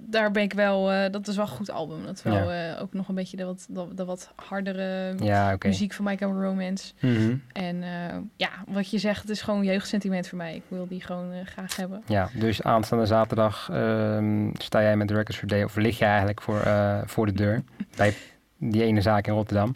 Daar 0.00 0.30
ben 0.30 0.42
ik 0.42 0.52
wel, 0.52 0.92
eh, 0.92 1.10
dat 1.10 1.28
is 1.28 1.36
wel 1.36 1.44
een 1.44 1.50
goed 1.50 1.70
album. 1.70 2.04
Dat 2.04 2.16
is 2.16 2.22
wel 2.22 2.50
eh, 2.50 2.82
ook 2.82 2.92
nog 2.92 3.08
een 3.08 3.14
beetje 3.14 3.36
de 3.36 3.44
wat, 3.44 3.66
de, 3.68 3.94
de 3.94 4.04
wat 4.04 4.32
hardere 4.36 5.14
ja, 5.18 5.56
muziek 5.64 5.92
van 5.92 6.04
My 6.04 6.16
Chemical 6.16 6.42
Romance. 6.42 6.92
Mhm. 7.00 7.36
En 7.52 7.82
eh, 7.82 8.16
ja, 8.36 8.48
wat 8.68 8.90
je 8.90 8.98
zegt, 8.98 9.20
het 9.20 9.30
is 9.30 9.42
gewoon 9.42 9.64
jeugdsentiment 9.64 10.28
voor 10.28 10.38
mij. 10.38 10.54
Ik 10.54 10.62
wil 10.68 10.86
die 10.88 11.00
gewoon 11.00 11.32
graag 11.44 11.76
hebben. 11.76 12.02
Ja, 12.06 12.28
dus 12.34 12.62
aanstaande 12.62 13.06
zaterdag 13.06 13.68
ehm, 13.72 14.50
sta 14.52 14.82
jij 14.82 14.96
met 14.96 15.08
de 15.08 15.14
Records 15.14 15.38
for 15.38 15.48
Day, 15.48 15.62
of 15.62 15.76
lig 15.76 15.98
je 15.98 16.04
eigenlijk 16.04 16.40
voor, 16.40 16.62
voor 17.06 17.26
de 17.26 17.32
deur 17.32 17.62
bij 17.96 18.14
die 18.58 18.82
ene 18.82 19.00
zaak 19.00 19.26
in 19.26 19.32
Rotterdam. 19.32 19.74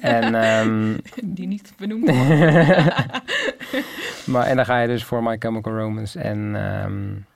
en, 0.00 0.34
ehm, 0.34 0.96
Die 1.34 1.46
niet 1.46 1.72
benoemd 1.78 2.06
maar, 4.32 4.46
en 4.46 4.56
dan 4.56 4.64
ga 4.64 4.80
je 4.80 4.86
dus 4.86 5.04
voor 5.04 5.22
My 5.22 5.36
Chemical 5.38 5.72
Romance 5.72 6.20
en... 6.20 6.56
ehm, 6.56 7.30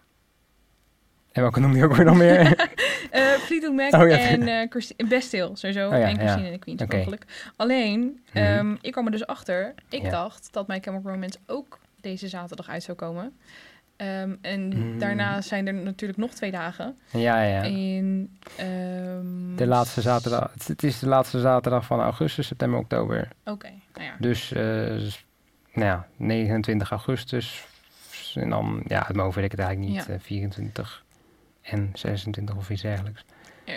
en 1.37 1.43
welke 1.43 1.61
noemde 1.61 1.79
je 1.79 1.85
ook 1.85 1.95
weer 1.95 2.05
nog 2.05 2.17
meer? 2.17 2.41
Eh, 3.11 3.23
Fleetwood 3.23 3.75
Mac 3.75 3.93
Oh, 4.03 4.09
ja. 4.09 4.19
en 4.19 4.49
eh 4.49 4.67
Christi- 4.71 4.95
Bastille, 5.09 5.51
sowieso. 5.53 5.87
Oh, 5.89 5.99
ja, 5.99 6.09
en 6.09 6.17
Christine 6.19 6.41
ja. 6.41 6.47
en 6.47 6.53
de 6.53 6.59
Queens, 6.59 6.83
Oké. 6.83 6.97
mogelijk. 6.97 7.25
Alleen, 7.57 8.21
Mhm. 8.33 8.45
ehm, 8.45 8.75
ik 8.81 8.93
kwam 8.93 9.05
er 9.05 9.11
dus 9.11 9.27
achter. 9.27 9.75
Ik 9.89 10.11
dacht 10.11 10.49
dat 10.53 10.67
My 10.67 10.79
Chemical 10.81 11.13
Romance 11.13 11.39
ook 11.47 11.79
deze 12.01 12.29
zaterdag 12.29 12.69
uit 12.69 12.83
zou 12.83 12.97
komen. 12.97 13.33
Ehm, 13.97 14.35
en 14.41 14.61
Mm. 14.77 14.99
daarna 14.99 15.41
zijn 15.41 15.67
er 15.67 15.75
natuurlijk 15.75 16.19
nog 16.19 16.31
twee 16.31 16.51
dagen. 16.51 16.99
ja, 17.11 17.43
ja. 17.43 17.63
In, 17.63 18.39
ehm, 18.57 19.57
De 19.57 19.67
laatste 19.67 20.01
zaterdag. 20.01 20.51
Het, 20.53 20.69
het 20.69 20.83
is 20.83 20.99
de 20.99 21.09
laatste 21.09 21.41
zaterdag 21.41 21.85
van 21.85 22.01
augustus, 22.01 22.47
september, 22.47 22.79
oktober. 22.79 23.29
Oké, 23.45 23.69
nou 23.95 24.07
ja. 24.07 24.15
Dus, 24.19 24.53
eh, 24.53 24.97
s- 24.97 25.25
nou 25.73 25.87
ja, 25.87 26.07
29 26.17 26.91
augustus, 26.91 27.67
En 28.35 28.51
dan, 28.51 28.83
ja, 28.87 29.05
mijn 29.09 29.21
hoofd 29.21 29.35
weet 29.37 29.45
ik 29.45 29.51
het 29.51 29.61
eigenlijk 29.61 29.91
niet. 29.97 30.07
Ja. 30.07 30.13
eh, 30.15 30.21
24 30.21 31.05
en 31.71 31.91
26 31.95 32.57
of 32.57 32.71
iets 32.71 32.83
dergelijks. 32.83 33.25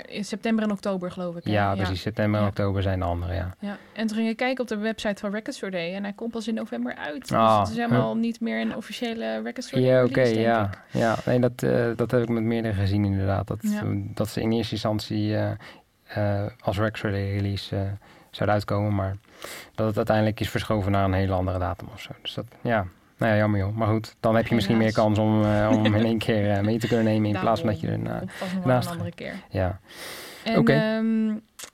In 0.08 0.25
september 0.25 0.63
en 0.63 0.71
oktober, 0.71 1.12
geloof 1.12 1.36
ik. 1.36 1.43
hè? 1.43 1.52
Ja, 1.52 1.75
precies. 1.75 2.02
September 2.02 2.36
en 2.39 2.41
Ja. 2.45 2.49
oktober 2.52 2.82
zijn 2.82 2.99
de 2.99 3.06
andere, 3.06 3.34
ja. 3.34 3.56
Ja. 3.60 3.78
En 3.93 4.08
toen 4.08 4.17
ging 4.17 4.30
ik 4.30 4.38
kijken 4.38 4.62
op 4.63 4.67
de 4.69 4.78
website 4.78 5.19
van 5.19 5.32
Record 5.32 5.56
Store 5.56 5.71
Day. 5.71 5.93
En 5.95 6.04
hij 6.04 6.13
komt 6.13 6.32
pas 6.32 6.47
in 6.47 6.54
november 6.54 6.95
uit. 6.95 7.32
Ah, 7.32 7.60
dus 7.60 7.69
het 7.69 7.78
is 7.78 7.84
helemaal 7.84 8.15
niet 8.17 8.39
meer 8.41 8.62
een 8.62 8.75
officiële 8.75 9.41
Record 9.41 9.63
Store 9.63 9.82
Day 9.82 9.91
Ja, 9.91 10.04
oké, 10.04 10.13
release, 10.13 10.39
ja. 10.39 10.63
ik. 10.65 10.99
ja. 10.99 11.15
Nee, 11.25 11.39
dat, 11.39 11.63
eh, 11.63 11.86
dat 11.95 12.12
heb 12.12 12.21
ik 12.21 12.30
met 12.30 12.43
meerdere 12.43 12.73
gezien 12.73 13.06
inderdaad. 13.06 13.47
Dat, 13.47 13.58
Ja. 13.62 13.82
dat 13.93 14.28
ze 14.30 14.41
in 14.41 14.52
eerste 14.52 14.73
instantie 14.73 15.36
eh, 15.36 15.52
eh, 16.43 16.52
als 16.60 16.78
Rexford 16.78 17.13
release 17.13 17.75
eh 17.75 17.82
zouden 18.32 18.58
uitkomen, 18.58 18.95
maar 18.95 19.15
dat 19.75 19.88
het 19.88 19.97
uiteindelijk 19.97 20.39
is 20.39 20.49
verschoven 20.49 20.91
naar 20.91 21.04
een 21.06 21.13
hele 21.13 21.34
andere 21.34 21.60
datum 21.60 21.88
of 21.93 22.02
zo. 22.02 22.12
Dus 22.21 22.34
dat, 22.34 22.45
ja, 22.62 22.86
nou 23.19 23.32
ja, 23.32 23.38
jammer 23.38 23.60
joh. 23.60 23.75
Maar 23.75 23.88
goed, 23.88 24.15
dan 24.19 24.36
heb 24.36 24.47
je 24.47 24.55
misschien 24.55 24.77
meer 24.77 24.93
kans 24.93 25.17
om, 25.19 25.43
eh, 25.43 25.71
om 25.73 25.86
in 25.86 26.05
één 26.05 26.17
keer 26.27 26.51
eh, 26.51 26.63
mee 26.63 26.79
te 26.79 26.88
kunnen 26.88 27.05
nemen 27.05 27.29
in 27.29 27.39
plaats 27.39 27.60
van 27.62 27.69
dat 27.69 27.79
je 27.79 27.88
er... 27.88 27.99
Nou, 27.99 28.25
nog 28.39 28.53
wel 28.53 28.62
naast 28.65 28.88
een 28.88 28.93
andere 28.93 29.15
keer. 29.15 29.34
ja. 29.49 29.79
En 30.43 30.58
Oké. 30.58 30.71
ehm, 30.73 31.32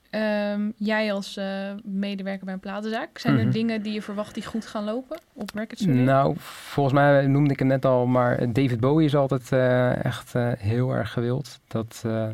ehm, 0.10 0.69
jij 0.77 1.13
als 1.13 1.38
eh, 1.38 1.71
medewerker 1.84 2.45
bij 2.45 2.53
een 2.53 2.60
platenzaak, 2.60 3.17
zijn 3.17 3.36
Mhm. 3.36 3.45
er 3.45 3.51
dingen 3.51 3.81
die 3.81 3.93
je 3.93 4.01
verwacht 4.01 4.34
die 4.34 4.45
goed 4.45 4.65
gaan 4.65 4.84
lopen 4.84 5.19
op 5.34 5.49
Record 5.53 5.79
Store 5.79 5.95
Day? 5.95 6.03
Nou, 6.03 6.34
volgens 6.38 6.95
mij 6.95 7.27
noemde 7.27 7.53
ik 7.53 7.60
hem 7.60 7.67
net 7.67 7.86
al, 7.86 8.05
maar 8.05 8.53
David 8.53 8.79
Bowie 8.79 9.05
is 9.05 9.15
altijd 9.15 9.51
eh, 9.51 10.05
echt 10.05 10.36
eh, 10.36 10.51
heel 10.58 10.91
erg 10.91 11.12
gewild. 11.12 11.60
Dat, 11.67 12.01
eh, 12.05 12.27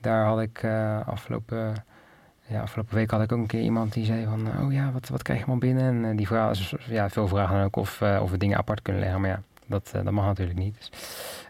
daar 0.00 0.24
had 0.24 0.40
ik 0.40 0.62
eh, 0.62 1.08
afgelopen, 1.08 1.74
ja, 2.50 2.60
afgelopen 2.60 2.94
week 2.94 3.10
had 3.10 3.22
ik 3.22 3.32
ook 3.32 3.38
een 3.38 3.46
keer 3.46 3.60
iemand 3.60 3.92
die 3.92 4.04
zei 4.04 4.24
van, 4.24 4.64
oh 4.64 4.72
ja, 4.72 4.92
wat, 4.92 5.08
wat 5.08 5.22
krijg 5.22 5.38
je 5.38 5.46
allemaal 5.46 5.68
binnen? 5.68 6.04
En 6.04 6.10
eh, 6.10 6.16
die 6.16 6.26
vraag, 6.26 6.72
ja, 6.88 7.10
veel 7.10 7.28
vragen 7.28 7.64
ook 7.64 7.76
of, 7.76 8.00
eh, 8.00 8.20
of 8.22 8.30
we 8.30 8.36
dingen 8.36 8.58
apart 8.58 8.82
kunnen 8.82 9.02
leggen, 9.02 9.20
maar 9.20 9.30
ja, 9.30 9.42
dat, 9.66 9.90
eh, 9.94 10.04
dat 10.04 10.12
mag 10.12 10.24
natuurlijk 10.24 10.58
niet. 10.58 10.76
Dus 10.78 10.90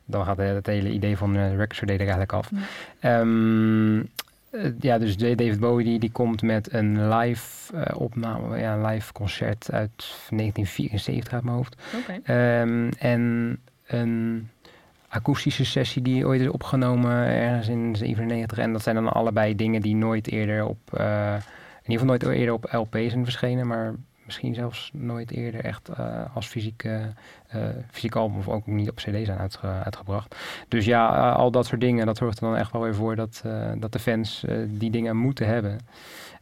dan 0.04 0.24
gaat 0.24 0.36
het 0.36 0.66
hele 0.66 0.90
idee 0.90 1.16
van 1.16 1.32
de 1.32 1.56
Record 1.56 1.90
er 1.90 1.98
eigenlijk 1.98 2.32
af. 2.32 2.50
Ja. 2.50 3.20
Ehm, 3.20 3.98
eh, 4.50 4.72
ja, 4.80 4.98
dus 4.98 5.16
David 5.16 5.60
Bowie 5.60 5.84
die, 5.84 5.98
die 5.98 6.12
komt 6.12 6.42
met 6.42 6.72
een 6.72 7.08
live 7.08 7.94
opname, 7.94 8.58
ja, 8.58 8.74
een 8.74 8.86
live 8.86 9.12
concert 9.12 9.70
uit 9.72 9.96
1974 10.30 11.32
uit 11.32 11.44
mijn 11.44 11.56
hoofd. 11.56 11.76
Ehm, 12.24 12.88
en 12.98 13.58
een 13.86 14.48
akoestische 15.12 15.64
sessie 15.64 16.02
die 16.02 16.26
ooit 16.26 16.40
is 16.40 16.48
opgenomen 16.48 17.12
ergens 17.26 17.68
in 17.68 17.96
97. 17.96 18.58
En 18.58 18.72
dat 18.72 18.82
zijn 18.82 18.94
dan 18.94 19.12
allebei 19.12 19.54
dingen 19.56 19.80
die 19.82 19.94
nooit 19.96 20.30
eerder 20.30 20.64
op, 20.66 20.78
eh, 20.92 21.32
in 21.82 21.90
ieder 21.90 22.00
geval 22.00 22.06
nooit 22.06 22.22
eerder 22.22 22.54
op 22.54 22.68
LP 22.72 22.96
zijn 23.08 23.24
verschenen, 23.24 23.66
maar 23.66 23.94
misschien 24.24 24.54
zelfs 24.54 24.90
nooit 24.94 25.30
eerder 25.30 25.64
echt 25.64 25.88
eh, 25.88 26.06
als 26.34 26.46
fysiek, 26.46 26.84
eh, 26.84 27.00
eh, 27.46 27.60
fysiek 27.90 28.14
album 28.14 28.38
of 28.38 28.48
ook 28.48 28.66
niet 28.66 28.90
op 28.90 28.96
CD 28.96 29.02
zijn 29.26 29.38
uitge- 29.38 29.80
uitgebracht. 29.84 30.36
Dus 30.68 30.84
ja, 30.84 31.30
al 31.32 31.50
dat 31.50 31.66
soort 31.66 31.80
dingen, 31.80 32.06
dat 32.06 32.16
zorgt 32.16 32.40
er 32.40 32.46
dan 32.46 32.56
echt 32.56 32.72
wel 32.72 32.82
weer 32.82 32.94
voor 32.94 33.16
dat, 33.16 33.44
dat 33.78 33.92
de 33.92 33.98
fans 33.98 34.44
die 34.68 34.90
dingen 34.90 35.16
moeten 35.16 35.46
hebben. 35.46 35.78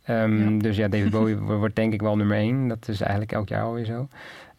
Ehm, 0.05 0.53
Ja. 0.55 0.61
Dus 0.63 0.77
ja, 0.77 0.89
David 0.89 1.11
Bowie 1.17 1.37
wordt 1.37 1.77
denk 1.77 1.93
ik 1.93 2.01
wel 2.03 2.17
nummer 2.17 2.37
één. 2.37 2.69
Dat 2.69 2.89
is 2.89 3.01
eigenlijk 3.01 3.33
elk 3.33 3.49
jaar 3.49 3.63
alweer 3.63 3.85
zo. 3.85 4.09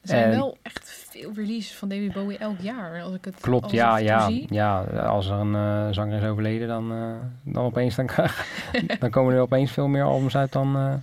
Zijn 0.10 0.24
En- 0.24 0.30
wel 0.30 0.58
echt 0.62 1.08
veel 1.10 1.32
releases 1.36 1.76
van 1.76 1.90
David 1.90 2.14
Bowie 2.14 2.38
elk 2.38 2.60
jaar. 2.60 3.02
Als 3.02 3.14
ik 3.16 3.26
het, 3.26 3.36
Klopt, 3.42 3.64
als 3.64 3.72
ja, 3.74 3.96
het 3.96 4.04
ja, 4.04 4.26
zie. 4.28 4.46
ja. 4.50 4.82
Als 4.84 5.28
er 5.28 5.36
een 5.36 5.56
eh, 5.56 5.88
zanger 5.94 6.22
is 6.24 6.30
overleden, 6.30 6.68
dan, 6.68 6.92
eh, 6.92 7.54
dan 7.54 7.64
opeens 7.64 7.96
dan, 7.96 8.10
dan 9.00 9.10
komen 9.10 9.34
er 9.34 9.42
opeens 9.42 9.72
veel 9.72 9.88
meer 9.88 10.04
albums 10.04 10.36
uit 10.38 10.52
dan, 10.52 10.76
eh, 10.76 10.94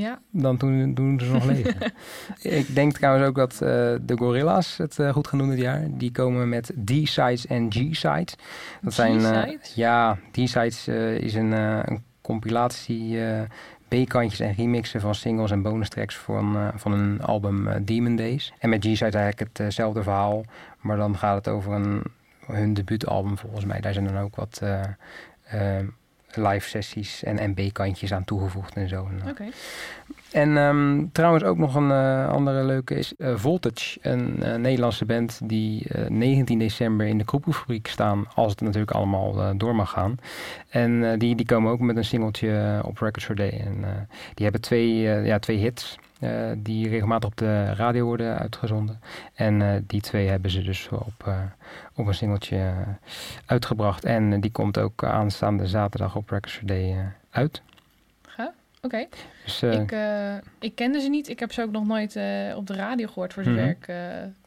Ja, 0.00 0.18
dan 0.30 0.56
toen, 0.56 0.94
toen 0.94 1.20
ze 1.20 1.32
nog 1.32 1.44
leven. 1.44 1.74
Ik 2.60 2.74
denk 2.74 2.92
trouwens 2.92 3.26
ook 3.28 3.36
dat 3.36 3.58
de 4.06 4.14
Gorilla's 4.16 4.76
het 4.76 4.98
goed 5.12 5.30
doen 5.30 5.50
dit 5.50 5.58
jaar. 5.58 5.86
Die 5.90 6.12
komen 6.12 6.48
met 6.48 6.72
D-sides 6.84 7.46
en 7.46 7.72
G-sides. 7.72 8.34
Dat 8.80 8.92
zijn, 8.94 9.20
ja, 9.74 10.18
D-sides 10.32 10.88
is 11.18 11.34
een, 11.34 11.52
een 11.52 12.02
compilatie 12.20 13.18
B-kantjes 13.88 14.40
en 14.40 14.52
remixen 14.52 15.00
van 15.00 15.14
singles 15.14 15.50
en 15.50 15.62
bonus 15.62 15.88
tracks 15.88 16.16
van, 16.16 16.56
eh, 16.56 16.68
van 16.74 16.92
een 16.92 17.22
album 17.22 17.68
eh, 17.68 17.80
Demon 17.82 18.16
Days. 18.16 18.52
En 18.58 18.68
met 18.68 18.84
G-sides 18.84 19.14
eigenlijk 19.14 19.58
hetzelfde 19.58 20.02
verhaal, 20.02 20.44
maar 20.80 20.96
dan 20.96 21.16
gaat 21.16 21.36
het 21.36 21.48
over 21.48 21.72
een, 21.72 22.02
hun 22.46 22.74
debuutalbum 22.74 23.38
volgens 23.38 23.64
mij. 23.64 23.80
Daar 23.80 23.92
zijn 23.92 24.06
dan 24.06 24.18
ook 24.18 24.36
wat 24.36 24.60
eh, 24.62 24.82
eh, 25.78 25.86
live 26.36 26.68
sessies 26.68 27.22
en, 27.24 27.38
en 27.38 27.54
B-kantjes 27.54 28.12
aan 28.12 28.24
toegevoegd 28.24 28.74
en 28.74 28.88
zo. 28.88 29.08
En, 29.10 29.36
eh, 29.36 29.46
en 30.32 30.56
ehm, 30.56 31.04
trouwens 31.12 31.44
ook 31.44 31.58
nog 31.58 31.74
een 31.74 31.90
eh, 31.90 32.28
andere 32.28 32.64
leuke 32.64 32.94
is 32.94 33.16
eh, 33.16 33.32
Voltage, 33.34 33.98
een 34.02 34.38
Nederlandse 34.60 35.04
band 35.04 35.40
die 35.44 35.88
eh, 35.88 36.08
19 36.08 36.58
december 36.58 37.06
in 37.06 37.18
de 37.18 37.24
Kroepoefabriek 37.24 37.86
staan, 37.86 38.24
als 38.34 38.50
het 38.50 38.60
natuurlijk 38.60 38.90
allemaal 38.90 39.56
door 39.56 39.74
mag 39.74 39.90
gaan. 39.90 40.16
En 40.68 41.18
die, 41.18 41.36
die 41.36 41.46
komen 41.46 41.72
ook 41.72 41.80
met 41.80 41.96
een 41.96 42.04
singeltje 42.04 42.80
op 42.84 42.98
Records 42.98 43.24
for 43.24 43.34
Day. 43.34 43.50
En 43.50 44.08
die 44.34 44.44
hebben 44.44 44.60
twee, 44.60 45.00
ja, 45.24 45.38
twee 45.38 45.56
hits 45.56 45.98
eh, 46.20 46.50
die 46.56 46.88
regelmatig 46.88 47.28
op 47.28 47.36
de 47.36 47.74
radio 47.74 48.04
worden 48.04 48.38
uitgezonden. 48.38 49.00
En 49.34 49.62
eh, 49.62 49.80
die 49.86 50.00
twee 50.00 50.28
hebben 50.28 50.50
ze 50.50 50.62
dus 50.62 50.88
op, 50.88 51.26
eh, 51.26 51.38
op 51.94 52.06
een 52.06 52.14
singeltje 52.14 52.72
uitgebracht. 53.46 54.04
En 54.04 54.40
die 54.40 54.50
komt 54.50 54.78
ook 54.78 55.04
aanstaande 55.04 55.66
zaterdag 55.66 56.16
op 56.16 56.30
Records 56.30 56.54
for 56.56 56.66
Day 56.66 56.96
uit. 57.30 57.62
Ga? 58.26 58.52
Oké. 58.82 59.06
Dus, 59.44 59.62
Ik, 59.62 59.94
ik 60.58 60.74
kende 60.74 61.00
ze 61.00 61.08
niet. 61.08 61.28
Ik 61.28 61.38
heb 61.40 61.52
ze 61.52 61.62
ook 61.62 61.70
nog 61.70 61.86
nooit 61.86 62.16
op 62.56 62.66
de 62.66 62.74
radio 62.74 63.06
gehoord, 63.06 63.32
voor 63.32 63.44
zover 63.44 63.76
Mhm. 63.80 63.90
eh, 63.90 63.96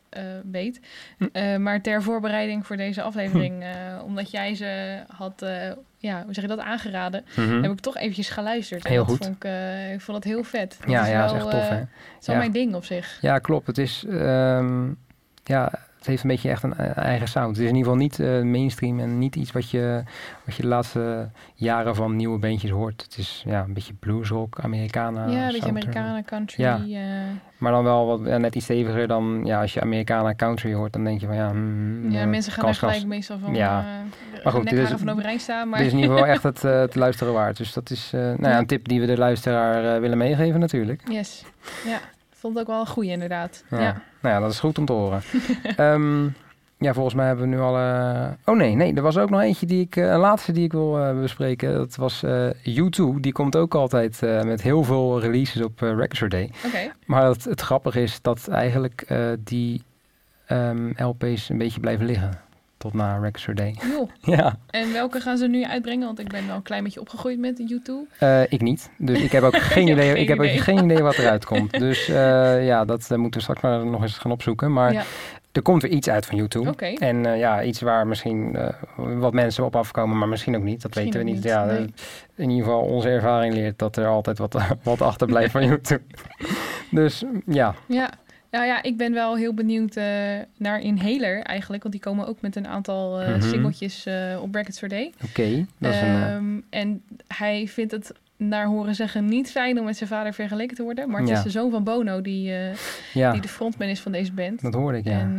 eh, 0.10 0.24
weet. 0.52 0.80
Hm. 1.18 1.26
Eh, 1.32 1.58
maar 1.58 1.82
ter 1.82 2.04
voorbereiding 2.04 2.66
voor 2.66 2.78
deze 2.78 3.02
aflevering, 3.02 3.64
eh, 3.64 3.70
omdat 4.04 4.32
jij 4.32 4.56
ze 4.56 5.00
had, 5.16 5.46
ja, 5.98 6.24
hoe 6.24 6.34
zeg 6.34 6.44
je 6.44 6.50
dat, 6.50 6.60
aangeraden, 6.60 7.26
mhm. 7.36 7.62
heb 7.62 7.72
ik 7.72 7.80
toch 7.80 7.98
eventjes 7.98 8.30
geluisterd. 8.30 8.86
En 8.86 8.92
Heel 8.92 9.06
dat 9.06 9.10
goed. 9.16 9.26
Vond 9.26 9.44
ik, 9.44 9.52
ik 9.94 10.02
vond 10.02 10.24
dat 10.24 10.32
heel 10.32 10.44
vet. 10.44 10.78
Dat 10.80 10.90
Ja, 10.90 11.06
ja, 11.06 11.26
is 11.26 11.32
echt 11.32 11.50
tof, 11.50 11.70
hè? 11.70 11.76
Het 11.76 11.88
is 12.20 12.28
wel 12.28 12.36
Ja. 12.36 12.42
mijn 12.42 12.52
ding 12.52 12.76
op 12.76 12.86
zich. 12.86 13.18
Ja, 13.22 13.40
klopt. 13.40 13.68
Het 13.68 13.78
is, 13.78 14.06
ehm, 14.10 14.88
ja, 15.44 15.72
het 16.00 16.08
heeft 16.08 16.24
een 16.24 16.30
beetje 16.30 16.50
echt 16.50 16.64
een 16.64 16.74
eh, 16.78 16.98
eigen 16.98 17.28
sound. 17.28 17.48
Het 17.56 17.66
is 17.66 17.70
in 17.72 17.76
ieder 17.76 17.92
geval 17.92 17.96
niet 18.08 18.20
eh, 18.20 18.42
mainstream 18.42 19.00
en 19.00 19.18
niet 19.18 19.36
iets 19.36 19.52
wat 19.52 19.70
je, 19.70 20.04
wat 20.46 20.56
je 20.56 20.62
de 20.62 20.68
laatste 20.68 21.30
jaren 21.56 21.96
van 21.96 22.16
nieuwe 22.16 22.38
bandjes 22.40 22.72
hoort. 22.72 23.02
Het 23.02 23.18
is 23.18 23.44
ja, 23.46 23.64
een 23.64 23.74
beetje 23.74 23.94
bluesrock, 23.94 24.60
Americana. 24.62 25.28
ja, 25.28 25.46
een 25.46 25.52
beetje 25.52 25.70
Amerikanen, 25.70 26.26
country. 26.26 26.64
Ja. 26.64 26.76
eh, 26.90 27.02
Maar 27.58 27.72
dan 27.72 27.84
wel 27.84 28.06
wat, 28.06 28.20
ja, 28.26 28.38
net 28.38 28.56
iets 28.56 28.66
steviger 28.66 29.08
dan, 29.08 29.42
ja, 29.46 29.62
als 29.62 29.74
je 29.74 29.82
Americana 29.82 30.36
country 30.36 30.74
hoort, 30.74 30.94
dan 30.94 31.04
denk 31.04 31.20
je 31.20 31.26
van 31.26 31.36
ja... 31.36 31.50
hmm, 31.50 32.12
ja, 32.12 32.26
mensen 32.26 32.52
gaan 32.52 32.64
kans. 32.64 32.78
gelijk 32.78 33.06
meestal 33.06 33.38
van 33.40 33.54
Ja. 33.56 33.86
Maar 34.44 34.54
goed, 34.54 34.70
dit 34.70 34.80
is- 34.80 34.90
van 34.98 35.10
overeind 35.10 35.42
staan. 35.42 35.70
Maar 35.70 35.78
Dit 35.78 35.88
is 35.88 35.94
in 35.94 36.00
ieder 36.00 36.14
geval 36.16 36.32
echt 36.34 36.44
het, 36.44 36.62
het 36.62 36.96
luisteren 36.96 37.34
waard. 37.34 37.58
Dus 37.58 37.74
dat 37.74 37.90
is 37.90 38.10
nou 38.12 38.42
ja, 38.42 38.58
een 38.58 38.66
tip 38.66 38.88
die 38.88 39.00
we 39.00 39.06
de 39.06 39.18
luisteraar 39.18 40.02
willen 40.02 40.18
meegeven 40.18 40.60
natuurlijk. 40.60 41.02
yes, 41.10 41.44
ja, 41.86 42.00
vond 42.40 42.54
het 42.54 42.64
ook 42.64 42.70
wel 42.70 42.80
een 42.80 42.88
goeie 42.88 43.12
inderdaad. 43.12 43.64
Ja. 43.70 43.80
Ja. 43.80 44.02
Nou 44.22 44.36
ja, 44.36 44.42
dat 44.42 44.52
is 44.52 44.60
goed 44.60 44.78
om 44.78 44.86
te 44.86 44.94
horen. 44.94 45.22
Ehm, 45.76 46.24
ja, 46.78 46.94
volgens 46.94 47.16
mij 47.16 47.28
hebben 47.28 47.50
we 47.50 47.56
nu 47.56 47.62
al... 47.62 47.74
Oh 48.46 48.56
nee, 48.56 48.76
nee, 48.76 48.94
er 48.94 49.02
was 49.02 49.18
ook 49.18 49.30
nog 49.30 49.42
eentje 49.42 49.66
die 49.66 49.82
ik... 49.82 49.96
eh, 49.96 50.12
een 50.12 50.20
laatste 50.20 50.52
die 50.52 50.64
ik 50.64 50.72
wil 50.72 51.00
eh, 51.00 51.20
bespreken. 51.20 51.74
Dat 51.74 51.96
was 51.96 52.24
eh 52.24 52.50
U2. 52.50 53.20
Die 53.20 53.32
komt 53.32 53.56
ook 53.56 53.76
altijd 53.76 54.22
met 54.22 54.62
heel 54.62 54.84
veel 54.84 55.20
releases 55.20 55.62
op 55.62 55.80
Record 55.80 56.16
Store 56.16 56.32
Day. 56.32 56.52
Oké, 56.66 56.92
Maar 57.06 57.26
het, 57.26 57.44
het 57.44 57.62
grappige 57.62 58.02
is 58.02 58.22
dat 58.22 58.48
eigenlijk 58.48 59.08
die 59.40 59.84
ehm, 60.46 60.92
LP's 60.98 61.50
een 61.50 61.58
beetje 61.58 61.80
blijven 61.80 62.06
liggen. 62.06 62.32
Tot 62.80 62.94
na 62.94 63.18
Record 63.18 63.58
Day. 63.58 63.76
joh. 63.92 64.10
ja, 64.38 64.58
En 64.70 64.94
welke 64.94 65.20
gaan 65.20 65.38
ze 65.38 65.48
nu 65.48 65.66
uitbrengen? 65.66 66.06
Want 66.06 66.20
ik 66.20 66.28
ben 66.28 66.48
wel 66.48 66.56
een 66.56 66.62
klein 66.62 66.84
beetje 66.84 67.00
opgegroeid 67.00 67.40
met 67.40 67.62
YouTube. 67.66 68.06
eh, 68.20 68.42
ik 68.52 68.62
niet. 68.62 68.90
Dus 68.98 69.22
ik 69.22 69.32
heb 69.32 69.44
ook 69.44 69.58
geen 69.76 69.88
idee, 69.88 70.12
geen 70.12 70.22
ik 70.22 70.28
heb 70.28 70.40
ook 70.40 70.50
geen 70.50 70.84
idee 70.84 71.02
wat 71.04 71.18
eruit 71.18 71.46
komt. 71.52 71.80
Dus 71.80 72.08
eh, 72.10 72.66
ja, 72.66 72.86
dat 72.86 73.12
eh, 73.12 73.18
moeten 73.18 73.40
we 73.40 73.42
straks 73.46 73.62
maar 73.62 73.86
nog 73.86 74.02
eens 74.02 74.18
gaan 74.18 74.32
opzoeken. 74.32 74.74
Maar 74.74 74.94
Ja, 74.94 75.04
er 75.52 75.62
komt 75.62 75.82
weer 75.82 75.92
iets 75.92 76.10
uit 76.10 76.26
van 76.26 76.38
YouTube. 76.38 76.70
oké. 76.70 76.86
En 76.86 77.24
ja, 77.38 77.64
iets 77.64 77.82
waar 77.82 78.08
misschien 78.08 78.58
wat 78.96 79.34
mensen 79.34 79.66
op 79.66 79.76
afkomen, 79.76 80.18
maar 80.18 80.28
misschien 80.28 80.56
ook 80.56 80.64
niet. 80.64 80.82
Dat 80.82 80.96
Misschien 80.96 81.14
weten 81.14 81.20
we 81.28 81.34
niet. 81.34 81.44
niet, 81.44 81.52
Ja, 81.54 81.66
nee. 81.66 81.94
In 82.36 82.50
ieder 82.50 82.66
geval, 82.66 82.82
onze 82.82 83.10
ervaring 83.10 83.54
leert 83.54 83.80
dat 83.80 83.96
er 83.98 84.08
altijd 84.08 84.38
wat, 84.38 84.56
wat 84.84 85.02
achterblijft 85.02 85.52
van 85.52 85.66
YouTube. 85.66 86.02
Dus 86.92 87.24
ja, 87.46 87.76
Ja. 87.86 88.10
Nou 88.52 88.66
ja, 88.66 88.84
ik 88.84 88.98
ben 88.98 89.14
wel 89.14 89.36
heel 89.38 89.54
benieuwd 89.54 89.96
eh, 89.96 90.06
naar 90.58 90.80
Inhaler 90.82 91.42
eigenlijk. 91.42 91.82
Want 91.84 91.94
die 91.96 92.04
komen 92.04 92.28
ook 92.28 92.42
met 92.42 92.56
een 92.56 92.68
aantal 92.68 93.18
Mhm. 93.20 93.42
singeltjes 93.42 94.06
eh, 94.06 94.40
op 94.42 94.52
Brackets 94.52 94.80
for 94.80 94.88
Day. 94.88 95.14
oké. 95.26 95.66
dat 95.78 95.94
is 95.94 96.02
een... 96.02 96.08
eh, 96.08 96.34
Ehm, 96.36 96.60
En 96.70 97.04
hij 97.28 97.68
vindt 97.68 97.92
het 97.92 98.12
naar 98.38 98.66
horen 98.66 98.96
zeggen 98.96 99.26
niet 99.26 99.52
fijn 99.52 99.80
om 99.80 99.86
met 99.86 99.98
zijn 99.98 100.10
vader 100.10 100.34
vergeleken 100.34 100.76
te 100.76 100.84
worden. 100.84 101.10
Maar 101.10 101.20
het 101.20 101.30
Ja. 101.30 101.36
is 101.38 101.44
de 101.44 101.50
zoon 101.50 101.72
van 101.72 101.84
Bono 101.84 102.22
die, 102.22 102.52
ja, 103.14 103.32
die 103.32 103.42
de 103.42 103.48
frontman 103.48 103.88
is 103.88 104.00
van 104.00 104.12
deze 104.12 104.32
band. 104.34 104.62
dat 104.62 104.74
hoorde 104.74 104.98
ik, 104.98 105.04
ja. 105.06 105.20
En 105.20 105.38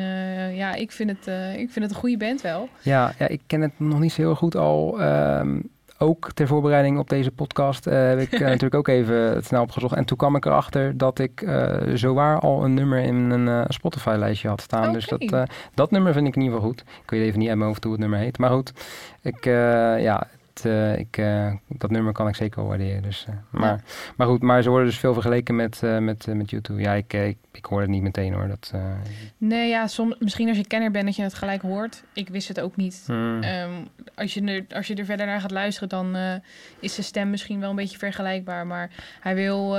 ja, 0.55 0.75
ik 0.75 0.92
vind, 0.92 1.11
het, 1.11 1.27
ik 1.59 1.70
vind 1.70 1.85
het 1.85 1.90
een 1.90 2.01
goede 2.01 2.16
band 2.16 2.40
wel. 2.40 2.68
ja. 2.83 3.12
Ja, 3.18 3.29
ik 3.29 3.40
ken 3.46 3.61
het 3.61 3.73
nog 3.77 4.01
niet 4.01 4.12
zo 4.12 4.20
heel 4.23 4.35
goed 4.35 4.55
al. 4.55 5.01
ehm, 5.01 5.61
ook 6.03 6.33
ter 6.33 6.47
voorbereiding 6.47 6.99
op 6.99 7.09
deze 7.09 7.31
podcast 7.31 7.87
uh, 7.87 7.95
heb 7.95 8.19
ik 8.19 8.31
natuurlijk 8.41 8.75
ook 8.75 8.89
even 8.89 9.17
het 9.17 9.47
snel 9.47 9.63
opgezocht. 9.63 9.95
En 9.95 10.05
toen 10.05 10.17
kwam 10.17 10.37
ik 10.37 10.45
erachter 10.45 10.97
dat 10.99 11.19
ik 11.19 11.49
zowaar 11.95 12.39
al 12.39 12.65
een 12.65 12.75
nummer 12.75 12.99
in 12.99 13.31
een 13.31 13.65
Spotify-lijstje 13.69 14.49
had 14.49 14.61
staan. 14.61 14.81
Okay. 14.81 14.93
Dus 14.93 15.07
dat, 15.07 15.51
dat 15.75 15.91
nummer 15.91 16.13
vind 16.13 16.27
ik 16.27 16.37
in 16.37 16.43
ieder 16.43 16.57
geval 16.57 16.71
goed. 16.73 16.85
Ik 17.03 17.11
weet 17.11 17.23
even 17.23 17.39
niet 17.39 17.49
uit 17.49 17.57
mijn 17.57 17.69
hoofd 17.69 17.83
hoe 17.83 17.93
het 17.93 18.01
nummer 18.01 18.19
heet. 18.19 18.39
Maar 18.39 18.51
goed, 18.51 18.73
ik, 19.23 19.45
ja, 19.45 20.27
uh, 20.65 20.99
ik, 20.99 21.17
uh, 21.17 21.53
dat 21.69 21.91
nummer 21.91 22.13
kan 22.13 22.29
ik 22.29 22.35
zeker 22.35 22.61
wel 22.61 22.69
waarderen. 22.69 23.03
Dus, 23.03 23.27
uh, 23.29 23.35
maar, 23.51 23.69
ja. 23.69 23.81
maar 24.17 24.27
goed, 24.27 24.43
maar 24.43 24.63
ze 24.63 24.69
worden 24.69 24.89
dus 24.89 24.99
veel 24.99 25.13
vergeleken 25.13 25.57
met, 25.57 25.81
met, 26.01 26.27
met 26.27 26.51
YouTube. 26.51 26.81
Ja, 26.81 26.93
ik, 26.93 27.13
ik, 27.13 27.39
ik 27.53 27.65
hoor 27.65 27.81
het 27.81 27.91
niet 27.91 28.03
meteen 28.03 28.33
hoor. 28.33 28.49
Dat, 28.49 28.73
Nee, 29.37 29.69
ja, 29.69 29.87
soms, 29.87 30.17
misschien 30.19 30.49
als 30.49 30.57
je 30.57 30.67
kenner 30.67 30.91
bent 30.91 31.05
dat 31.05 31.17
je 31.17 31.23
het 31.23 31.35
gelijk 31.35 31.63
hoort. 31.63 32.03
Ik 32.13 32.29
wist 32.29 32.49
het 32.49 32.61
ook 32.61 32.77
niet. 32.77 33.03
Hmm. 33.07 33.43
Um, 33.43 33.89
als, 34.15 34.35
je 34.35 34.43
er, 34.43 34.77
als 34.77 34.87
je 34.87 34.95
er 34.95 35.05
verder 35.05 35.27
naar 35.27 35.41
gaat 35.41 35.51
luisteren, 35.51 35.89
dan 35.89 36.17
is 36.81 36.95
zijn 36.95 37.07
stem 37.07 37.31
misschien 37.31 37.61
wel 37.61 37.71
een 37.71 37.77
beetje 37.77 37.99
vergelijkbaar. 37.99 38.67
Maar 38.67 38.91
hij 39.21 39.35
wil, 39.35 39.79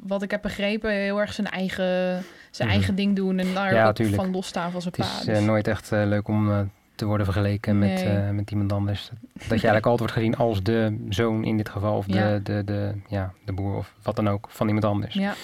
wat 0.00 0.22
ik 0.22 0.30
heb 0.30 0.42
begrepen, 0.42 0.90
heel 0.90 1.20
erg 1.20 1.32
zijn 1.32 1.46
eigen, 1.46 2.24
zijn 2.50 2.68
hmm. 2.68 2.78
eigen 2.78 2.94
ding 2.94 3.16
doen. 3.16 3.38
En 3.38 3.54
daar 3.54 3.74
ja, 3.74 3.92
van 4.14 4.30
losstaan 4.30 4.70
van 4.70 4.82
zijn 4.82 4.94
pa. 4.94 5.04
Het 5.04 5.18
is 5.18 5.24
dus. 5.24 5.40
nooit 5.40 5.68
echt 5.68 5.90
leuk 5.90 6.28
om 6.28 6.70
te 6.96 7.04
worden 7.04 7.26
vergeleken 7.26 7.78
met, 7.78 8.04
uh, 8.04 8.30
met 8.30 8.50
iemand 8.50 8.72
anders. 8.72 9.10
Dat 9.32 9.42
je 9.42 9.48
eigenlijk 9.48 9.86
altijd 9.86 9.98
wordt 9.98 10.14
gezien 10.14 10.36
als 10.36 10.62
de 10.62 11.06
zoon 11.08 11.44
in 11.44 11.56
dit 11.56 11.68
geval, 11.68 11.96
of 11.96 12.06
de, 12.06 12.40
de, 12.42 12.62
de, 12.64 12.92
ja, 13.08 13.32
de 13.44 13.52
boer 13.52 13.76
of 13.76 13.94
wat 14.02 14.16
dan 14.16 14.28
ook 14.28 14.46
van 14.50 14.66
iemand 14.66 14.84
anders. 14.84 15.14
Ja. 15.14 15.34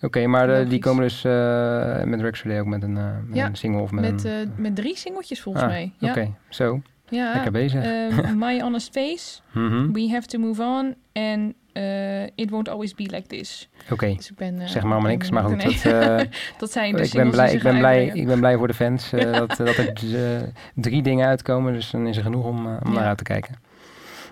Oké, 0.00 0.26
maar 0.26 0.46
de, 0.46 0.66
die 0.68 0.78
komen 0.78 1.02
dus 1.02 1.24
uh, 1.24 2.02
met 2.02 2.20
Rex 2.20 2.44
ook 2.44 2.66
met 2.66 2.82
een, 2.82 2.92
met 2.92 3.12
ja, 3.32 3.46
een 3.46 3.56
single 3.56 3.80
of 3.80 3.90
met, 3.90 4.12
met, 4.12 4.24
een, 4.24 4.52
met 4.56 4.76
drie 4.76 4.96
singeltjes 4.96 5.40
volgens 5.40 5.64
ah, 5.64 5.70
mij. 5.70 5.92
Ja. 5.98 6.10
Oké, 6.10 6.34
zo. 6.48 6.82
Ja, 7.08 7.32
Lekker 7.32 7.52
bezig. 7.52 7.84
My 8.44 8.60
Honest 8.60 8.90
Face, 8.92 9.40
mm 9.52 9.68
-hmm. 9.68 9.92
We 9.92 10.08
Have 10.10 10.26
to 10.26 10.38
Move 10.38 10.62
On 10.62 10.94
en 11.20 11.54
uh, 11.72 12.22
It 12.22 12.50
Won't 12.50 12.68
Always 12.68 12.94
Be 12.94 13.02
Like 13.02 13.26
This. 13.26 13.68
Oké, 13.82 13.92
okay. 13.92 14.14
dus 14.14 14.32
uh, 14.38 14.66
zeg 14.66 14.82
maar 14.82 15.00
maar 15.00 15.10
niks. 15.10 15.30
Maar 15.30 15.42
goed, 15.42 15.56
nee. 15.56 15.80
dat, 15.82 15.92
uh, 15.92 16.20
dat 16.58 16.72
zijn 16.72 16.96
de 16.96 17.02
ik 17.02 17.12
ben 17.12 17.30
blij, 17.30 17.52
ik 17.52 17.62
ben 17.62 17.78
blij, 17.78 18.06
ik 18.06 18.26
ben 18.26 18.38
blij 18.38 18.56
voor 18.56 18.66
de 18.66 18.74
fans 18.74 19.10
dat, 19.38 19.56
dat 19.56 19.76
er 19.76 20.52
drie 20.74 21.02
dingen 21.02 21.26
uitkomen. 21.26 21.72
Dus 21.72 21.90
dan 21.90 22.06
is 22.06 22.16
er 22.16 22.22
genoeg 22.22 22.44
om, 22.44 22.66
om 22.66 22.78
ja. 22.84 22.90
naar 22.90 23.06
uit 23.06 23.18
te 23.18 23.24
kijken. 23.24 23.54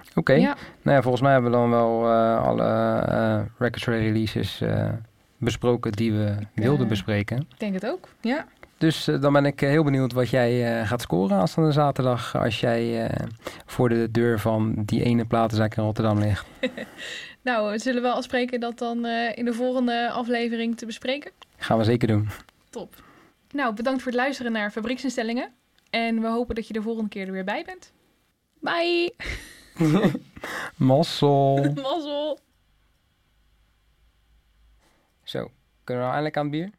Oké, 0.09 0.19
okay. 0.19 0.41
ja. 0.41 0.57
nou 0.83 0.97
ja, 0.97 1.03
volgens 1.03 1.23
mij 1.23 1.33
hebben 1.33 1.51
we 1.51 1.57
dan 1.57 1.71
wel 1.71 2.09
alle 2.39 3.47
record 3.59 3.85
releases 3.85 4.63
besproken 5.39 5.93
die 5.93 6.13
we 6.13 6.37
wilden 6.55 6.89
bespreken. 6.89 7.37
Ik 7.39 7.59
denk 7.59 7.75
het 7.75 7.87
ook, 7.87 8.09
ja. 8.21 8.47
Dus 8.79 9.05
dan 9.05 9.33
ben 9.33 9.47
ik 9.47 9.61
heel 9.61 9.85
benieuwd 9.85 10.13
wat 10.13 10.29
jij 10.29 10.85
gaat 10.87 11.01
scoren 11.01 11.37
aanstaande 11.37 11.73
zaterdag 11.73 12.37
als 12.37 12.61
jij 12.61 13.11
voor 13.67 13.89
de 13.89 14.11
deur 14.11 14.41
van 14.41 14.75
die 14.85 15.03
ene 15.03 15.25
platenzaak 15.25 15.77
in 15.77 15.83
Rotterdam 15.83 16.19
ligt. 16.19 16.47
Nou, 17.43 17.71
we 17.71 17.79
zullen 17.79 18.03
wel 18.03 18.15
afspreken 18.15 18.61
dat 18.61 18.79
dan 18.79 19.07
in 19.35 19.45
de 19.45 19.53
volgende 19.53 20.11
aflevering 20.11 20.77
te 20.77 20.87
bespreken. 20.87 21.31
Gaan 21.57 21.79
we 21.79 21.85
zeker 21.85 22.09
doen. 22.09 22.29
Top. 22.71 22.95
Nou, 23.51 23.75
bedankt 23.75 24.03
voor 24.03 24.13
het 24.13 24.21
luisteren 24.21 24.53
naar 24.53 24.71
Fabrieksinstellingen. 24.71 25.53
En 25.91 26.21
we 26.21 26.27
hopen 26.27 26.55
dat 26.55 26.67
je 26.67 26.73
de 26.73 26.83
volgende 26.83 27.09
keer 27.09 27.27
er 27.27 27.33
weer 27.33 27.45
bij 27.45 27.65
bent. 27.65 27.93
Bye! 28.61 29.15
Mossel. 30.77 31.57
Mossel. 31.75 32.39
Zo, 35.23 35.51
kunnen 35.85 36.05
we 36.05 36.11
nou 36.11 36.11
eindelijk 36.11 36.37
aan 36.37 36.43
het 36.43 36.53
bier? 36.53 36.71